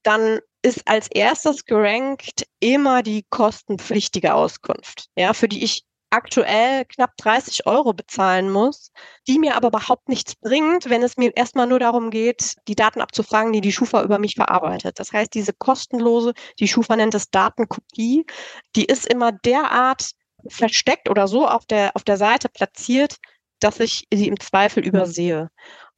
dann 0.03 0.39
ist 0.63 0.88
als 0.88 1.07
erstes 1.07 1.65
gerankt 1.65 2.45
immer 2.60 3.03
die 3.03 3.25
kostenpflichtige 3.29 4.34
Auskunft, 4.34 5.07
ja, 5.15 5.34
für 5.34 5.47
die 5.47 5.63
ich 5.63 5.84
aktuell 6.12 6.86
knapp 6.86 7.15
30 7.17 7.65
Euro 7.67 7.93
bezahlen 7.93 8.51
muss, 8.51 8.91
die 9.27 9.39
mir 9.39 9.55
aber 9.55 9.69
überhaupt 9.69 10.10
nichts 10.10 10.36
bringt, 10.36 10.89
wenn 10.89 11.03
es 11.03 11.15
mir 11.15 11.31
erstmal 11.36 11.67
nur 11.67 11.79
darum 11.79 12.10
geht, 12.10 12.55
die 12.67 12.75
Daten 12.75 13.01
abzufragen, 13.01 13.53
die 13.53 13.62
die 13.62 13.71
Schufa 13.71 14.03
über 14.03 14.19
mich 14.19 14.36
verarbeitet. 14.36 14.99
Das 14.99 15.13
heißt, 15.13 15.34
diese 15.34 15.53
kostenlose, 15.53 16.34
die 16.60 16.67
Schufa 16.67 16.97
nennt 16.97 17.15
es 17.15 17.29
Datenkopie, 17.29 18.25
die 18.75 18.86
ist 18.86 19.07
immer 19.07 19.31
derart 19.31 20.12
versteckt 20.47 21.10
oder 21.10 21.27
so 21.27 21.47
auf 21.47 21.65
der, 21.65 21.95
auf 21.95 22.03
der 22.03 22.17
Seite 22.17 22.49
platziert, 22.49 23.17
dass 23.60 23.79
ich 23.79 24.05
sie 24.13 24.27
im 24.27 24.39
Zweifel 24.39 24.86
übersehe. 24.86 25.49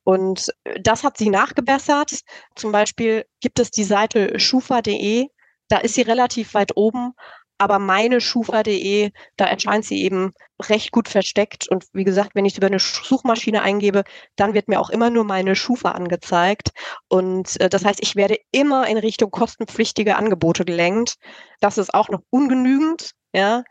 Und 0.04 0.50
äh, 0.66 0.80
das 0.82 1.04
hat 1.04 1.18
sie 1.18 1.30
nachgebessert. 1.30 2.20
Zum 2.56 2.72
Beispiel 2.72 3.26
gibt 3.41 3.60
es 3.60 3.72
die 3.72 3.84
Seite 3.84 4.39
schufa.de. 4.39 5.28
Da 5.70 5.78
ist 5.78 5.95
sie 5.95 6.01
relativ 6.04 6.54
weit 6.54 6.76
oben. 6.76 7.14
aber 7.58 7.80
meine 7.80 8.20
Schufa.de, 8.20 9.12
da 9.38 9.45
erscheint 9.45 9.86
sie 9.86 10.04
eben 10.04 10.34
recht 10.62 10.91
gut 10.91 11.08
versteckt. 11.08 11.68
Und 11.70 11.86
wie 11.93 12.04
gesagt, 12.04 12.36
wenn 12.36 12.45
ich 12.45 12.58
über 12.58 12.68
eine 12.68 12.80
Suchmaschine 12.80 13.62
eingebe, 13.62 14.04
dann 14.36 14.54
wird 14.54 14.68
mir 14.68 14.80
auch 14.82 14.89
immer 14.89 15.10
nur 15.10 15.24
meine 15.24 15.56
Schufa 15.56 15.91
angezeigt. 15.91 16.72
Und 17.08 17.60
äh, 17.62 17.70
das 17.70 17.86
heißt, 17.86 17.99
ich 18.01 18.16
werde 18.16 18.38
immer 18.51 18.88
in 18.88 18.97
Richtung 18.97 19.32
kostenpflichtige 19.32 20.18
Angebote 20.18 20.66
gelenkt. 20.66 21.16
Das 21.62 21.78
ist 21.78 21.93
auch 21.93 22.10
noch 22.10 22.22
ungenügend, 22.30 23.12
ja. 23.34 23.64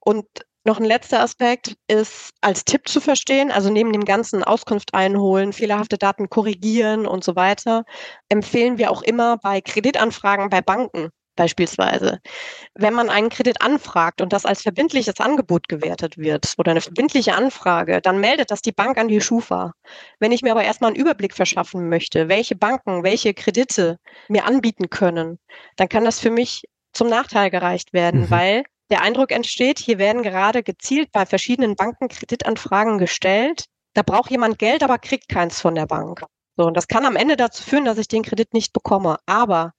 Und 0.00 0.26
noch 0.64 0.78
ein 0.78 0.84
letzter 0.84 1.20
Aspekt 1.20 1.76
ist 1.88 2.30
als 2.40 2.64
Tipp 2.64 2.88
zu 2.88 3.00
verstehen, 3.00 3.50
also 3.50 3.70
neben 3.70 3.92
dem 3.92 4.04
ganzen 4.04 4.44
Auskunft 4.44 4.94
einholen, 4.94 5.52
fehlerhafte 5.52 5.98
Daten 5.98 6.30
korrigieren 6.30 7.06
und 7.06 7.24
so 7.24 7.34
weiter, 7.36 7.84
empfehlen 8.28 8.78
wir 8.78 8.90
auch 8.90 9.02
immer 9.02 9.38
bei 9.38 9.60
Kreditanfragen 9.60 10.50
bei 10.50 10.60
Banken 10.60 11.10
beispielsweise. 11.34 12.20
Wenn 12.74 12.94
man 12.94 13.08
einen 13.08 13.30
Kredit 13.30 13.62
anfragt 13.62 14.20
und 14.20 14.32
das 14.32 14.44
als 14.44 14.62
verbindliches 14.62 15.18
Angebot 15.18 15.68
gewertet 15.68 16.18
wird 16.18 16.54
oder 16.58 16.72
eine 16.72 16.80
verbindliche 16.80 17.34
Anfrage, 17.34 18.00
dann 18.00 18.20
meldet 18.20 18.50
das 18.50 18.60
die 18.62 18.72
Bank 18.72 18.98
an 18.98 19.08
die 19.08 19.20
Schufa. 19.20 19.72
Wenn 20.18 20.32
ich 20.32 20.42
mir 20.42 20.52
aber 20.52 20.64
erstmal 20.64 20.90
einen 20.90 21.00
Überblick 21.00 21.34
verschaffen 21.34 21.88
möchte, 21.88 22.28
welche 22.28 22.54
Banken, 22.54 23.02
welche 23.02 23.34
Kredite 23.34 23.98
mir 24.28 24.44
anbieten 24.44 24.90
können, 24.90 25.38
dann 25.76 25.88
kann 25.88 26.04
das 26.04 26.20
für 26.20 26.30
mich 26.30 26.64
zum 26.92 27.08
Nachteil 27.08 27.50
gereicht 27.50 27.92
werden, 27.92 28.22
mhm. 28.22 28.30
weil 28.30 28.64
der 28.92 29.00
Eindruck 29.00 29.32
entsteht, 29.32 29.78
hier 29.78 29.98
werden 29.98 30.22
gerade 30.22 30.62
gezielt 30.62 31.10
bei 31.12 31.24
verschiedenen 31.24 31.76
Banken 31.76 32.08
Kreditanfragen 32.08 32.98
gestellt. 32.98 33.64
Da 33.94 34.02
braucht 34.02 34.30
jemand 34.30 34.58
Geld, 34.58 34.82
aber 34.82 34.98
kriegt 34.98 35.30
keins 35.30 35.60
von 35.60 35.74
der 35.74 35.86
Bank. 35.86 36.22
So, 36.58 36.66
und 36.66 36.76
das 36.76 36.88
kann 36.88 37.06
am 37.06 37.16
Ende 37.16 37.36
dazu 37.36 37.62
führen, 37.62 37.86
dass 37.86 37.96
ich 37.96 38.06
den 38.06 38.22
Kredit 38.22 38.52
nicht 38.52 38.74
bekomme. 38.74 39.16
Aber 39.24 39.72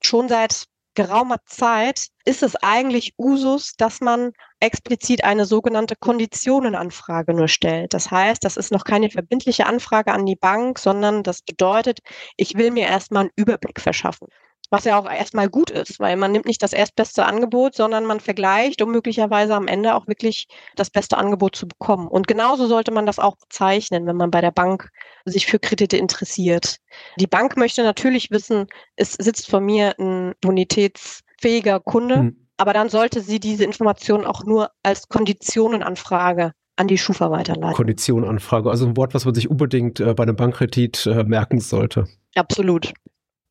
schon 0.00 0.28
seit 0.28 0.66
geraumer 0.94 1.38
Zeit 1.46 2.06
ist 2.24 2.44
es 2.44 2.54
eigentlich 2.54 3.14
Usus, 3.18 3.74
dass 3.76 4.00
man 4.00 4.30
explizit 4.60 5.24
eine 5.24 5.46
sogenannte 5.46 5.96
Konditionenanfrage 5.96 7.34
nur 7.34 7.48
stellt. 7.48 7.92
Das 7.92 8.12
heißt, 8.12 8.44
das 8.44 8.56
ist 8.56 8.70
noch 8.70 8.84
keine 8.84 9.10
verbindliche 9.10 9.66
Anfrage 9.66 10.12
an 10.12 10.26
die 10.26 10.36
Bank, 10.36 10.78
sondern 10.78 11.24
das 11.24 11.42
bedeutet, 11.42 11.98
ich 12.36 12.54
will 12.54 12.70
mir 12.70 12.86
erstmal 12.86 13.22
einen 13.22 13.32
Überblick 13.34 13.80
verschaffen. 13.80 14.28
Was 14.74 14.84
ja 14.84 14.98
auch 14.98 15.10
erstmal 15.10 15.48
gut 15.48 15.70
ist, 15.70 16.00
weil 16.00 16.16
man 16.16 16.32
nimmt 16.32 16.46
nicht 16.46 16.62
das 16.62 16.72
erstbeste 16.72 17.24
Angebot, 17.24 17.74
sondern 17.74 18.06
man 18.06 18.20
vergleicht, 18.20 18.82
um 18.82 18.90
möglicherweise 18.90 19.54
am 19.54 19.68
Ende 19.68 19.94
auch 19.94 20.08
wirklich 20.08 20.48
das 20.74 20.90
beste 20.90 21.16
Angebot 21.16 21.54
zu 21.54 21.68
bekommen. 21.68 22.08
Und 22.08 22.26
genauso 22.26 22.66
sollte 22.66 22.90
man 22.90 23.06
das 23.06 23.18
auch 23.18 23.36
bezeichnen, 23.36 24.06
wenn 24.06 24.16
man 24.16 24.30
bei 24.30 24.40
der 24.40 24.50
Bank 24.50 24.90
sich 25.24 25.46
für 25.46 25.58
Kredite 25.58 25.96
interessiert. 25.96 26.78
Die 27.20 27.26
Bank 27.26 27.56
möchte 27.56 27.84
natürlich 27.84 28.30
wissen, 28.30 28.66
es 28.96 29.12
sitzt 29.12 29.48
vor 29.48 29.60
mir 29.60 29.94
ein 29.98 30.34
bonitätsfähiger 30.40 31.78
Kunde, 31.80 32.16
hm. 32.16 32.46
aber 32.56 32.72
dann 32.72 32.88
sollte 32.88 33.20
sie 33.20 33.38
diese 33.38 33.64
Information 33.64 34.26
auch 34.26 34.44
nur 34.44 34.70
als 34.82 35.08
Konditionenanfrage 35.08 36.52
an 36.76 36.88
die 36.88 36.98
Schufa 36.98 37.30
weiterleiten. 37.30 37.76
Konditionenanfrage, 37.76 38.70
also 38.70 38.86
ein 38.86 38.96
Wort, 38.96 39.14
was 39.14 39.24
man 39.24 39.34
sich 39.34 39.48
unbedingt 39.48 40.00
äh, 40.00 40.14
bei 40.14 40.24
einem 40.24 40.36
Bankkredit 40.36 41.06
äh, 41.06 41.24
merken 41.24 41.60
sollte. 41.60 42.08
Absolut. 42.34 42.92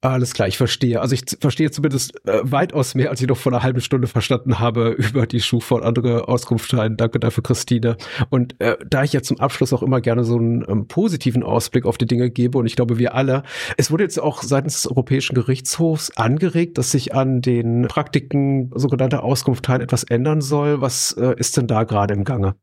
Alles 0.03 0.33
klar, 0.33 0.49
ich 0.49 0.57
verstehe. 0.57 0.99
Also 0.99 1.15
ich 1.15 1.23
verstehe 1.39 1.71
zumindest 1.71 2.27
äh, 2.27 2.41
weitaus 2.43 2.93
mehr, 2.93 3.09
als 3.09 3.21
ich 3.21 3.27
noch 3.29 3.37
vor 3.37 3.53
einer 3.53 3.63
halben 3.63 3.79
Stunde 3.79 4.07
verstanden 4.07 4.59
habe 4.59 4.89
über 4.97 5.25
die 5.25 5.39
Schufa 5.39 5.75
und 5.75 5.83
andere 5.83 6.27
Auskunftsscheine. 6.27 6.97
Danke 6.97 7.21
dafür, 7.21 7.41
Christine. 7.41 7.95
Und 8.29 8.59
äh, 8.59 8.75
da 8.85 9.05
ich 9.05 9.13
ja 9.13 9.21
zum 9.21 9.39
Abschluss 9.39 9.71
auch 9.71 9.81
immer 9.81 10.01
gerne 10.01 10.25
so 10.25 10.35
einen 10.35 10.65
ähm, 10.67 10.89
positiven 10.89 11.41
Ausblick 11.41 11.85
auf 11.85 11.97
die 11.97 12.05
Dinge 12.05 12.29
gebe, 12.29 12.57
und 12.57 12.65
ich 12.65 12.75
glaube, 12.75 12.97
wir 12.97 13.15
alle, 13.15 13.43
es 13.77 13.91
wurde 13.91 14.03
jetzt 14.03 14.19
auch 14.19 14.43
seitens 14.43 14.81
des 14.81 14.91
Europäischen 14.91 15.35
Gerichtshofs 15.35 16.11
angeregt, 16.17 16.77
dass 16.77 16.91
sich 16.91 17.15
an 17.15 17.39
den 17.39 17.87
Praktiken 17.87 18.71
sogenannter 18.75 19.23
Auskunftsteil 19.23 19.79
etwas 19.79 20.03
ändern 20.03 20.41
soll. 20.41 20.81
Was 20.81 21.13
äh, 21.13 21.33
ist 21.37 21.55
denn 21.55 21.67
da 21.67 21.85
gerade 21.85 22.13
im 22.13 22.25
Gange? 22.25 22.55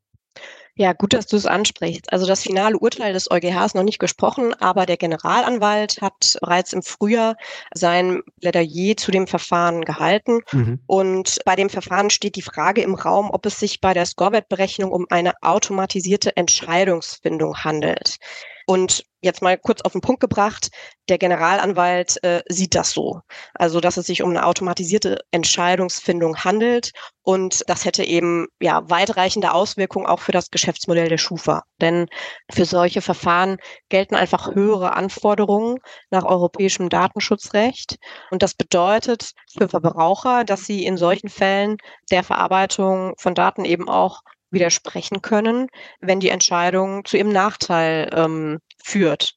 Ja, 0.80 0.94
gut, 0.94 1.12
dass 1.12 1.26
du 1.26 1.36
es 1.36 1.44
ansprichst. 1.44 2.10
Also 2.10 2.26
das 2.26 2.42
finale 2.42 2.78
Urteil 2.78 3.12
des 3.12 3.30
EuGH 3.30 3.66
ist 3.66 3.74
noch 3.74 3.82
nicht 3.82 3.98
gesprochen, 3.98 4.54
aber 4.60 4.86
der 4.86 4.96
Generalanwalt 4.96 6.00
hat 6.00 6.38
bereits 6.40 6.72
im 6.72 6.82
Frühjahr 6.82 7.36
sein 7.74 8.22
Plädoyer 8.40 8.96
zu 8.96 9.10
dem 9.10 9.26
Verfahren 9.26 9.84
gehalten. 9.84 10.40
Mhm. 10.52 10.80
Und 10.86 11.40
bei 11.44 11.54
dem 11.54 11.68
Verfahren 11.68 12.08
steht 12.08 12.34
die 12.34 12.40
Frage 12.40 12.80
im 12.80 12.94
Raum, 12.94 13.28
ob 13.30 13.44
es 13.44 13.60
sich 13.60 13.82
bei 13.82 13.92
der 13.92 14.06
Scorewert-Berechnung 14.06 14.90
um 14.90 15.04
eine 15.10 15.34
automatisierte 15.42 16.34
Entscheidungsfindung 16.34 17.58
handelt. 17.58 18.16
Und 18.64 19.04
jetzt 19.22 19.42
mal 19.42 19.58
kurz 19.58 19.82
auf 19.82 19.92
den 19.92 20.00
Punkt 20.00 20.20
gebracht, 20.20 20.70
der 21.08 21.18
Generalanwalt 21.18 22.22
äh, 22.24 22.42
sieht 22.48 22.74
das 22.74 22.90
so. 22.90 23.20
Also, 23.54 23.80
dass 23.80 23.96
es 23.96 24.06
sich 24.06 24.22
um 24.22 24.30
eine 24.30 24.46
automatisierte 24.46 25.18
Entscheidungsfindung 25.30 26.38
handelt 26.44 26.92
und 27.22 27.62
das 27.68 27.84
hätte 27.84 28.02
eben 28.02 28.46
ja 28.60 28.88
weitreichende 28.88 29.52
Auswirkungen 29.52 30.06
auch 30.06 30.20
für 30.20 30.32
das 30.32 30.50
Geschäftsmodell 30.50 31.08
der 31.08 31.18
Schufa. 31.18 31.62
Denn 31.80 32.06
für 32.50 32.64
solche 32.64 33.02
Verfahren 33.02 33.58
gelten 33.88 34.14
einfach 34.14 34.54
höhere 34.54 34.94
Anforderungen 34.94 35.78
nach 36.10 36.24
europäischem 36.24 36.88
Datenschutzrecht. 36.88 37.96
Und 38.30 38.42
das 38.42 38.54
bedeutet 38.54 39.32
für 39.56 39.68
Verbraucher, 39.68 40.44
dass 40.44 40.64
sie 40.64 40.84
in 40.84 40.96
solchen 40.96 41.28
Fällen 41.28 41.76
der 42.10 42.24
Verarbeitung 42.24 43.14
von 43.18 43.34
Daten 43.34 43.64
eben 43.64 43.88
auch 43.88 44.22
widersprechen 44.50 45.22
können, 45.22 45.68
wenn 46.00 46.20
die 46.20 46.30
Entscheidung 46.30 47.04
zu 47.04 47.16
ihrem 47.16 47.32
Nachteil 47.32 48.10
ähm, 48.12 48.58
führt. 48.82 49.34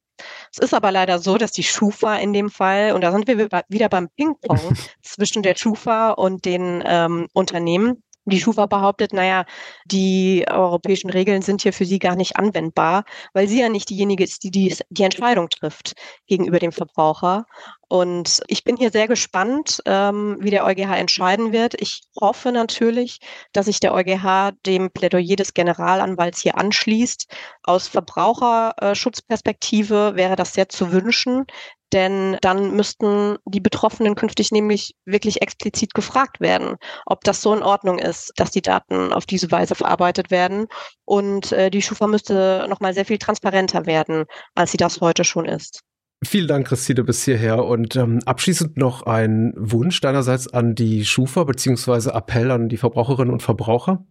Es 0.52 0.60
ist 0.60 0.74
aber 0.74 0.92
leider 0.92 1.20
so, 1.20 1.38
dass 1.38 1.52
die 1.52 1.64
Schufa 1.64 2.18
in 2.18 2.34
dem 2.34 2.50
Fall, 2.50 2.94
und 2.94 3.02
da 3.02 3.12
sind 3.12 3.28
wir 3.28 3.50
wieder 3.68 3.90
beim 3.90 4.10
Ping-Pong 4.10 4.78
zwischen 5.02 5.44
der 5.44 5.56
Schufa 5.56 6.12
und 6.12 6.46
den 6.46 6.84
ähm, 6.86 7.28
Unternehmen, 7.34 8.04
die 8.26 8.40
Schufa 8.40 8.66
behauptet, 8.68 9.14
naja, 9.14 9.46
die 9.86 10.46
europäischen 10.50 11.10
Regeln 11.10 11.42
sind 11.42 11.62
hier 11.62 11.74
für 11.74 11.86
sie 11.86 12.00
gar 12.00 12.16
nicht 12.16 12.38
anwendbar, 12.38 13.04
weil 13.34 13.48
sie 13.48 13.60
ja 13.60 13.70
nicht 13.70 13.90
diejenige 13.90 14.24
ist, 14.24 14.44
die 14.44 14.52
die, 14.52 14.76
die 14.90 15.04
Entscheidung 15.04 15.50
trifft 15.50 15.94
gegenüber 16.28 16.60
dem 16.60 16.72
Verbraucher. 16.72 17.46
Und 17.90 18.42
ich 18.48 18.64
bin 18.64 18.78
hier 18.78 18.92
sehr 18.92 19.08
gespannt, 19.08 19.82
ähm, 19.86 20.38
wie 20.40 20.50
der 20.50 20.66
EuGH 20.66 20.98
entscheiden 20.98 21.52
wird. 21.52 21.80
Ich 21.80 22.02
hoffe 22.20 22.52
natürlich, 22.52 23.20
dass 23.52 23.68
sich 23.68 23.80
der 23.80 23.94
EuGH 23.94 24.54
dem 24.66 24.90
Plädoyer 24.90 25.36
des 25.36 25.54
Generalanwalts 25.54 26.42
hier 26.42 26.58
anschließt. 26.58 27.28
Aus 27.64 27.88
Verbraucherschutzperspektive 27.88 30.16
wäre 30.16 30.36
das 30.36 30.54
sehr 30.54 30.70
zu 30.70 30.92
wünschen, 30.92 31.46
denn 31.94 32.38
dann 32.42 32.76
müssten 32.76 33.38
die 33.46 33.60
Betroffenen 33.60 34.16
künftig 34.16 34.52
nämlich 34.52 34.96
wirklich 35.06 35.42
explizit 35.42 35.94
gefragt 35.94 36.42
werden, 36.42 36.78
ob 37.06 37.24
das 37.24 37.42
so 37.42 37.54
in 37.54 37.64
Ordnung 37.64 38.00
ist, 38.00 38.34
dass 38.36 38.52
die 38.52 38.62
Daten 38.62 39.14
auf 39.14 39.26
diese 39.26 39.52
Weise 39.52 39.76
verarbeitet 39.76 40.32
werden. 40.32 40.68
Und 41.06 41.52
äh, 41.52 41.70
die 41.70 41.82
Schufa 41.82 42.08
müsste 42.08 42.66
nochmal 42.70 42.94
sehr 42.94 43.06
viel 43.06 43.20
transparenter 43.20 43.86
werden, 43.86 44.26
als 44.56 44.72
sie 44.72 44.78
das 44.78 45.02
heute 45.02 45.24
schon 45.24 45.46
ist. 45.46 45.82
Vielen 46.26 46.48
Dank, 46.48 46.68
Christine, 46.68 47.04
bis 47.04 47.24
hierher. 47.26 47.66
Und 47.66 47.96
ähm, 47.96 48.20
abschließend 48.26 48.78
noch 48.78 49.04
ein 49.04 49.54
Wunsch 49.58 50.00
deinerseits 50.02 50.48
an 50.52 50.74
die 50.74 51.06
Schufa 51.06 51.44
beziehungsweise 51.44 52.14
Appell 52.14 52.50
an 52.52 52.70
die 52.70 52.78
Verbraucherinnen 52.78 53.34
und 53.34 53.44
Verbraucher. 53.44 54.06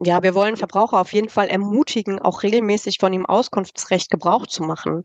Ja, 0.00 0.22
wir 0.22 0.34
wollen 0.36 0.56
Verbraucher 0.56 1.00
auf 1.00 1.12
jeden 1.12 1.28
Fall 1.28 1.48
ermutigen, 1.48 2.20
auch 2.20 2.44
regelmäßig 2.44 2.98
von 3.00 3.10
dem 3.10 3.26
Auskunftsrecht 3.26 4.10
Gebrauch 4.10 4.46
zu 4.46 4.62
machen. 4.62 5.04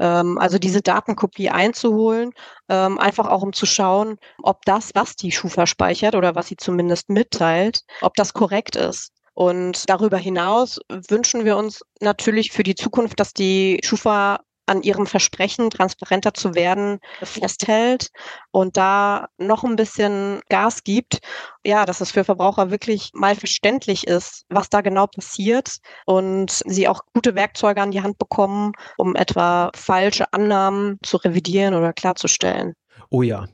Ähm, 0.00 0.36
also 0.38 0.58
diese 0.58 0.82
Datenkopie 0.82 1.48
einzuholen, 1.50 2.32
ähm, 2.68 2.98
einfach 2.98 3.28
auch 3.28 3.42
um 3.42 3.52
zu 3.52 3.66
schauen, 3.66 4.18
ob 4.42 4.64
das, 4.64 4.90
was 4.94 5.14
die 5.14 5.30
Schufa 5.30 5.66
speichert 5.66 6.16
oder 6.16 6.34
was 6.34 6.48
sie 6.48 6.56
zumindest 6.56 7.08
mitteilt, 7.08 7.82
ob 8.00 8.14
das 8.14 8.32
korrekt 8.34 8.74
ist. 8.74 9.12
Und 9.34 9.88
darüber 9.88 10.18
hinaus 10.18 10.80
wünschen 10.88 11.44
wir 11.44 11.56
uns 11.56 11.82
natürlich 12.00 12.50
für 12.50 12.64
die 12.64 12.74
Zukunft, 12.74 13.20
dass 13.20 13.32
die 13.32 13.80
Schufa 13.84 14.40
an 14.66 14.82
ihrem 14.82 15.06
Versprechen, 15.06 15.70
transparenter 15.70 16.34
zu 16.34 16.54
werden, 16.54 17.00
festhält 17.22 18.10
und 18.50 18.76
da 18.76 19.28
noch 19.38 19.64
ein 19.64 19.76
bisschen 19.76 20.40
Gas 20.48 20.84
gibt. 20.84 21.18
Ja, 21.64 21.84
dass 21.84 22.00
es 22.00 22.12
für 22.12 22.24
Verbraucher 22.24 22.70
wirklich 22.70 23.10
mal 23.14 23.34
verständlich 23.34 24.06
ist, 24.06 24.44
was 24.48 24.68
da 24.68 24.80
genau 24.80 25.06
passiert 25.06 25.78
und 26.06 26.50
sie 26.50 26.88
auch 26.88 27.00
gute 27.14 27.34
Werkzeuge 27.34 27.80
an 27.80 27.90
die 27.90 28.02
Hand 28.02 28.18
bekommen, 28.18 28.72
um 28.96 29.16
etwa 29.16 29.70
falsche 29.74 30.32
Annahmen 30.32 30.98
zu 31.02 31.16
revidieren 31.16 31.74
oder 31.74 31.92
klarzustellen. 31.92 32.74
Oh 33.10 33.22
ja, 33.22 33.46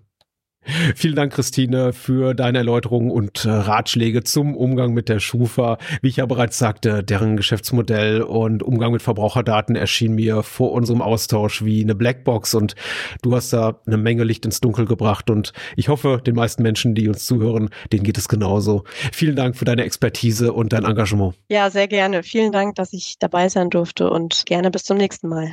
Vielen 0.95 1.14
Dank, 1.14 1.33
Christine, 1.33 1.93
für 1.93 2.35
deine 2.35 2.59
Erläuterungen 2.59 3.11
und 3.11 3.45
äh, 3.45 3.51
Ratschläge 3.51 4.25
zum 4.25 4.57
Umgang 4.57 4.93
mit 4.93 5.09
der 5.09 5.21
Schufa. 5.21 5.79
Wie 6.03 6.09
ich 6.09 6.16
ja 6.16 6.27
bereits 6.27 6.59
sagte, 6.59 7.03
deren 7.03 7.37
Geschäftsmodell 7.37 8.23
und 8.23 8.62
Umgang 8.62 8.93
mit 8.93 9.03
Verbraucherdaten 9.03 9.77
erschien 9.77 10.14
mir 10.14 10.43
vor 10.43 10.73
unserem 10.73 11.03
Austausch 11.03 11.64
wie 11.64 11.83
eine 11.83 11.95
Blackbox 11.95 12.55
und 12.55 12.75
du 13.23 13.35
hast 13.35 13.53
da 13.53 13.81
eine 13.87 13.97
Menge 13.97 14.25
Licht 14.25 14.45
ins 14.45 14.61
Dunkel 14.61 14.87
gebracht 14.87 15.31
und 15.31 15.53
ich 15.77 15.89
hoffe, 15.89 16.21
den 16.25 16.35
meisten 16.35 16.62
Menschen, 16.62 16.95
die 16.95 17.09
uns 17.09 17.25
zuhören, 17.25 17.71
denen 17.93 18.05
geht 18.05 18.19
es 18.19 18.29
genauso. 18.29 18.85
Vielen 19.12 19.37
Dank 19.37 19.57
für 19.57 19.64
deine 19.64 19.85
Expertise 19.85 20.53
und 20.53 20.73
dein 20.73 20.85
Engagement. 20.85 21.35
Ja, 21.49 21.71
sehr 21.71 21.89
gerne. 21.89 22.23
Vielen 22.23 22.53
Dank, 22.53 22.75
dass 22.75 22.93
ich 22.93 23.16
dabei 23.19 23.49
sein 23.49 23.71
durfte 23.71 24.11
und 24.11 24.45
gerne 24.47 24.71
bis 24.71 24.85
zum 24.85 24.99
nächsten 24.99 25.29
Mal. 25.29 25.53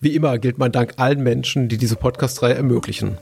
Wie 0.00 0.14
immer 0.14 0.38
gilt 0.38 0.58
mein 0.58 0.72
Dank 0.72 0.94
allen 0.96 1.22
Menschen, 1.22 1.68
die 1.68 1.78
diese 1.78 1.96
Podcast-Reihe 1.96 2.54
ermöglichen. 2.54 3.18